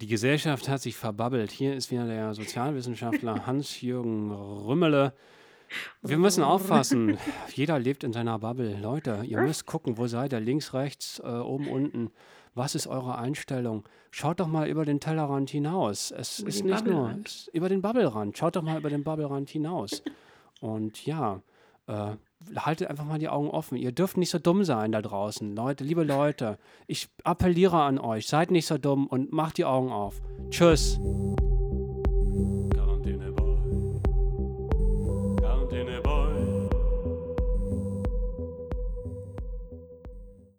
die 0.00 0.06
Gesellschaft 0.06 0.66
hat 0.66 0.80
sich 0.80 0.96
verbabbelt. 0.96 1.50
Hier 1.50 1.76
ist 1.76 1.90
wieder 1.90 2.06
der 2.06 2.32
Sozialwissenschaftler 2.32 3.44
Hans-Jürgen 3.46 4.32
Rümmele. 4.32 5.12
Wir 6.02 6.18
müssen 6.18 6.42
aufpassen. 6.42 7.18
Jeder 7.54 7.78
lebt 7.78 8.04
in 8.04 8.12
seiner 8.12 8.38
Bubble. 8.38 8.78
Leute, 8.80 9.22
ihr 9.24 9.40
müsst 9.40 9.66
gucken, 9.66 9.98
wo 9.98 10.06
seid 10.06 10.32
ihr? 10.32 10.40
Links, 10.40 10.74
rechts, 10.74 11.20
äh, 11.24 11.28
oben, 11.28 11.68
unten. 11.68 12.10
Was 12.54 12.74
ist 12.74 12.86
eure 12.86 13.18
Einstellung? 13.18 13.86
Schaut 14.10 14.40
doch 14.40 14.46
mal 14.46 14.66
über 14.66 14.86
den 14.86 14.98
Tellerrand 14.98 15.50
hinaus. 15.50 16.10
Es 16.10 16.38
Über 16.38 16.48
ist 16.48 16.64
nicht 16.64 16.86
nur 16.86 17.14
es, 17.24 17.48
über 17.52 17.68
den 17.68 17.82
Bubblerand. 17.82 18.38
Schaut 18.38 18.56
doch 18.56 18.62
mal 18.62 18.78
über 18.78 18.88
den 18.88 19.04
Bubblerand 19.04 19.50
hinaus. 19.50 20.02
Und 20.60 21.04
ja, 21.04 21.42
äh, 21.86 22.12
haltet 22.56 22.88
einfach 22.88 23.04
mal 23.04 23.18
die 23.18 23.28
Augen 23.28 23.50
offen. 23.50 23.76
Ihr 23.76 23.92
dürft 23.92 24.16
nicht 24.16 24.30
so 24.30 24.38
dumm 24.38 24.64
sein 24.64 24.92
da 24.92 25.02
draußen. 25.02 25.54
Leute, 25.54 25.84
liebe 25.84 26.02
Leute, 26.02 26.58
ich 26.86 27.08
appelliere 27.24 27.82
an 27.82 27.98
euch. 27.98 28.26
Seid 28.26 28.50
nicht 28.50 28.66
so 28.66 28.78
dumm 28.78 29.06
und 29.06 29.32
macht 29.32 29.58
die 29.58 29.64
Augen 29.64 29.90
auf. 29.90 30.22
Tschüss. 30.50 30.98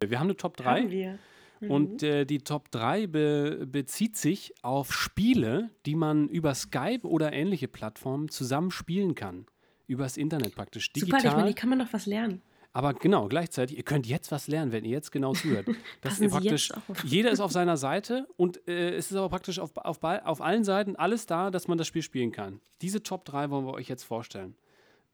Wir 0.09 0.19
haben 0.19 0.27
eine 0.27 0.37
Top 0.37 0.57
3. 0.57 0.81
Haben 0.81 0.91
wir. 0.91 1.19
Mhm. 1.59 1.71
Und 1.71 2.03
äh, 2.03 2.25
die 2.25 2.39
Top 2.39 2.69
3 2.71 3.07
be 3.07 3.67
bezieht 3.67 4.15
sich 4.17 4.53
auf 4.61 4.93
Spiele, 4.93 5.71
die 5.85 5.95
man 5.95 6.27
über 6.29 6.53
Skype 6.53 7.07
oder 7.07 7.33
ähnliche 7.33 7.67
Plattformen 7.67 8.29
zusammen 8.29 8.71
spielen 8.71 9.15
kann. 9.15 9.45
Übers 9.87 10.17
Internet 10.17 10.53
praktisch. 10.55 10.91
Super, 10.93 11.05
Digital. 11.05 11.25
ich 11.25 11.35
meine, 11.37 11.47
die 11.47 11.55
kann 11.55 11.69
man 11.69 11.79
doch 11.79 11.91
was 11.93 12.05
lernen. 12.05 12.41
aber 12.73 12.93
genau, 12.93 13.27
gleichzeitig, 13.27 13.77
ihr 13.77 13.83
könnt 13.83 14.05
jetzt 14.05 14.31
was 14.31 14.47
lernen, 14.47 14.71
wenn 14.71 14.85
ihr 14.85 14.91
jetzt 14.91 15.11
genau 15.11 15.33
zuhört. 15.33 15.67
Ihr 16.03 16.11
Sie 16.11 16.27
praktisch, 16.27 16.71
jeder 17.05 17.31
ist 17.31 17.39
auf 17.39 17.51
seiner 17.59 17.77
Seite 17.77 18.27
und 18.37 18.67
äh, 18.67 18.95
es 18.95 19.09
ist 19.09 19.17
aber 19.17 19.29
praktisch 19.29 19.57
auf, 19.59 19.75
auf, 19.77 20.03
auf 20.03 20.41
allen 20.41 20.63
Seiten 20.63 20.95
alles 20.95 21.25
da, 21.25 21.49
dass 21.49 21.67
man 21.67 21.77
das 21.77 21.87
Spiel 21.87 22.03
spielen 22.03 22.31
kann. 22.31 22.59
Diese 22.81 23.01
Top 23.01 23.25
3 23.25 23.49
wollen 23.49 23.65
wir 23.65 23.73
euch 23.73 23.87
jetzt 23.87 24.03
vorstellen. 24.03 24.55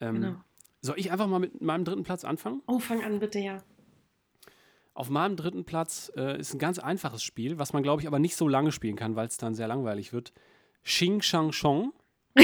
Ähm, 0.02 0.16
Genau. 0.16 0.36
Soll 0.82 1.00
ich 1.00 1.14
einfach 1.14 1.28
mal 1.28 1.40
mit 1.40 1.62
meinem 1.62 1.86
dritten 1.86 2.04
Platz 2.04 2.26
anfangen? 2.26 2.62
Oh, 2.68 2.78
fang 2.78 3.02
an, 3.06 3.20
bitte, 3.20 3.40
ja. 3.40 3.64
Auf 4.96 5.10
meinem 5.10 5.36
dritten 5.36 5.66
Platz 5.66 6.12
äh, 6.16 6.40
ist 6.40 6.54
ein 6.54 6.60
ganz 6.60 6.78
einfaches 6.78 7.24
Spiel, 7.24 7.58
was 7.58 7.74
man, 7.74 7.82
glaube 7.82 8.02
ich, 8.02 8.08
aber 8.08 8.20
nicht 8.20 8.36
so 8.36 8.48
lange 8.48 8.72
spielen 8.72 8.96
kann, 8.96 9.16
weil 9.16 9.28
es 9.28 9.38
dann 9.38 9.56
sehr 9.56 9.68
langweilig 9.68 10.14
wird. 10.14 10.34
Xing 10.84 11.22
Shang 11.22 11.52
Chong. 11.52 11.94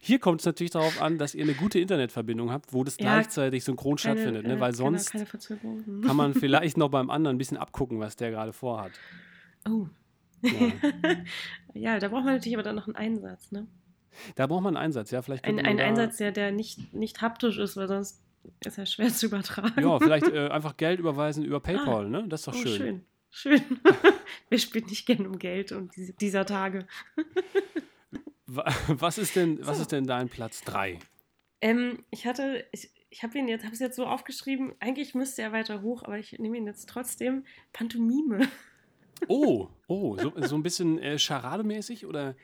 Hier 0.00 0.18
kommt 0.20 0.40
es 0.40 0.46
natürlich 0.46 0.70
darauf 0.70 1.02
an, 1.02 1.18
dass 1.18 1.34
ihr 1.34 1.42
eine 1.44 1.52
gute 1.54 1.78
Internetverbindung 1.80 2.50
habt, 2.50 2.72
wo 2.72 2.82
das 2.84 2.96
Ja, 2.98 3.14
gleichzeitig 3.14 3.64
synchron 3.64 3.98
stattfindet. 3.98 4.44
äh, 4.44 4.48
Ne? 4.48 4.60
Weil 4.60 4.72
genau, 4.72 4.84
sonst 4.84 5.10
keine 5.10 5.26
kann 5.26 6.16
man 6.16 6.32
vielleicht 6.32 6.76
noch 6.78 6.88
beim 6.88 7.10
anderen 7.10 7.34
ein 7.36 7.38
bisschen 7.38 7.58
abgucken, 7.58 7.98
was 8.00 8.16
der 8.16 8.30
gerade 8.30 8.52
vorhat. 8.52 8.92
Oh. 9.68 9.86
Ja. 10.42 10.52
Ja, 11.74 11.98
da 12.00 12.08
braucht 12.08 12.24
man 12.24 12.34
natürlich 12.34 12.56
aber 12.56 12.62
dann 12.64 12.74
noch 12.76 12.86
einen 12.86 12.96
Einsatz, 12.96 13.52
ne? 13.52 13.66
Da 14.34 14.46
braucht 14.48 14.62
man 14.62 14.76
einen 14.76 14.86
Einsatz, 14.86 15.10
ja. 15.12 15.22
Vielleicht 15.22 15.44
Ein, 15.44 15.56
könnte 15.56 15.62
man 15.70 15.72
ein 15.72 15.76
da, 15.78 15.84
Einsatz, 15.84 16.16
der, 16.16 16.32
der 16.32 16.50
nicht, 16.50 16.92
nicht 16.94 17.20
haptisch 17.22 17.58
ist, 17.58 17.76
weil 17.76 17.86
sonst 17.86 18.20
ist 18.64 18.78
er 18.78 18.86
schwer 18.86 19.08
zu 19.08 19.26
übertragen. 19.26 19.80
Ja, 19.80 19.98
vielleicht 19.98 20.28
äh, 20.28 20.48
einfach 20.50 20.76
Geld 20.76 21.00
überweisen 21.00 21.44
über 21.44 21.60
PayPal, 21.60 22.08
ne? 22.08 22.24
Das 22.28 22.40
ist 22.40 22.48
doch 22.48 22.54
oh, 22.54 22.62
schön. 22.62 22.76
schön. 22.76 23.04
Schön. 23.30 23.62
Wer 24.48 24.58
spielt 24.58 24.88
nicht 24.88 25.06
gern 25.06 25.26
um 25.26 25.38
Geld 25.38 25.72
und 25.72 25.94
diese, 25.96 26.12
dieser 26.14 26.46
Tage? 26.46 26.86
Wa- 28.46 28.72
Was 28.88 29.18
ist 29.18 29.36
denn, 29.36 29.58
was 29.66 29.76
So. 29.76 29.82
ist 29.82 29.92
denn 29.92 30.06
dein 30.06 30.28
Platz 30.28 30.62
3? 30.62 30.98
Ähm, 31.60 32.04
ich 32.10 32.26
hatte, 32.26 32.64
ich, 32.72 32.90
ich 33.10 33.22
habe 33.22 33.36
ihn 33.38 33.48
jetzt, 33.48 33.64
habe 33.64 33.74
es 33.74 33.80
jetzt 33.80 33.96
so 33.96 34.06
aufgeschrieben, 34.06 34.72
eigentlich 34.80 35.14
müsste 35.14 35.42
er 35.42 35.52
weiter 35.52 35.82
hoch, 35.82 36.02
aber 36.04 36.18
ich 36.18 36.38
nehme 36.38 36.56
ihn 36.56 36.66
jetzt 36.66 36.88
trotzdem. 36.88 37.44
Pantomime. 37.72 38.48
Oh, 39.26 39.68
oh, 39.88 40.16
so, 40.16 40.32
so 40.36 40.54
ein 40.54 40.62
bisschen 40.62 40.98
äh, 40.98 41.18
Charademäßig 41.18 42.06
oder? 42.06 42.36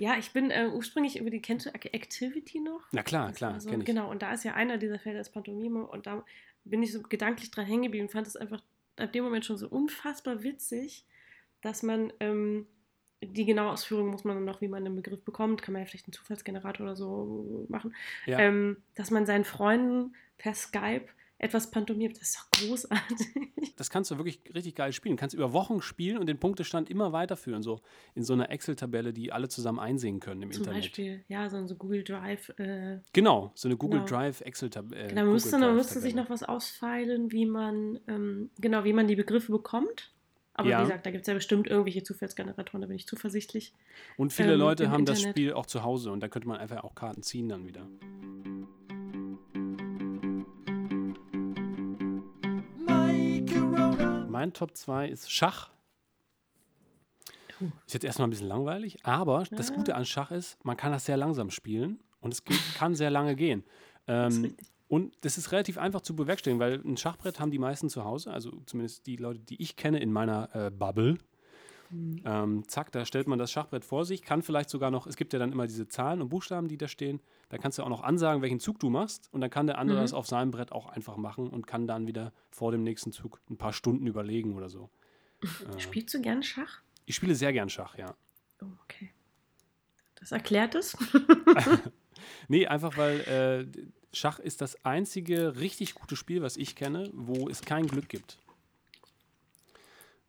Ja, 0.00 0.16
ich 0.18 0.32
bin 0.32 0.50
äh, 0.50 0.66
ursprünglich 0.72 1.18
über 1.18 1.28
die, 1.28 1.42
kennst 1.42 1.66
du 1.66 1.70
Ac- 1.70 1.92
Activity 1.92 2.58
noch? 2.60 2.80
Na 2.92 3.02
klar, 3.02 3.28
Das 3.28 3.36
klar, 3.36 3.52
war 3.52 3.60
so, 3.60 3.68
kenn 3.68 3.80
ich. 3.80 3.86
Genau, 3.86 4.10
und 4.10 4.22
da 4.22 4.32
ist 4.32 4.44
ja 4.44 4.54
einer 4.54 4.78
dieser 4.78 4.98
Felder 4.98 5.20
ist 5.20 5.30
Pantomime 5.30 5.86
und 5.86 6.06
da 6.06 6.24
bin 6.64 6.82
ich 6.82 6.90
so 6.92 7.02
gedanklich 7.02 7.50
dran 7.50 7.66
hängen 7.66 7.82
geblieben 7.82 8.06
und 8.06 8.10
fand 8.12 8.26
es 8.26 8.34
einfach 8.36 8.62
ab 8.96 9.12
dem 9.12 9.24
Moment 9.24 9.44
schon 9.44 9.58
so 9.58 9.68
unfassbar 9.68 10.42
witzig, 10.42 11.04
dass 11.60 11.82
man 11.82 12.12
ähm, 12.20 12.66
die 13.22 13.44
genaue 13.44 13.72
Ausführung 13.72 14.08
muss 14.08 14.24
man 14.24 14.36
dann 14.36 14.46
noch, 14.46 14.62
wie 14.62 14.68
man 14.68 14.84
den 14.84 14.96
Begriff 14.96 15.22
bekommt, 15.22 15.60
kann 15.60 15.74
man 15.74 15.82
ja 15.82 15.86
vielleicht 15.86 16.06
einen 16.06 16.14
Zufallsgenerator 16.14 16.86
oder 16.86 16.96
so 16.96 17.66
machen, 17.68 17.94
Ja. 18.24 18.38
ähm, 18.38 18.78
dass 18.94 19.10
man 19.10 19.26
seinen 19.26 19.44
Freunden 19.44 20.14
per 20.38 20.54
Skype 20.54 21.08
etwas 21.40 21.70
pantomiert. 21.70 22.16
Das 22.16 22.22
ist 22.28 22.38
doch 22.38 22.50
großartig. 22.60 23.18
Das 23.76 23.88
kannst 23.88 24.10
du 24.10 24.18
wirklich 24.18 24.40
richtig 24.54 24.74
geil 24.74 24.92
spielen. 24.92 25.16
Kannst 25.16 25.34
über 25.34 25.52
Wochen 25.54 25.80
spielen 25.80 26.18
und 26.18 26.26
den 26.26 26.38
Punktestand 26.38 26.90
immer 26.90 27.12
weiterführen, 27.12 27.62
so 27.62 27.80
in 28.14 28.22
so 28.24 28.34
einer 28.34 28.50
Excel-Tabelle, 28.50 29.12
die 29.14 29.32
alle 29.32 29.48
zusammen 29.48 29.78
einsehen 29.78 30.20
können 30.20 30.42
im 30.42 30.52
Zum 30.52 30.62
Internet. 30.62 30.82
Beispiel, 30.82 31.24
ja, 31.28 31.48
so 31.48 31.56
ein 31.56 31.66
so 31.66 31.76
Google 31.76 32.04
Drive. 32.04 32.50
Äh, 32.58 32.98
Genau, 33.14 33.52
so 33.54 33.68
eine 33.68 33.76
Google 33.78 34.00
Genau. 34.00 34.10
Drive 34.10 34.42
Excel-Tabelle. 34.42 35.08
Genau, 35.08 35.22
man 35.22 35.32
müsste, 35.32 35.58
man 35.58 35.74
müsste 35.74 36.00
sich 36.00 36.14
noch 36.14 36.28
was 36.28 36.42
ausfeilen, 36.42 37.32
wie 37.32 37.46
man, 37.46 37.98
ähm, 38.06 38.50
genau, 38.58 38.84
wie 38.84 38.92
man 38.92 39.08
die 39.08 39.16
Begriffe 39.16 39.50
bekommt. 39.50 40.12
Aber 40.52 40.68
Ja. 40.68 40.80
wie 40.80 40.82
gesagt, 40.82 41.06
da 41.06 41.10
gibt 41.10 41.22
es 41.22 41.28
ja 41.28 41.32
bestimmt 41.32 41.68
irgendwelche 41.68 42.02
Zufallsgeneratoren, 42.02 42.82
da 42.82 42.86
bin 42.86 42.96
ich 42.96 43.06
zuversichtlich. 43.06 43.72
Und 44.18 44.32
viele 44.34 44.52
ähm, 44.52 44.58
Leute 44.58 44.90
haben 44.90 45.06
das 45.06 45.20
Internet. 45.20 45.38
Spiel 45.38 45.52
auch 45.54 45.64
zu 45.64 45.82
Hause 45.84 46.12
und 46.12 46.20
da 46.20 46.28
könnte 46.28 46.48
man 46.48 46.58
einfach 46.58 46.84
auch 46.84 46.94
Karten 46.94 47.22
ziehen 47.22 47.48
dann 47.48 47.66
wieder. 47.66 47.88
Mein 54.40 54.54
Top 54.54 54.74
2 54.74 55.06
ist 55.06 55.30
Schach. 55.30 55.68
Ist 57.86 57.92
jetzt 57.92 58.04
erstmal 58.04 58.26
ein 58.26 58.30
bisschen 58.30 58.48
langweilig, 58.48 59.04
aber 59.04 59.44
das 59.50 59.68
Ja. 59.68 59.74
Gute 59.74 59.94
an 59.94 60.06
Schach 60.06 60.30
ist, 60.30 60.56
man 60.64 60.78
kann 60.78 60.92
das 60.92 61.04
sehr 61.04 61.18
langsam 61.18 61.50
spielen 61.50 62.00
und 62.20 62.32
es 62.32 62.42
geht, 62.42 62.58
kann 62.74 62.94
sehr 62.94 63.10
lange 63.10 63.36
gehen. 63.36 63.64
Das 64.06 64.36
Ähm, 64.38 64.44
richtig. 64.44 64.66
und 64.88 65.14
das 65.20 65.36
ist 65.36 65.52
relativ 65.52 65.76
einfach 65.76 66.00
zu 66.00 66.16
bewerkstelligen, 66.16 66.58
weil 66.58 66.80
ein 66.82 66.96
Schachbrett 66.96 67.38
haben 67.38 67.50
die 67.50 67.58
meisten 67.58 67.90
zu 67.90 68.02
Hause, 68.06 68.32
also 68.32 68.50
zumindest 68.64 69.06
die 69.06 69.16
Leute, 69.16 69.40
die 69.40 69.60
ich 69.60 69.76
kenne 69.76 70.00
in 70.00 70.10
meiner 70.10 70.48
äh, 70.54 70.70
Bubble. 70.70 71.18
Mhm. 71.90 72.22
Ähm, 72.24 72.68
zack, 72.68 72.92
da 72.92 73.04
stellt 73.04 73.26
man 73.26 73.38
das 73.38 73.50
Schachbrett 73.50 73.84
vor 73.84 74.04
sich, 74.04 74.22
kann 74.22 74.42
vielleicht 74.42 74.70
sogar 74.70 74.90
noch, 74.90 75.06
es 75.06 75.16
gibt 75.16 75.32
ja 75.32 75.38
dann 75.38 75.52
immer 75.52 75.66
diese 75.66 75.88
Zahlen 75.88 76.22
und 76.22 76.28
Buchstaben, 76.28 76.68
die 76.68 76.76
da 76.78 76.86
stehen, 76.88 77.20
da 77.48 77.58
kannst 77.58 77.78
du 77.78 77.82
auch 77.82 77.88
noch 77.88 78.02
ansagen, 78.02 78.42
welchen 78.42 78.60
Zug 78.60 78.78
du 78.78 78.90
machst 78.90 79.28
und 79.32 79.40
dann 79.40 79.50
kann 79.50 79.66
der 79.66 79.78
andere 79.78 79.98
Mhm. 79.98 80.02
das 80.02 80.12
auf 80.12 80.26
seinem 80.26 80.50
Brett 80.52 80.72
auch 80.72 80.86
einfach 80.86 81.16
machen 81.16 81.48
und 81.48 81.66
kann 81.66 81.86
dann 81.86 82.06
wieder 82.06 82.32
vor 82.50 82.70
dem 82.72 82.82
nächsten 82.84 83.12
Zug 83.12 83.40
ein 83.50 83.56
paar 83.56 83.72
Stunden 83.72 84.06
überlegen 84.06 84.54
oder 84.56 84.68
so. 84.68 84.88
Äh, 85.74 85.80
Spielst 85.80 86.14
du 86.14 86.20
gern 86.20 86.42
Schach? 86.42 86.82
ich 87.06 87.16
spiele 87.16 87.34
sehr 87.34 87.52
gern 87.52 87.68
Schach, 87.70 87.96
ja. 87.96 88.14
Oh, 88.62 88.66
okay. 88.84 89.10
Das 90.16 90.32
erklärt 90.32 90.74
es. 90.74 90.96
Nee, 92.48 92.66
einfach 92.66 92.96
weil 92.98 93.20
äh, 93.20 93.66
Schach 94.12 94.38
ist 94.38 94.60
das 94.60 94.84
einzige 94.84 95.56
richtig 95.58 95.94
gute 95.94 96.16
Spiel, 96.16 96.42
was 96.42 96.56
ich 96.56 96.76
kenne, 96.76 97.08
wo 97.14 97.48
es 97.48 97.62
kein 97.62 97.86
Glück 97.86 98.08
gibt. 98.08 98.38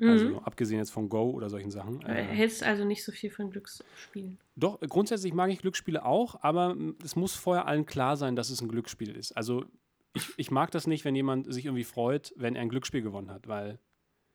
Also 0.02 0.26
Mhm. 0.28 0.40
abgesehen 0.40 0.80
jetzt 0.80 0.92
von 0.92 1.10
Go 1.10 1.30
oder 1.32 1.50
solchen 1.50 1.70
Sachen. 1.72 2.02
Äh, 2.02 2.22
Äh, 2.22 2.24
Hältst 2.24 2.64
also 2.64 2.84
nicht 2.86 3.04
so 3.04 3.12
viel 3.12 3.30
von 3.30 3.52
Glücksspielen. 3.52 4.40
doch, 4.56 4.80
grundsätzlich 4.82 5.34
mag 5.34 5.52
ich 5.52 5.60
Glücksspiele 5.60 6.04
auch, 6.04 6.42
aber 6.44 6.76
es 7.04 7.16
muss 7.16 7.36
vorher 7.36 7.68
allen 7.68 7.86
klar 7.86 8.18
sein, 8.18 8.36
dass 8.36 8.50
es 8.50 8.62
ein 8.62 8.68
Glücksspiel 8.68 9.16
ist. 9.16 9.32
Also 9.34 9.66
ich, 10.14 10.28
ich 10.38 10.52
mag 10.52 10.72
das 10.72 10.88
nicht, 10.88 11.06
wenn 11.06 11.16
jemand 11.16 11.52
sich 11.54 11.66
irgendwie 11.66 11.84
freut, 11.84 12.34
wenn 12.36 12.56
er 12.56 12.62
ein 12.64 12.70
Glücksspiel 12.70 13.02
gewonnen 13.02 13.30
hat, 13.32 13.48
weil 13.48 13.80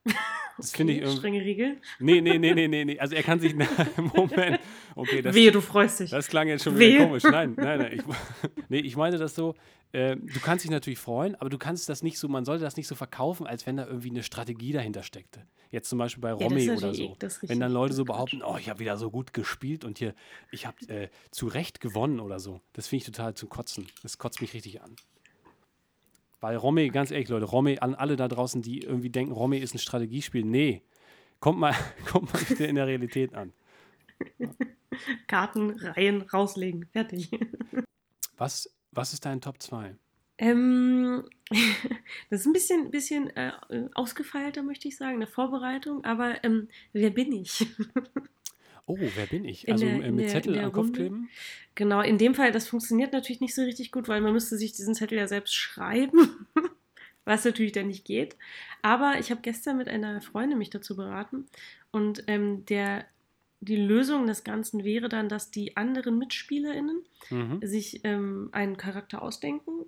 das 0.57 0.73
finde 0.73 0.93
ich 0.95 0.99
Okay, 0.99 1.05
irgendwie. 1.07 1.19
Strenge 1.19 1.41
Regeln. 1.41 1.81
Nee, 1.99 2.21
nee, 2.21 2.39
nee, 2.39 2.55
nee, 2.55 2.69
nee, 2.69 2.85
nee. 2.85 2.99
Also 2.99 3.15
er 3.15 3.23
kann 3.23 3.41
sich. 3.41 3.55
Moment. 4.15 4.61
Okay, 4.95 5.23
das, 5.23 5.35
Wehe, 5.35 5.53
du 5.53 5.61
freust 5.61 6.01
dich. 6.01 6.11
Das 6.11 6.29
klang 6.29 6.49
jetzt 6.49 6.65
schon 6.65 6.79
Wehe. 6.79 6.95
wieder 6.95 7.07
komisch. 7.07 7.25
Nein, 7.25 7.55
nein, 7.57 7.79
nein. 7.79 7.93
Ich, 7.95 8.03
nee, 8.69 8.79
ich 8.79 8.97
meine 8.97 9.19
das 9.19 9.35
so, 9.35 9.55
äh, 9.93 10.17
du 10.17 10.41
kannst 10.41 10.65
dich 10.65 10.71
natürlich 10.71 10.99
freuen, 10.99 11.35
aber 11.37 11.51
du 11.51 11.59
kannst 11.59 11.89
das 11.89 12.03
nicht 12.03 12.19
so, 12.19 12.29
man 12.29 12.45
sollte 12.45 12.65
das 12.65 12.77
nicht 12.77 12.87
so 12.87 12.95
verkaufen, 12.95 13.47
als 13.47 13.67
wenn 13.67 13.77
da 13.77 13.87
irgendwie 13.87 14.11
eine 14.11 14.23
Strategie 14.23 14.73
dahinter 14.73 15.03
steckte. 15.03 15.47
Jetzt 15.71 15.89
zum 15.89 15.99
Beispiel 15.99 16.23
bei 16.23 16.33
Romy 16.33 16.65
ist 16.65 16.83
oder 16.83 16.95
so. 16.95 17.17
ist 17.21 17.49
Wenn 17.49 17.61
dann 17.61 17.73
Leute 17.73 17.95
so 17.95 18.05
behaupten, 18.05 18.43
oh, 18.43 18.57
ich 18.59 18.69
habe 18.69 18.81
wieder 18.81 18.97
so 18.97 19.11
gut 19.11 19.33
gespielt 19.33 19.85
und 19.85 19.99
hier, 19.99 20.15
ich 20.51 20.67
habe 20.67 20.77
äh, 20.89 21.09
zu 21.31 21.47
Recht 21.47 21.81
gewonnen 21.81 22.21
oder 22.21 22.39
so. 22.41 22.61
Das 22.73 22.89
finde 22.89 23.03
ich 23.03 23.07
total 23.07 23.35
zum 23.35 23.49
Kotzen. 23.49 23.87
Das 24.03 24.19
kotzt 24.19 24.41
mich 24.41 24.55
richtig 24.55 24.83
an. 24.83 24.97
Weil 26.41 26.57
Romy, 26.57 26.89
ganz 26.89 27.11
ehrlich, 27.11 27.29
Leute, 27.29 27.47
Romy, 27.47 27.79
an 27.79 27.95
alle 27.95 28.17
da 28.17 28.29
draußen, 28.29 28.63
die 28.63 28.83
irgendwie 28.83 29.11
denken, 29.11 29.33
Romy 29.33 29.59
ist 29.59 29.75
ein 29.75 29.79
Strategiespiel, 29.79 30.45
nee. 30.45 30.83
Kommt 31.41 31.59
mal, 31.59 31.75
kommt 32.07 32.33
mal 32.33 32.43
bitte 32.49 32.67
in 32.67 32.77
der 32.77 32.87
Realität 32.87 33.35
an. 33.35 33.53
Karten, 35.27 35.71
Reihen 35.71 36.23
rauslegen. 36.23 36.87
Fertig. 36.93 37.31
Was, 38.39 38.71
was 38.93 39.15
ist 39.15 39.25
dein 39.25 39.41
Top 39.41 39.63
2? 39.63 39.97
Ähm, 40.37 41.25
das 42.29 42.41
ist 42.41 42.47
ein 42.47 42.53
bisschen, 42.53 42.91
bisschen 42.91 43.31
äh, 43.31 43.53
ausgefeilter, 43.95 44.63
möchte 44.63 44.89
ich 44.89 44.99
sagen, 44.99 45.17
eine 45.17 45.27
Vorbereitung, 45.27 46.05
aber 46.05 46.45
ähm, 46.45 46.69
wer 46.93 47.09
bin 47.09 47.33
ich? 47.33 47.67
Oh, 48.87 48.99
wer 49.01 49.27
bin 49.27 49.45
ich? 49.45 49.71
Also 49.71 49.85
der- 49.85 50.05
äh, 50.05 50.11
mit 50.13 50.25
der- 50.27 50.33
Zettel 50.33 50.55
der 50.55 50.65
am 50.65 50.73
Kopf 50.73 50.93
kleben? 50.93 51.29
Genau, 51.75 52.01
in 52.01 52.19
dem 52.19 52.35
Fall, 52.35 52.53
das 52.53 52.69
funktioniert 52.69 53.13
natürlich 53.13 53.41
nicht 53.41 53.55
so 53.55 53.63
richtig 53.63 53.91
gut, 53.93 54.09
weil 54.09 54.21
man 54.21 54.33
müsste 54.33 54.57
sich 54.57 54.73
diesen 54.73 54.95
Zettel 54.95 55.19
ja 55.19 55.27
selbst 55.29 55.55
schreiben, 55.55 56.47
was 57.25 57.45
natürlich 57.45 57.73
dann 57.73 57.89
nicht 57.89 58.05
geht. 58.05 58.37
Aber 58.83 59.19
ich 59.19 59.31
habe 59.31 59.41
gestern 59.43 59.77
mit 59.77 59.89
einer 59.89 60.21
Freundin 60.21 60.59
mich 60.59 60.71
dazu 60.71 60.97
beraten 60.97 61.47
und 61.91 62.25
ähm, 62.29 62.65
der, 62.67 63.05
die 63.61 63.77
Lösung 63.77 64.27
des 64.27 64.45
Ganzen 64.45 64.85
wäre 64.85 65.09
dann, 65.09 65.29
dass 65.29 65.51
die 65.51 65.77
anderen 65.77 66.19
MitspielerInnen 66.19 67.03
Mhm. 67.31 67.61
sich 67.67 68.03
ähm, 68.05 68.51
einen 68.53 68.77
Charakter 68.77 69.21
ausdenken. 69.21 69.85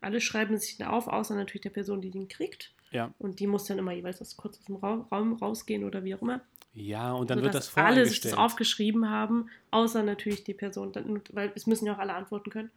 Alle 0.00 0.20
schreiben 0.20 0.58
sich 0.58 0.76
den 0.78 0.86
auf, 0.86 1.06
außer 1.06 1.36
natürlich 1.36 1.62
der 1.62 1.70
Person, 1.70 2.00
die 2.00 2.10
den 2.10 2.26
kriegt. 2.26 2.72
Ja. 2.92 3.12
Und 3.18 3.40
die 3.40 3.46
muss 3.46 3.64
dann 3.66 3.78
immer 3.78 3.92
jeweils 3.92 4.20
aus, 4.20 4.36
kurz 4.36 4.58
aus 4.58 4.64
dem 4.64 4.76
Raum, 4.76 5.34
rausgehen 5.34 5.84
oder 5.84 6.02
wie 6.04 6.14
auch 6.14 6.22
immer. 6.22 6.40
Ja, 6.72 7.12
und 7.12 7.30
dann 7.30 7.42
wird 7.42 7.54
das 7.54 7.66
sodass 7.66 7.84
alle 7.84 8.06
sich 8.06 8.20
das 8.20 8.30
voreingestellt. 8.32 8.38
aufgeschrieben 8.38 9.10
haben, 9.10 9.48
außer 9.70 10.02
natürlich 10.02 10.44
die 10.44 10.54
Person, 10.54 10.92
dann, 10.92 11.20
weil 11.32 11.52
es 11.54 11.66
müssen 11.66 11.86
ja 11.86 11.94
auch 11.94 11.98
alle 11.98 12.14
antworten 12.14 12.50
können, 12.50 12.70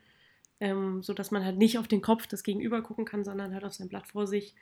ähm, 0.59 1.03
sodass 1.03 1.29
man 1.31 1.45
halt 1.45 1.57
nicht 1.57 1.77
auf 1.77 1.87
den 1.87 2.01
Kopf 2.01 2.25
des 2.27 2.43
Gegenüber 2.43 2.81
gucken 2.81 3.05
kann, 3.05 3.23
sondern 3.23 3.53
halt 3.53 3.63
auf 3.63 3.73
sein 3.73 3.89
Blatt 3.89 4.07
vor 4.07 4.25
sich. 4.25 4.55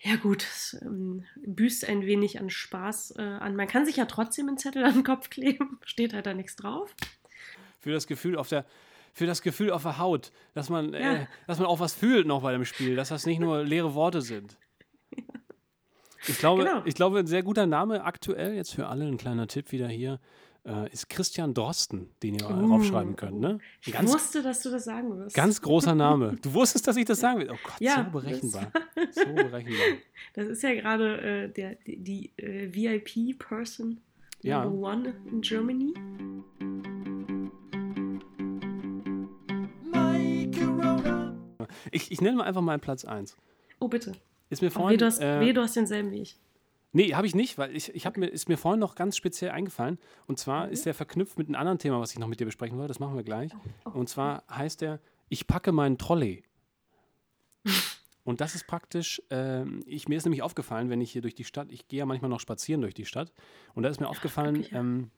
Ja 0.00 0.16
gut, 0.16 0.42
es 0.42 0.76
ähm, 0.82 1.24
büßt 1.36 1.88
ein 1.88 2.04
wenig 2.04 2.40
an 2.40 2.50
Spaß 2.50 3.14
äh, 3.18 3.22
an. 3.22 3.56
Man 3.56 3.68
kann 3.68 3.86
sich 3.86 3.96
ja 3.96 4.04
trotzdem 4.04 4.48
einen 4.48 4.58
Zettel 4.58 4.84
an 4.84 4.94
den 4.94 5.04
Kopf 5.04 5.30
kleben, 5.30 5.78
steht 5.84 6.12
halt 6.12 6.26
da 6.26 6.34
nichts 6.34 6.56
drauf. 6.56 6.94
Für 7.80 7.92
das 7.92 8.06
Gefühl 8.06 8.36
auf 8.36 8.48
der 8.48 8.64
für 9.14 9.26
das 9.26 9.42
Gefühl 9.42 9.70
auf 9.70 9.82
der 9.82 9.98
Haut, 9.98 10.32
dass 10.54 10.70
man, 10.70 10.94
äh, 10.94 11.02
Ja. 11.22 11.28
dass 11.46 11.58
man 11.58 11.66
auch 11.66 11.80
was 11.80 11.94
fühlt 11.94 12.26
noch 12.26 12.42
bei 12.42 12.52
dem 12.52 12.64
Spiel, 12.64 12.96
dass 12.96 13.10
das 13.10 13.26
nicht 13.26 13.40
nur 13.40 13.62
leere 13.62 13.94
Worte 13.94 14.22
sind. 14.22 14.56
Ich 16.28 16.38
glaube, 16.38 16.64
Genau. 16.64 16.82
ich 16.84 16.94
glaube, 16.94 17.18
ein 17.18 17.26
sehr 17.26 17.42
guter 17.42 17.66
Name 17.66 18.04
aktuell, 18.04 18.54
jetzt 18.54 18.74
für 18.74 18.86
alle 18.88 19.06
ein 19.06 19.16
kleiner 19.16 19.46
Tipp 19.48 19.72
wieder 19.72 19.88
hier, 19.88 20.20
äh, 20.64 20.88
ist 20.92 21.08
Christian 21.08 21.54
Drosten, 21.54 22.10
den 22.22 22.36
ihr 22.36 22.48
Uh. 22.48 22.68
draufschreiben 22.68 23.16
könnt. 23.16 23.40
Ne? 23.40 23.58
Ich 23.84 23.92
Ganz, 23.92 24.12
wusste, 24.12 24.42
dass 24.42 24.62
du 24.62 24.70
das 24.70 24.84
sagen 24.84 25.18
wirst. 25.18 25.34
ganz 25.34 25.60
großer 25.60 25.94
Name. 25.96 26.36
Du 26.42 26.54
wusstest, 26.54 26.86
dass 26.86 26.96
ich 26.96 27.04
das 27.04 27.18
sagen 27.20 27.40
will. 27.40 27.50
Oh 27.50 27.56
Gott, 27.64 27.80
Ja, 27.80 28.04
so 28.04 28.10
berechenbar. 28.20 28.70
So 29.10 29.24
berechenbar. 29.34 29.98
Das 30.34 30.46
ist 30.46 30.62
ja 30.62 30.74
gerade 30.74 31.20
äh, 31.20 31.48
der, 31.48 31.74
die, 31.86 31.96
die 31.98 32.32
äh, 32.36 32.72
VIP-Person 32.72 34.00
Ja. 34.42 34.64
Number 34.64 34.88
One 34.92 35.14
in 35.30 35.40
Germany. 35.40 35.94
Ich, 41.90 42.10
ich 42.10 42.20
nenne 42.20 42.36
mal 42.36 42.44
einfach 42.44 42.60
meinen 42.60 42.80
Platz 42.80 43.04
1. 43.04 43.36
Oh, 43.80 43.88
bitte. 43.88 44.12
Ist 44.52 44.62
mir 44.62 44.68
Oh, 44.68 44.70
vorhin, 44.70 44.94
weh, 44.94 44.96
du 44.98 45.06
hast, 45.06 45.20
äh, 45.20 45.40
weh, 45.40 45.52
du 45.52 45.60
hast 45.62 45.74
denselben 45.76 46.10
wie 46.12 46.22
ich. 46.22 46.36
Nee, 46.92 47.14
habe 47.14 47.26
ich 47.26 47.34
nicht, 47.34 47.56
weil 47.56 47.74
ich, 47.74 47.94
ich 47.94 48.04
hab 48.04 48.18
mir, 48.18 48.26
ist 48.26 48.50
mir 48.50 48.58
vorhin 48.58 48.78
noch 48.78 48.94
ganz 48.94 49.16
speziell 49.16 49.50
eingefallen. 49.50 49.98
Und 50.26 50.38
zwar 50.38 50.66
Mhm. 50.66 50.72
ist 50.72 50.84
der 50.84 50.92
verknüpft 50.92 51.38
mit 51.38 51.48
einem 51.48 51.56
anderen 51.56 51.78
Thema, 51.78 51.98
was 52.00 52.12
ich 52.12 52.18
noch 52.18 52.28
mit 52.28 52.38
dir 52.38 52.44
besprechen 52.44 52.76
wollte. 52.76 52.88
Das 52.88 53.00
machen 53.00 53.16
wir 53.16 53.24
gleich. 53.24 53.50
Oh, 53.86 53.90
Und 53.98 54.10
zwar 54.10 54.44
heißt 54.50 54.82
der, 54.82 55.00
ich 55.30 55.46
packe 55.46 55.72
meinen 55.72 55.96
Trolley. 55.96 56.44
Und 58.24 58.42
das 58.42 58.54
ist 58.54 58.66
praktisch, 58.66 59.22
ähm, 59.30 59.80
ich, 59.86 60.06
mir 60.06 60.16
ist 60.16 60.24
nämlich 60.24 60.42
aufgefallen, 60.42 60.90
wenn 60.90 61.00
ich 61.00 61.10
hier 61.10 61.22
durch 61.22 61.34
die 61.34 61.44
Stadt, 61.44 61.72
ich 61.72 61.88
gehe 61.88 62.00
ja 62.00 62.06
manchmal 62.06 62.28
noch 62.28 62.40
spazieren 62.40 62.82
durch 62.82 62.94
die 62.94 63.06
Stadt, 63.06 63.32
und 63.74 63.82
da 63.84 63.88
ist 63.88 64.00
mir 64.00 64.08
aufgefallen, 64.08 64.62
ja. 64.70 64.78
ähm, 64.78 65.10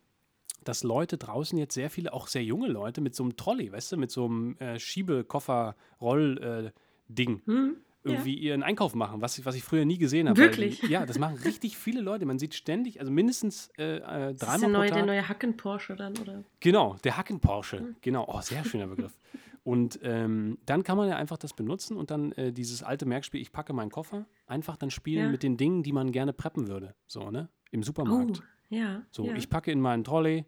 dass 0.62 0.84
Leute 0.84 1.18
draußen 1.18 1.58
jetzt 1.58 1.74
sehr 1.74 1.90
viele, 1.90 2.12
auch 2.14 2.28
sehr 2.28 2.44
junge 2.44 2.68
Leute, 2.68 3.02
mit 3.02 3.14
so 3.14 3.24
einem 3.24 3.36
Trolley, 3.36 3.70
weißt 3.72 3.92
du, 3.92 3.96
mit 3.98 4.10
so 4.10 4.24
einem 4.26 4.56
äh, 4.58 4.78
Schiebekoffer-Roll-Ding 4.78 7.42
Hm? 7.44 7.76
Irgendwie 8.04 8.34
ihren 8.34 8.62
Einkauf 8.62 8.94
machen, 8.94 9.20
was 9.22 9.38
ich, 9.38 9.46
was 9.46 9.54
ich 9.54 9.64
früher 9.64 9.84
nie 9.84 9.98
gesehen 9.98 10.28
habe. 10.28 10.38
Wirklich? 10.38 10.82
Weil, 10.82 10.90
ja, 10.90 11.06
das 11.06 11.18
machen 11.18 11.36
richtig 11.44 11.76
viele 11.76 12.00
Leute. 12.00 12.26
Man 12.26 12.38
sieht 12.38 12.54
ständig, 12.54 13.00
also 13.00 13.10
mindestens 13.10 13.70
äh, 13.78 13.96
äh, 13.96 14.00
Das 14.00 14.32
ist 14.34 14.42
dreimal 14.42 14.58
der 14.60 14.68
neue, 14.68 14.88
pro 14.88 14.94
der 14.94 15.02
Tag. 15.02 15.06
neue 15.06 15.28
Hacken-Porsche 15.28 15.96
dann, 15.96 16.16
oder? 16.18 16.44
Genau, 16.60 16.96
der 17.04 17.16
Hacken-Porsche. 17.16 17.78
Hm. 17.80 17.96
Genau, 18.02 18.26
oh, 18.28 18.40
sehr 18.40 18.64
schöner 18.64 18.86
Begriff. 18.86 19.18
Und 19.62 19.98
ähm, 20.02 20.58
dann 20.66 20.82
kann 20.82 20.98
man 20.98 21.08
ja 21.08 21.16
einfach 21.16 21.38
das 21.38 21.54
benutzen 21.54 21.96
und 21.96 22.10
dann 22.10 22.32
äh, 22.32 22.52
dieses 22.52 22.82
alte 22.82 23.06
Merkspiel, 23.06 23.40
ich 23.40 23.50
packe 23.50 23.72
meinen 23.72 23.90
Koffer, 23.90 24.26
einfach 24.46 24.76
dann 24.76 24.90
spielen 24.90 25.24
Ja. 25.24 25.30
mit 25.30 25.42
den 25.42 25.56
Dingen, 25.56 25.82
die 25.82 25.92
man 25.92 26.12
gerne 26.12 26.34
preppen 26.34 26.68
würde. 26.68 26.94
So, 27.06 27.30
ne? 27.30 27.48
Im 27.70 27.80
Oh, 27.80 27.84
Supermarkt. 27.84 28.42
ja. 28.68 29.02
So, 29.10 29.24
ja. 29.24 29.34
ich 29.34 29.48
packe 29.48 29.72
in 29.72 29.80
meinen 29.80 30.04
Trolley 30.04 30.44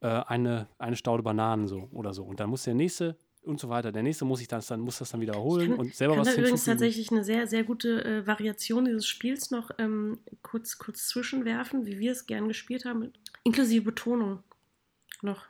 äh, 0.00 0.06
eine, 0.08 0.68
eine 0.78 0.96
Staude 0.96 1.22
Bananen 1.22 1.66
so 1.66 1.88
oder 1.92 2.12
so. 2.12 2.24
Und 2.24 2.40
dann 2.40 2.50
muss 2.50 2.64
der 2.64 2.74
nächste 2.74 3.16
und 3.42 3.58
so 3.60 3.68
weiter. 3.68 3.92
Der 3.92 4.02
nächste 4.02 4.24
muss 4.24 4.40
ich 4.40 4.48
das 4.48 4.66
dann, 4.68 4.80
muss 4.80 4.98
das 4.98 5.10
dann 5.10 5.20
wiederholen 5.20 5.70
kann- 5.70 5.78
und 5.80 5.94
selber 5.94 6.14
kann 6.14 6.20
was 6.20 6.28
da 6.28 6.32
übrigens 6.34 6.50
hinzufügen. 6.64 6.78
tatsächlich 6.78 7.10
eine 7.10 7.24
sehr, 7.24 7.46
sehr 7.46 7.64
gute 7.64 8.04
äh, 8.04 8.26
Variation 8.26 8.84
dieses 8.84 9.06
Spiels 9.06 9.50
noch 9.50 9.70
ähm, 9.78 10.18
kurz, 10.42 10.78
kurz 10.78 11.08
zwischenwerfen, 11.08 11.86
wie 11.86 11.98
wir 11.98 12.12
es 12.12 12.26
gern 12.26 12.48
gespielt 12.48 12.84
haben, 12.84 13.12
inklusive 13.44 13.82
Betonung 13.84 14.42
noch. 15.22 15.46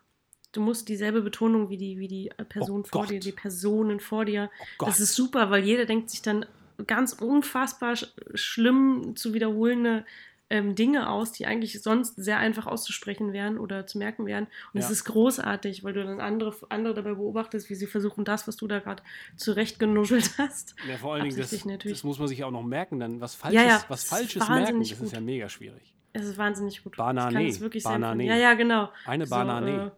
Du 0.53 0.61
musst 0.61 0.89
dieselbe 0.89 1.23
Betonung 1.23 1.71
wie 1.71 1.79
die, 1.79 1.99
wie 1.99 2.09
die 2.09 2.29
äh, 2.31 2.45
Person 2.45 2.81
Oh 2.83 2.89
vor 2.89 3.01
Gott. 3.03 3.11
dir, 3.11 3.21
die 3.21 3.33
Personen 3.33 4.01
vor 4.01 4.25
dir. 4.25 4.51
Gott. 4.79 4.89
Das 4.89 5.01
ist 5.01 5.15
super, 5.15 5.51
weil 5.51 5.65
jeder 5.65 5.87
denkt 5.87 6.11
sich 6.11 6.23
dann 6.23 6.45
ganz 6.87 7.13
unfassbar 7.15 7.97
sch 7.97 8.07
schlimm 8.35 9.15
zu 9.17 9.35
wiederholende 9.35 10.05
ähm, 10.53 10.75
Dinge 10.75 11.09
aus, 11.09 11.33
die 11.33 11.47
eigentlich 11.47 11.83
sonst 11.83 12.15
sehr 12.17 12.37
einfach 12.37 12.67
auszusprechen 12.67 13.33
wären 13.33 13.57
oder 13.59 13.87
zu 13.87 13.97
merken 13.97 14.27
wären. 14.27 14.45
Und 14.75 14.81
es 14.81 14.85
Ja. 14.87 14.93
ist 14.93 15.05
großartig, 15.05 15.83
weil 15.83 15.95
du 15.95 16.05
dann 16.05 16.21
andere, 16.21 16.55
andere 16.69 16.93
dabei 16.93 17.15
beobachtest, 17.15 17.71
wie 17.71 17.75
sie 17.75 17.87
versuchen, 17.87 18.27
das, 18.27 18.47
was 18.47 18.57
du 18.57 18.67
da 18.69 18.79
gerade 18.81 19.03
zurechtgenuschelt 19.37 20.31
hast. 20.39 20.75
Ja, 20.87 20.99
vor 20.99 21.15
allen 21.15 21.25
Dingen, 21.25 21.37
das, 21.39 21.51
das 21.85 22.05
muss 22.05 22.19
man 22.19 22.29
sich 22.29 22.45
auch 22.45 22.51
noch 22.51 22.63
merken, 22.63 23.01
dann 23.01 23.21
was 23.23 23.35
Falsches, 23.35 23.63
ja, 23.65 23.77
was 23.89 23.89
das 23.89 24.03
ist 24.05 24.09
Falsches 24.11 24.49
merken, 24.51 24.79
das 24.81 24.91
ist 24.93 24.99
gut. 25.01 25.13
ja 25.13 25.21
mega 25.21 25.49
schwierig. 25.49 25.95
Es 26.13 26.27
ist 26.27 26.37
wahnsinnig 26.37 26.85
gut. 26.85 26.97
Banane, 26.99 27.43
Ich 27.45 27.61
wirklich 27.61 27.85
Banane. 27.85 28.25
Ja, 28.27 28.37
ja, 28.37 28.53
genau. 28.53 28.91
Eine 29.07 29.25
So, 29.27 29.31
Banane. 29.35 29.87
äh, 29.87 29.91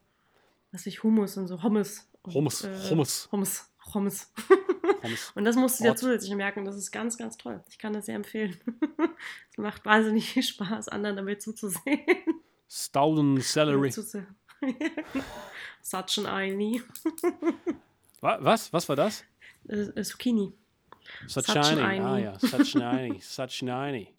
was 0.71 0.87
ich, 0.87 1.03
Hummus 1.03 1.37
und 1.37 1.49
so, 1.49 1.63
Hummus. 1.63 2.09
Und, 2.23 2.35
Hummus, 2.35 2.63
äh, 2.65 2.69
Hummus. 2.91 3.29
Hummus, 3.33 3.71
Hummus. 3.93 4.33
Und 5.35 5.45
das 5.45 5.57
musst 5.57 5.81
du 5.81 5.85
dir 5.85 5.97
zusätzlich 5.97 6.35
merken. 6.35 6.65
Das 6.65 6.77
ist 6.77 6.91
ganz, 6.91 7.17
ganz 7.19 7.37
toll. 7.37 7.63
Ich 7.69 7.79
kann 7.79 7.93
das 7.93 8.07
sehr 8.07 8.17
empfehlen. 8.17 8.57
es 9.51 9.59
macht 9.59 9.85
wahnsinnig 9.85 10.29
viel 10.31 10.43
Spaß, 10.43 10.89
anderen 10.89 11.17
dabei 11.17 11.35
zuzusehen. 11.37 12.01
Stauden 12.69 13.41
Celery. 13.41 13.91
Such 15.83 16.19
an 16.19 16.27
Eini. 16.27 16.83
Wa- 18.21 18.39
Was? 18.41 18.73
Was 18.73 18.89
war 18.89 18.97
das? 18.97 19.25
Äh, 19.69 19.77
äh, 19.81 20.03
Zucchini. 20.03 20.53
Such 21.27 21.45
Such 21.45 21.57
an 21.57 21.65
shiny. 21.65 22.01
Ah 22.01 22.19
ja. 22.19 22.39
Such 22.39 23.51
shiny. 23.51 24.15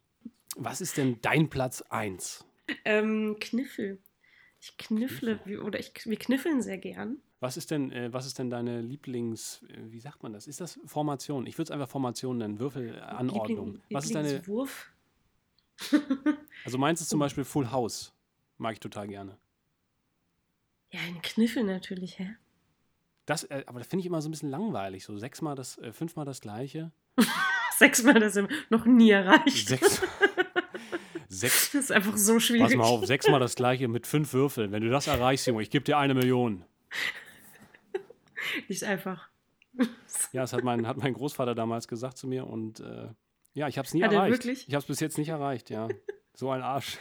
Was 0.57 0.81
ist 0.81 0.97
denn 0.97 1.19
dein 1.21 1.49
Platz 1.49 1.81
1? 1.89 2.45
Ähm, 2.83 3.37
Kniffel. 3.39 3.99
Ich 4.65 4.77
kniffle, 4.77 5.39
oder 5.63 5.79
ich, 5.79 5.91
wir 6.05 6.17
kniffeln 6.17 6.63
sehr 6.63 6.79
gern. 6.79 7.19
Was 7.39 7.55
ist 7.55 7.69
denn, 7.69 7.91
äh, 7.91 8.11
was 8.11 8.25
ist 8.25 8.39
denn 8.39 8.49
deine 8.49 8.81
Lieblings, 8.81 9.61
äh, 9.69 9.91
wie 9.91 9.99
sagt 9.99 10.23
man 10.23 10.33
das? 10.33 10.47
Ist 10.47 10.59
das 10.59 10.79
Formation? 10.85 11.45
Ich 11.45 11.55
würde 11.59 11.65
es 11.65 11.71
einfach 11.71 11.87
Formation 11.87 12.39
nennen, 12.39 12.57
Würfelanordnung. 12.57 13.73
Liebling- 13.73 13.81
Was 13.91 14.05
ist 14.05 14.15
deine, 14.15 14.27
Lieblingswurf. 14.29 14.91
also 16.65 16.79
meinst 16.79 17.03
du 17.03 17.05
zum 17.05 17.19
Beispiel 17.19 17.43
Full 17.43 17.69
House? 17.69 18.11
Mag 18.57 18.73
ich 18.73 18.79
total 18.79 19.07
gerne. 19.07 19.37
Ja, 20.89 20.99
ein 21.01 21.21
Kniffel 21.21 21.63
natürlich, 21.63 22.17
hä? 22.17 22.35
Das, 23.27 23.43
äh, 23.43 23.65
aber 23.67 23.77
das 23.77 23.87
finde 23.87 23.99
ich 23.99 24.07
immer 24.07 24.23
so 24.23 24.29
ein 24.29 24.31
bisschen 24.31 24.49
langweilig. 24.49 25.05
So 25.05 25.15
sechsmal 25.19 25.53
das, 25.55 25.77
äh, 25.77 25.93
fünfmal 25.93 26.25
das 26.25 26.41
gleiche. 26.41 26.91
Sechsmal 27.77 28.19
das 28.19 28.35
noch 28.71 28.85
nie 28.85 29.11
erreicht. 29.11 29.67
Sechs. 29.67 30.01
Sechs. 31.35 31.71
Das 31.71 31.81
ist 31.85 31.91
einfach 31.91 32.17
so 32.17 32.39
schwierig. 32.39 32.63
Pass 32.63 32.75
mal 32.75 32.83
auf, 32.85 33.05
sechsmal 33.05 33.39
das 33.39 33.55
gleiche 33.55 33.87
mit 33.87 34.07
fünf 34.07 34.33
Würfeln. 34.33 34.71
Wenn 34.71 34.83
du 34.83 34.89
das 34.89 35.07
erreichst, 35.07 35.47
Junge, 35.47 35.61
ich 35.61 35.69
gebe 35.69 35.83
dir 35.83 35.97
eine 35.97 36.13
Million. 36.13 36.63
Nicht 38.67 38.83
einfach. 38.83 39.29
Ja, 40.31 40.41
das 40.41 40.53
hat 40.53 40.63
mein, 40.63 40.87
hat 40.87 40.97
mein 40.97 41.13
Großvater 41.13 41.53
damals 41.55 41.87
gesagt 41.87 42.17
zu 42.17 42.27
mir 42.27 42.47
und 42.47 42.79
äh, 42.79 43.09
ja, 43.53 43.67
ich 43.67 43.77
habe 43.77 43.85
es 43.85 43.93
nie 43.93 44.03
Hat 44.03 44.11
er 44.11 44.19
erreicht. 44.19 44.33
wirklich? 44.33 44.67
Ich 44.67 44.73
habe 44.73 44.81
es 44.81 44.85
bis 44.85 44.99
jetzt 44.99 45.17
nicht 45.17 45.29
erreicht, 45.29 45.69
ja. 45.69 45.87
So 46.37 46.49
ein 46.49 46.61
Arsch. 46.61 46.97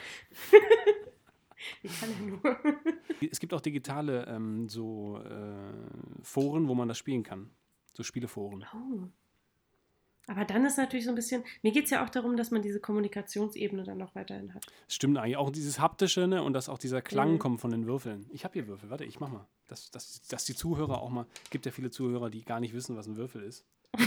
Ich 1.82 2.00
kann 2.00 2.08
ja 2.08 2.20
nur. 2.24 2.56
Es 3.32 3.40
gibt 3.40 3.52
auch 3.52 3.60
digitale 3.60 4.26
ähm, 4.28 4.68
so 4.68 5.18
äh, 5.18 6.22
Foren, 6.22 6.68
wo 6.68 6.76
man 6.76 6.86
das 6.86 6.98
spielen 6.98 7.24
kann. 7.24 7.50
So 7.94 8.04
Spieleforen. 8.04 8.64
Oh. 8.72 9.08
Aber 10.26 10.44
dann 10.44 10.64
ist 10.64 10.78
natürlich 10.78 11.04
so 11.04 11.10
ein 11.10 11.14
bisschen. 11.16 11.44
Mir 11.62 11.72
geht 11.72 11.84
es 11.84 11.90
ja 11.90 12.04
auch 12.04 12.08
darum, 12.08 12.36
dass 12.36 12.50
man 12.50 12.62
diese 12.62 12.80
Kommunikationsebene 12.80 13.84
dann 13.84 13.98
noch 13.98 14.14
weiterhin 14.14 14.54
hat. 14.54 14.64
Stimmt 14.88 15.18
eigentlich. 15.18 15.36
Auch 15.36 15.50
dieses 15.50 15.78
haptische 15.80 16.26
ne? 16.26 16.42
und 16.42 16.52
dass 16.54 16.68
auch 16.68 16.78
dieser 16.78 17.02
Klang 17.02 17.34
Mhm. 17.34 17.38
kommt 17.38 17.60
von 17.60 17.70
den 17.70 17.86
Würfeln. 17.86 18.26
Ich 18.32 18.44
habe 18.44 18.54
hier 18.54 18.66
Würfel. 18.66 18.90
Warte, 18.90 19.04
ich 19.04 19.20
mach 19.20 19.28
mal. 19.28 19.46
Dass, 19.68 19.90
dass, 19.90 20.22
dass 20.28 20.44
die 20.44 20.54
Zuhörer 20.54 21.00
auch 21.02 21.10
mal. 21.10 21.26
gibt 21.50 21.66
ja 21.66 21.72
viele 21.72 21.90
Zuhörer, 21.90 22.30
die 22.30 22.44
gar 22.44 22.60
nicht 22.60 22.74
wissen, 22.74 22.96
was 22.96 23.06
ein 23.06 23.16
Würfel 23.16 23.42
ist. 23.42 23.64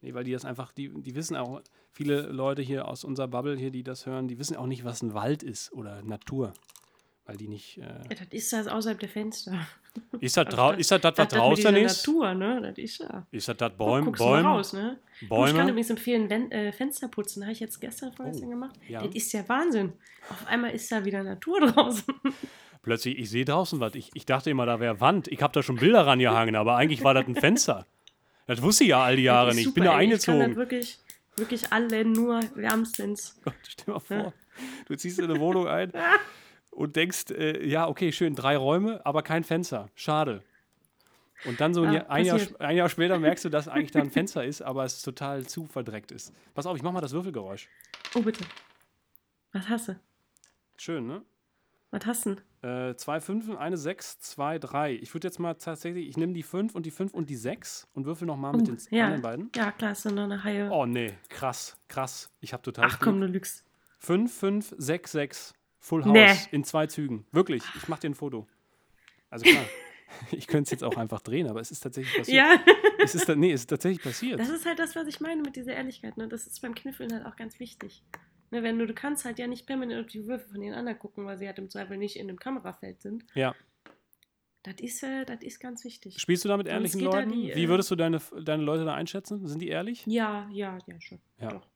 nee, 0.00 0.14
weil 0.14 0.24
die 0.24 0.32
das 0.32 0.44
einfach. 0.44 0.72
Die, 0.72 0.88
die 1.02 1.14
wissen 1.14 1.36
auch. 1.36 1.62
Viele 1.92 2.22
Leute 2.22 2.60
hier 2.62 2.86
aus 2.88 3.04
unserer 3.04 3.28
Bubble 3.28 3.56
hier, 3.56 3.70
die 3.70 3.82
das 3.82 4.04
hören, 4.04 4.28
die 4.28 4.38
wissen 4.38 4.56
auch 4.56 4.66
nicht, 4.66 4.84
was 4.84 5.02
ein 5.02 5.14
Wald 5.14 5.42
ist 5.42 5.72
oder 5.72 6.02
Natur. 6.02 6.52
Weil 7.26 7.36
die 7.36 7.48
nicht. 7.48 7.78
Äh, 7.78 7.82
Ja, 7.82 7.98
das 8.10 8.20
ist 8.30 8.52
das 8.52 8.68
außerhalb 8.68 8.98
der 8.98 9.08
Fenster. 9.08 9.52
ist 10.20 10.36
das, 10.36 10.46
drau 10.48 10.72
ist 10.72 10.90
das, 10.90 11.00
das 11.00 11.16
was 11.18 11.28
draußen 11.28 11.76
ist? 11.76 12.06
Natur, 12.06 12.34
ne? 12.34 12.60
Das 12.62 12.78
ist 12.78 12.98
ja. 12.98 13.26
Ist 13.30 13.48
das 13.48 13.56
das 13.56 13.70
Guck, 13.70 13.78
Bäume? 13.78 14.10
mal 14.10 14.16
Bäume? 14.16 14.48
raus, 14.48 14.72
ne? 14.72 14.98
Du, 15.20 15.24
Ich 15.24 15.28
kann 15.28 15.38
Bäume? 15.54 15.70
übrigens 15.70 15.90
empfehlen, 15.90 16.28
wenn, 16.30 16.50
äh, 16.52 16.72
Fenster 16.72 17.08
putzen. 17.08 17.42
Habe 17.42 17.52
ich 17.52 17.60
jetzt 17.60 17.80
gestern, 17.80 18.12
vorgestern 18.12 18.48
Oh, 18.48 18.50
gemacht. 18.50 18.74
ja. 18.88 19.02
Das 19.02 19.14
ist 19.14 19.32
ja 19.32 19.48
Wahnsinn. 19.48 19.92
Auf 20.30 20.46
einmal 20.46 20.72
ist 20.72 20.90
da 20.92 21.04
wieder 21.04 21.22
Natur 21.22 21.60
draußen. 21.72 22.04
Plötzlich, 22.82 23.18
ich 23.18 23.30
sehe 23.30 23.44
draußen 23.44 23.80
was. 23.80 23.94
Ich, 23.94 24.10
ich 24.14 24.26
dachte 24.26 24.50
immer, 24.50 24.66
da 24.66 24.78
wäre 24.78 25.00
Wand. 25.00 25.26
Ich 25.28 25.42
habe 25.42 25.52
da 25.52 25.62
schon 25.62 25.76
Bilder 25.76 26.06
rangehangen, 26.06 26.54
aber 26.54 26.76
eigentlich 26.76 27.02
war 27.02 27.14
das 27.14 27.26
ein 27.26 27.34
Fenster. 27.34 27.86
Das 28.46 28.62
wusste 28.62 28.84
ich 28.84 28.90
ja 28.90 29.02
all 29.02 29.16
die 29.16 29.24
Jahre 29.24 29.54
nicht. 29.54 29.66
Ich 29.68 29.74
bin 29.74 29.82
da 29.84 29.98
ey. 29.98 30.04
Ich 30.04 30.10
kann 30.10 30.16
das 30.18 30.28
eingezogen. 30.28 30.56
wirklich, 30.56 30.98
wirklich 31.36 31.72
alle 31.72 32.04
nur 32.04 32.40
wärmstens. 32.54 33.36
Gott, 33.44 33.54
stell 33.66 33.94
mal 33.94 34.00
vor, 34.00 34.32
du 34.86 34.94
ziehst 34.96 35.18
in 35.18 35.24
eine 35.30 35.40
Wohnung 35.40 35.66
ein 35.66 35.90
und 36.76 36.96
denkst, 36.96 37.30
äh, 37.30 37.66
ja, 37.66 37.88
okay, 37.88 38.12
schön, 38.12 38.34
drei 38.34 38.56
Räume, 38.56 39.04
aber 39.04 39.22
kein 39.22 39.44
Fenster. 39.44 39.88
Schade. 39.94 40.42
Und 41.44 41.60
dann 41.60 41.74
so 41.74 41.82
ein, 41.82 41.88
Ah, 41.88 41.92
Jahr, 41.94 42.10
ein, 42.10 42.24
Jahr, 42.26 42.40
ein 42.60 42.76
Jahr 42.76 42.88
später 42.88 43.18
merkst 43.18 43.44
du, 43.44 43.48
dass 43.48 43.68
eigentlich 43.68 43.90
da 43.90 44.00
ein 44.00 44.10
Fenster 44.12 44.44
ist, 44.44 44.62
aber 44.62 44.84
es 44.84 45.02
total 45.02 45.46
zu 45.46 45.66
verdreckt 45.66 46.12
ist. 46.12 46.32
Pass 46.54 46.66
auf, 46.66 46.76
ich 46.76 46.82
mach 46.82 46.92
mal 46.92 47.00
das 47.00 47.12
Würfelgeräusch. 47.12 47.68
Oh, 48.14 48.20
bitte. 48.22 48.44
Was 49.52 49.68
hast 49.68 49.88
du? 49.88 50.00
Schön, 50.76 51.06
ne? 51.06 51.22
Was 51.90 52.04
hast 52.06 52.26
du 52.26 52.34
denn? 52.62 52.90
Äh, 52.90 52.96
zwei 52.96 53.20
Fünfen, 53.20 53.56
eine 53.56 53.76
Sechs, 53.76 54.18
zwei, 54.18 54.58
drei. 54.58 54.94
Ich 54.94 55.14
würde 55.14 55.28
jetzt 55.28 55.38
mal 55.38 55.54
tatsächlich, 55.54 56.08
ich 56.08 56.16
nehme 56.16 56.32
die 56.32 56.42
Fünf 56.42 56.74
und 56.74 56.84
die 56.84 56.90
Fünf 56.90 57.14
und 57.14 57.30
die 57.30 57.36
Sechs 57.36 57.86
und 57.94 58.06
würfel 58.06 58.26
nochmal 58.26 58.52
mit 58.52 58.62
Oh, 58.62 58.64
den 58.72 58.78
ja. 58.90 59.04
anderen 59.04 59.22
beiden. 59.22 59.50
Ja, 59.54 59.70
klar, 59.72 59.92
ist 59.92 60.04
noch 60.04 60.24
eine 60.24 60.42
Haie. 60.42 60.68
Oh 60.70 60.84
nee, 60.84 61.14
krass, 61.28 61.78
krass. 61.88 62.30
Ich 62.40 62.52
habe 62.52 62.62
total 62.62 62.86
Ach 62.90 62.98
komm, 62.98 63.20
du 63.20 63.26
lügst. 63.26 63.64
5, 64.00 64.32
5, 64.36 64.74
6, 64.78 65.12
6. 65.12 65.54
Full 65.80 66.04
House 66.04 66.12
Nee. 66.12 66.34
in 66.52 66.64
zwei 66.64 66.86
Zügen. 66.86 67.26
Wirklich, 67.32 67.62
ich 67.76 67.88
mache 67.88 68.00
dir 68.00 68.10
ein 68.10 68.14
Foto. 68.14 68.46
Also 69.30 69.44
klar, 69.44 69.64
ich 70.32 70.46
könnte 70.46 70.64
es 70.64 70.70
jetzt 70.70 70.84
auch 70.84 70.96
einfach 70.96 71.20
drehen, 71.20 71.48
aber 71.48 71.60
es 71.60 71.70
ist 71.70 71.80
tatsächlich 71.80 72.16
passiert. 72.16 72.36
Ja, 72.36 72.60
Es 72.98 73.14
ist, 73.14 73.28
nee, 73.28 73.52
es 73.52 73.60
ist 73.62 73.66
tatsächlich 73.68 74.02
passiert. 74.02 74.40
das 74.40 74.48
ist 74.48 74.64
halt 74.66 74.78
das, 74.78 74.96
was 74.96 75.06
ich 75.06 75.20
meine 75.20 75.42
mit 75.42 75.54
dieser 75.54 75.74
Ehrlichkeit. 75.74 76.16
Ne? 76.16 76.26
Das 76.28 76.46
ist 76.46 76.60
beim 76.62 76.74
Kniffeln 76.74 77.12
halt 77.12 77.24
auch 77.26 77.36
ganz 77.36 77.60
wichtig. 77.60 78.02
Ne, 78.50 78.62
wenn 78.62 78.78
du, 78.78 78.86
du 78.86 78.94
kannst 78.94 79.24
halt 79.24 79.38
ja 79.38 79.46
nicht 79.46 79.66
permanent 79.66 80.04
auf 80.06 80.10
die 80.10 80.26
Würfel 80.26 80.48
von 80.48 80.60
den 80.60 80.72
anderen 80.72 80.98
gucken, 80.98 81.24
weil 81.26 81.36
sie 81.36 81.46
halt 81.46 81.58
im 81.58 81.68
Zweifel 81.68 81.98
nicht 81.98 82.16
in 82.16 82.26
dem 82.28 82.38
Kamerafeld 82.38 83.02
sind. 83.02 83.24
Ja. 83.34 83.54
Das 84.62 84.76
ist, 84.80 85.02
äh, 85.02 85.24
das 85.24 85.42
ist 85.42 85.60
ganz 85.60 85.84
wichtig. 85.84 86.18
Spielst 86.18 86.44
du 86.44 86.48
da 86.48 86.56
mit 86.56 86.66
ehrlichen 86.66 87.00
Leuten? 87.00 87.30
die, 87.30 87.54
Wie 87.54 87.64
äh, 87.64 87.68
würdest 87.68 87.90
du 87.90 87.96
deine, 87.96 88.20
deine 88.44 88.62
Leute 88.64 88.84
da 88.84 88.94
einschätzen? 88.94 89.46
Sind 89.46 89.60
die 89.60 89.68
ehrlich? 89.68 90.04
Ja, 90.06 90.48
ja, 90.52 90.78
ja, 90.86 91.00
schon. 91.00 91.20
Ja. 91.40 91.48
Doch. 91.50 91.66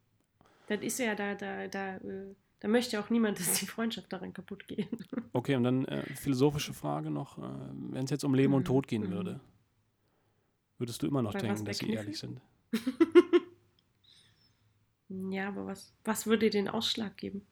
Das 0.68 0.80
ist 0.80 0.98
ja, 0.98 1.14
da, 1.14 1.34
da, 1.34 1.68
da, 1.68 1.96
äh, 1.96 2.34
da 2.60 2.68
möchte 2.68 3.00
auch 3.00 3.10
niemand, 3.10 3.38
dass 3.40 3.58
die 3.60 3.66
Freundschaft 3.66 4.12
daran 4.12 4.32
kaputt 4.32 4.66
geht. 4.68 4.88
Okay, 5.32 5.54
und 5.54 5.62
dann 5.64 5.84
äh, 5.84 6.02
philosophische 6.16 6.72
Frage 6.74 7.10
noch. 7.10 7.38
Äh, 7.38 7.42
Wenn 7.90 8.04
es 8.04 8.10
jetzt 8.10 8.24
um 8.24 8.34
Leben 8.34 8.52
und 8.54 8.62
Mhm, 8.62 8.66
Tod 8.66 8.88
gehen 8.88 9.02
mhm. 9.04 9.10
würde, 9.10 9.40
würdest 10.78 11.02
du 11.02 11.06
immer 11.06 11.22
noch 11.22 11.32
Bei 11.32 11.40
denken, 11.40 11.64
dass 11.64 11.78
sie 11.78 11.86
Kniffen? 11.86 12.02
ehrlich 12.04 12.18
sind? 12.18 12.40
ja, 15.08 15.48
aber 15.48 15.66
was, 15.66 15.92
was 16.04 16.26
würde 16.26 16.50
den 16.50 16.68
Ausschlag 16.68 17.16
geben? 17.16 17.46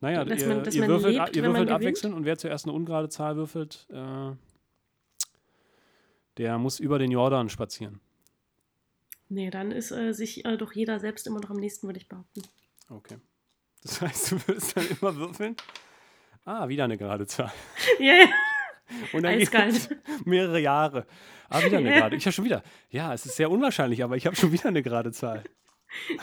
Naja, 0.00 0.24
Dass 0.24 0.42
ihr, 0.42 0.48
man- 0.48 0.64
dass 0.64 0.74
ihr 0.74 0.80
man 0.82 0.90
würfelt, 0.90 1.16
lebt, 1.16 1.36
ihr 1.36 1.42
würfelt 1.44 1.70
abwechselnd 1.70 2.14
und 2.14 2.24
wer 2.24 2.38
zuerst 2.38 2.66
eine 2.66 2.72
ungerade 2.74 3.08
Zahl 3.08 3.36
würfelt, 3.36 3.86
äh, 3.90 4.30
der 6.36 6.58
muss 6.58 6.78
über 6.78 6.98
den 6.98 7.10
Jordan 7.10 7.48
spazieren. 7.48 8.00
Nee, 9.28 9.50
dann 9.50 9.72
ist 9.72 9.90
äh, 9.90 10.12
sich 10.14 10.44
äh, 10.44 10.56
doch 10.56 10.72
jeder 10.72 11.00
selbst 11.00 11.26
immer 11.26 11.40
noch 11.40 11.50
am 11.50 11.56
nächsten, 11.58 11.86
würde 11.88 11.98
ich 11.98 12.08
behaupten. 12.08 12.42
Okay. 12.88 13.16
Das 13.82 14.00
heißt, 14.00 14.32
du 14.32 14.46
würdest 14.46 14.76
dann 14.76 14.86
immer 14.88 15.14
würfeln. 15.16 15.56
Ah, 16.44 16.68
wieder 16.68 16.84
eine 16.84 16.96
gerade 16.96 17.26
Zahl. 17.26 17.52
Ja, 17.98 18.14
ja. 18.14 18.26
Und 19.12 19.22
dann 19.22 19.38
geht 19.38 19.48
Eiskalt. 19.48 19.74
es 19.74 19.88
mehrere 20.24 20.60
Jahre. 20.60 21.06
Ah, 21.50 21.62
wieder 21.62 21.78
eine 21.78 21.90
Ja. 21.90 21.98
gerade. 21.98 22.16
Ich 22.16 22.24
habe 22.24 22.32
schon 22.32 22.44
wieder. 22.46 22.62
Ja, 22.90 23.12
es 23.12 23.26
ist 23.26 23.36
sehr 23.36 23.50
unwahrscheinlich, 23.50 24.02
aber 24.02 24.16
ich 24.16 24.26
habe 24.26 24.34
schon 24.36 24.50
wieder 24.52 24.66
eine 24.66 24.82
gerade 24.82 25.12
Zahl. 25.12 25.44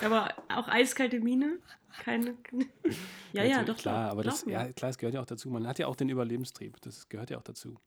Aber 0.03 0.33
auch 0.49 0.67
eiskalte 0.67 1.19
Mine? 1.19 1.59
Keine. 2.03 2.35
Ja, 3.33 3.43
ja, 3.43 3.57
Natürlich, 3.57 3.65
doch, 3.67 3.77
Klar, 3.77 4.11
aber 4.11 4.23
das, 4.23 4.45
ja, 4.45 4.71
klar, 4.73 4.89
es 4.91 4.97
gehört 4.97 5.13
ja 5.15 5.21
auch 5.21 5.25
dazu. 5.25 5.49
Man 5.49 5.67
hat 5.67 5.79
ja 5.79 5.87
auch 5.87 5.95
den 5.95 6.09
Überlebenstrieb. 6.09 6.81
Das 6.81 7.07
gehört 7.07 7.29
ja 7.29 7.37
auch 7.37 7.43
dazu. 7.43 7.77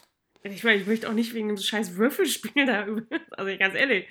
Ich, 0.43 0.64
meine, 0.64 0.81
ich 0.81 0.87
möchte 0.87 1.09
auch 1.09 1.12
nicht 1.14 1.35
wegen 1.35 1.49
dem 1.49 1.57
scheiß 1.57 1.97
Würfelspiel 1.97 2.64
da 2.64 2.87
über. 2.87 3.03
Also 3.33 3.59
ganz 3.59 3.75
ehrlich. 3.75 4.09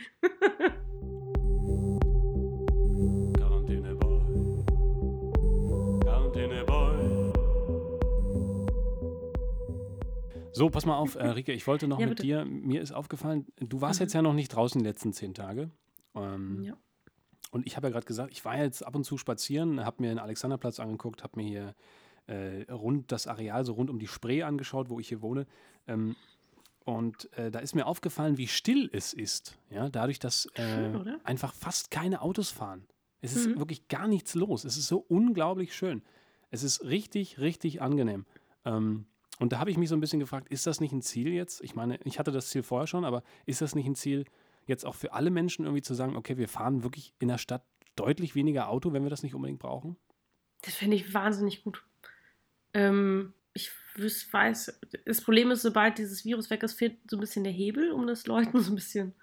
So, 10.58 10.70
pass 10.72 10.86
mal 10.88 10.98
auf, 10.98 11.14
äh, 11.16 11.28
Rike, 11.28 11.52
ich 11.54 11.68
wollte 11.68 11.88
noch 11.88 12.00
Ja, 12.00 12.08
mit 12.08 12.24
dir, 12.24 12.44
mir 12.44 12.82
ist 12.82 12.92
aufgefallen, 12.92 13.46
du 13.60 13.80
warst 13.80 14.00
Mhm. 14.00 14.04
jetzt 14.06 14.14
ja 14.14 14.22
noch 14.24 14.34
nicht 14.34 14.50
draußen 14.50 14.82
die 14.82 14.88
letzten 14.88 15.14
zehn 15.14 15.34
Tage. 15.36 15.70
Ähm, 16.16 16.64
Ja. 16.64 16.74
Und 17.52 17.66
ich 17.68 17.78
habe 17.78 17.88
ja 17.88 17.92
gerade 17.92 18.06
gesagt, 18.08 18.32
ich 18.32 18.44
war 18.44 18.58
jetzt 18.58 18.86
ab 18.86 18.96
und 18.96 19.04
zu 19.04 19.18
spazieren, 19.18 19.86
habe 19.86 20.02
mir 20.02 20.10
den 20.10 20.20
Alexanderplatz 20.20 20.80
angeguckt, 20.80 21.24
habe 21.24 21.40
mir 21.40 21.48
hier 21.48 21.76
äh, 22.26 22.70
rund 22.72 23.12
das 23.12 23.28
Areal, 23.28 23.64
so 23.66 23.74
rund 23.74 23.90
um 23.92 24.00
die 24.00 24.08
Spree 24.08 24.42
angeschaut, 24.44 24.90
wo 24.90 25.00
ich 25.00 25.08
hier 25.08 25.22
wohne. 25.22 25.46
Ähm, 25.88 26.16
und 26.86 27.32
äh, 27.38 27.52
da 27.52 27.60
ist 27.60 27.76
mir 27.76 27.86
aufgefallen, 27.86 28.38
wie 28.38 28.48
still 28.48 28.90
es 28.92 29.14
ist. 29.14 29.58
Ja, 29.70 29.90
dadurch, 29.90 30.20
dass 30.20 30.48
äh, 30.56 30.74
Schön, 30.74 31.20
einfach 31.24 31.54
fast 31.54 31.92
keine 31.92 32.22
Autos 32.22 32.50
fahren. 32.50 32.86
Es 33.22 33.34
ist 33.36 33.48
Mhm. 33.48 33.60
wirklich 33.60 33.88
gar 33.90 34.08
nichts 34.08 34.34
los. 34.36 34.66
Es 34.66 34.76
ist 34.76 34.88
so 34.88 34.98
unglaublich 35.08 35.76
schön. 35.76 36.02
Es 36.50 36.64
ist 36.64 36.84
richtig, 36.84 37.40
richtig 37.40 37.82
angenehm. 37.82 38.26
Ähm, 38.66 39.06
und 39.40 39.54
da 39.54 39.60
habe 39.60 39.70
ich 39.70 39.78
mich 39.78 39.90
so 39.90 39.96
ein 39.96 40.02
bisschen 40.02 40.20
gefragt, 40.20 40.50
ist 40.50 40.68
das 40.68 40.82
nicht 40.82 40.92
ein 40.92 41.02
Ziel 41.02 41.34
jetzt? 41.34 41.62
Ich 41.62 41.76
meine, 41.76 42.00
ich 42.04 42.20
hatte 42.20 42.32
das 42.32 42.50
Ziel 42.50 42.64
vorher 42.64 42.88
schon, 42.88 43.06
aber 43.06 43.24
ist 43.46 43.62
das 43.62 43.76
nicht 43.76 43.86
ein 43.86 43.96
Ziel, 43.96 44.26
jetzt 44.66 44.86
auch 44.86 44.96
für 44.96 45.14
alle 45.14 45.30
Menschen 45.30 45.66
irgendwie 45.66 45.82
zu 45.82 45.94
sagen, 45.94 46.16
okay, 46.16 46.38
wir 46.38 46.48
fahren 46.48 46.84
wirklich 46.84 47.14
in 47.20 47.28
der 47.28 47.38
Stadt 47.38 47.64
deutlich 47.96 48.36
weniger 48.36 48.70
Auto, 48.70 48.94
wenn 48.94 49.04
wir 49.04 49.10
das 49.10 49.24
nicht 49.24 49.36
unbedingt 49.36 49.60
brauchen? 49.60 49.98
Das 50.62 50.76
finde 50.76 50.98
ich 50.98 51.14
wahnsinnig 51.14 51.64
gut. 51.64 51.84
Ähm, 52.74 53.34
ich 53.54 53.72
weiß, 54.32 54.80
das 55.06 55.22
Problem 55.22 55.52
ist, 55.52 55.62
sobald 55.62 55.98
dieses 55.98 56.26
Virus 56.26 56.50
weg 56.50 56.64
ist, 56.64 56.74
fehlt 56.74 56.98
so 57.10 57.18
ein 57.18 57.20
bisschen 57.20 57.44
der 57.44 57.54
Hebel, 57.54 57.92
um 57.92 58.08
das 58.08 58.28
Leuten 58.28 58.60
so 58.62 58.72
ein 58.72 58.76
bisschen 58.76 59.14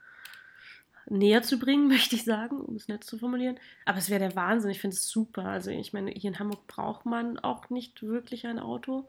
näher 1.07 1.43
zu 1.43 1.59
bringen, 1.59 1.89
möchte 1.89 2.17
ich 2.17 2.25
sagen, 2.25 2.61
um 2.61 2.77
es 2.77 2.89
nett 2.89 3.05
zu 3.05 3.19
formulieren. 3.19 3.59
Aber 3.85 3.99
es 3.99 4.11
wäre 4.11 4.21
der 4.21 4.37
Wahnsinn. 4.37 4.71
Ich 4.71 4.81
finde 4.81 4.97
es 4.97 5.09
super. 5.09 5.45
Also 5.45 5.71
ich 5.71 5.93
meine, 5.93 6.11
hier 6.11 6.31
in 6.31 6.39
Hamburg 6.39 6.67
braucht 6.67 7.07
man 7.07 7.39
auch 7.39 7.71
nicht 7.71 8.03
wirklich 8.03 8.47
ein 8.47 8.59
Auto. 8.59 9.09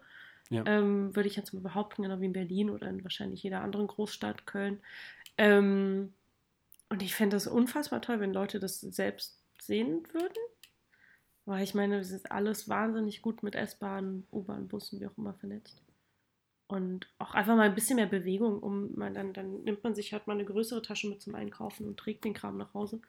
Ja. 0.49 0.63
Ähm, 0.65 1.15
würde 1.15 1.27
ich 1.27 1.35
jetzt 1.35 1.53
mal 1.53 1.61
behaupten, 1.61 2.03
genau 2.03 2.19
wie 2.21 2.25
in 2.25 2.33
Berlin 2.33 2.69
oder 2.69 2.87
in 2.87 3.03
wahrscheinlich 3.03 3.41
jeder 3.41 3.61
anderen 3.61 3.87
Großstadt, 3.87 4.45
Köln. 4.45 4.79
Ähm, 5.37 6.13
und 6.89 7.01
ich 7.01 7.15
fände 7.15 7.35
das 7.35 7.47
unfassbar 7.47 8.01
toll, 8.01 8.19
wenn 8.19 8.33
Leute 8.33 8.59
das 8.59 8.79
selbst 8.79 9.39
sehen 9.59 10.07
würden. 10.13 10.37
Weil 11.45 11.63
ich 11.63 11.75
meine, 11.75 11.99
es 11.99 12.11
ist 12.11 12.31
alles 12.31 12.69
wahnsinnig 12.69 13.21
gut 13.21 13.43
mit 13.43 13.55
S-Bahn, 13.55 14.25
U-Bahn, 14.31 14.67
Bussen, 14.67 14.99
wie 14.99 15.07
auch 15.07 15.17
immer 15.17 15.33
vernetzt. 15.33 15.81
Und 16.67 17.07
auch 17.19 17.35
einfach 17.35 17.55
mal 17.55 17.69
ein 17.69 17.75
bisschen 17.75 17.97
mehr 17.97 18.07
Bewegung, 18.07 18.59
um 18.59 18.95
man 18.95 19.13
dann, 19.13 19.33
dann 19.33 19.63
nimmt 19.63 19.83
man 19.83 19.93
sich 19.93 20.13
halt 20.13 20.25
mal 20.25 20.33
eine 20.33 20.45
größere 20.45 20.81
Tasche 20.81 21.07
mit 21.07 21.21
zum 21.21 21.35
Einkaufen 21.35 21.87
und 21.87 21.97
trägt 21.97 22.25
den 22.25 22.33
Kram 22.33 22.57
nach 22.57 22.73
Hause. 22.73 22.99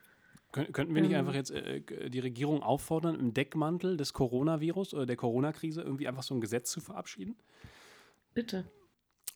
Kön 0.57 0.72
könnten 0.72 0.94
wir 0.94 1.02
nicht 1.02 1.12
Ähm. 1.12 1.18
einfach 1.20 1.34
jetzt 1.34 1.50
äh, 1.50 1.80
g- 1.80 2.09
die 2.09 2.20
Regierung 2.20 2.62
auffordern, 2.62 3.14
im 3.20 3.34
Deckmantel 3.34 3.96
des 3.98 4.12
Coronavirus 4.14 4.94
oder 4.94 5.04
der 5.04 5.16
Corona-Krise 5.16 5.82
irgendwie 5.82 6.09
einfach 6.09 6.22
so 6.22 6.34
ein 6.34 6.40
Gesetz 6.40 6.70
zu 6.70 6.80
verabschieden? 6.80 7.36
Bitte. 8.32 8.64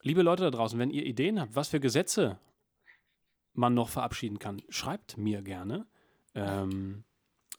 Liebe 0.02 0.22
Leute 0.22 0.44
da 0.44 0.50
draußen, 0.50 0.78
wenn 0.78 0.90
ihr 0.90 1.04
Ideen 1.04 1.38
habt, 1.38 1.54
was 1.54 1.68
für 1.68 1.78
Gesetze 1.80 2.38
man 3.52 3.74
noch 3.74 3.90
verabschieden 3.90 4.38
kann, 4.38 4.62
schreibt 4.70 5.18
mir 5.18 5.42
gerne. 5.42 5.86
Ähm, 6.34 7.04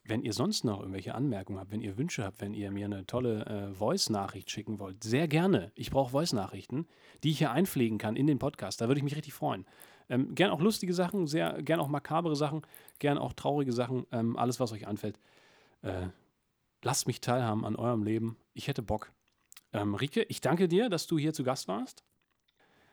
wenn 0.05 0.23
ihr 0.23 0.33
sonst 0.33 0.63
noch 0.63 0.79
irgendwelche 0.79 1.13
Anmerkungen 1.13 1.59
habt, 1.59 1.71
wenn 1.71 1.81
ihr 1.81 1.97
Wünsche 1.97 2.23
habt, 2.23 2.41
wenn 2.41 2.55
ihr 2.55 2.71
mir 2.71 2.85
eine 2.85 3.05
tolle 3.05 3.45
äh, 3.45 3.73
Voice-Nachricht 3.75 4.49
schicken 4.49 4.79
wollt, 4.79 5.03
sehr 5.03 5.27
gerne. 5.27 5.71
Ich 5.75 5.91
brauche 5.91 6.09
Voice-Nachrichten, 6.11 6.87
die 7.23 7.29
ich 7.31 7.37
hier 7.37 7.51
einpflegen 7.51 7.99
kann 7.99 8.15
in 8.15 8.25
den 8.25 8.39
Podcast. 8.39 8.81
Da 8.81 8.87
würde 8.87 8.97
ich 8.97 9.03
mich 9.03 9.15
richtig 9.15 9.33
freuen. 9.33 9.67
Ähm, 10.11 10.35
gern 10.35 10.51
auch 10.51 10.59
lustige 10.59 10.93
Sachen, 10.93 11.25
sehr 11.25 11.63
gern 11.63 11.79
auch 11.79 11.87
makabere 11.87 12.35
Sachen, 12.35 12.63
gern 12.99 13.17
auch 13.17 13.31
traurige 13.31 13.71
Sachen, 13.71 14.05
ähm, 14.11 14.35
alles, 14.35 14.59
was 14.59 14.73
euch 14.73 14.85
anfällt. 14.85 15.17
Äh, 15.83 16.07
lasst 16.83 17.07
mich 17.07 17.21
teilhaben 17.21 17.63
an 17.63 17.77
eurem 17.77 18.03
Leben. 18.03 18.35
Ich 18.53 18.67
hätte 18.67 18.81
Bock. 18.81 19.13
Ähm, 19.71 19.95
Rike, 19.95 20.23
ich 20.23 20.41
danke 20.41 20.67
dir, 20.67 20.89
dass 20.89 21.07
du 21.07 21.17
hier 21.17 21.33
zu 21.33 21.45
Gast 21.45 21.69
warst. 21.69 22.03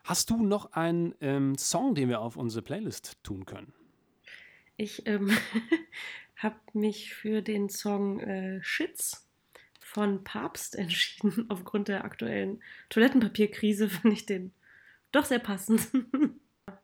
Hast 0.04 0.30
du 0.30 0.40
noch 0.40 0.72
einen 0.72 1.12
ähm, 1.20 1.58
Song, 1.58 1.96
den 1.96 2.08
wir 2.08 2.20
auf 2.20 2.36
unsere 2.36 2.62
Playlist 2.62 3.18
tun 3.24 3.44
können? 3.46 3.72
Ich 4.76 5.04
ähm, 5.08 5.36
habe 6.36 6.56
mich 6.72 7.12
für 7.12 7.42
den 7.42 7.68
Song 7.68 8.20
äh, 8.20 8.62
Shits 8.62 9.28
von 9.80 10.22
Papst 10.22 10.76
entschieden. 10.76 11.46
Aufgrund 11.48 11.88
der 11.88 12.04
aktuellen 12.04 12.62
Toilettenpapierkrise 12.90 13.88
finde 13.88 14.14
ich 14.14 14.24
den 14.24 14.52
doch 15.10 15.24
sehr 15.24 15.40
passend. 15.40 15.88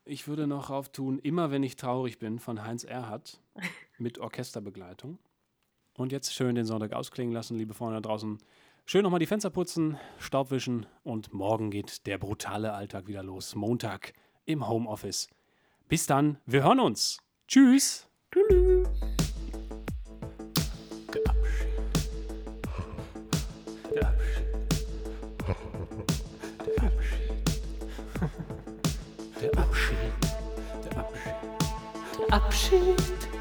Ich 0.06 0.28
würde 0.28 0.46
noch 0.46 0.66
drauf 0.66 0.90
tun, 0.90 1.18
immer 1.18 1.50
wenn 1.50 1.62
ich 1.62 1.76
traurig 1.76 2.18
bin, 2.18 2.38
von 2.38 2.62
Heinz 2.62 2.84
Erhardt 2.84 3.40
mit 3.98 4.18
Orchesterbegleitung. 4.18 5.18
Und 5.96 6.12
jetzt 6.12 6.34
schön 6.34 6.54
den 6.54 6.66
Sonntag 6.66 6.92
ausklingen 6.92 7.32
lassen, 7.32 7.56
liebe 7.56 7.72
Freunde 7.72 8.02
da 8.02 8.08
draußen. 8.08 8.38
Schön 8.84 9.02
nochmal 9.02 9.20
die 9.20 9.26
Fenster 9.26 9.48
putzen, 9.48 9.96
Staub 10.18 10.50
wischen 10.50 10.86
und 11.04 11.32
morgen 11.32 11.70
geht 11.70 12.06
der 12.06 12.18
brutale 12.18 12.74
Alltag 12.74 13.06
wieder 13.06 13.22
los. 13.22 13.54
Montag 13.54 14.12
im 14.44 14.68
Homeoffice. 14.68 15.28
Bis 15.88 16.06
dann, 16.06 16.38
wir 16.44 16.64
hören 16.64 16.80
uns. 16.80 17.22
Tschüss. 17.48 18.06
Tschüss. 18.30 19.13
Der 32.74 33.33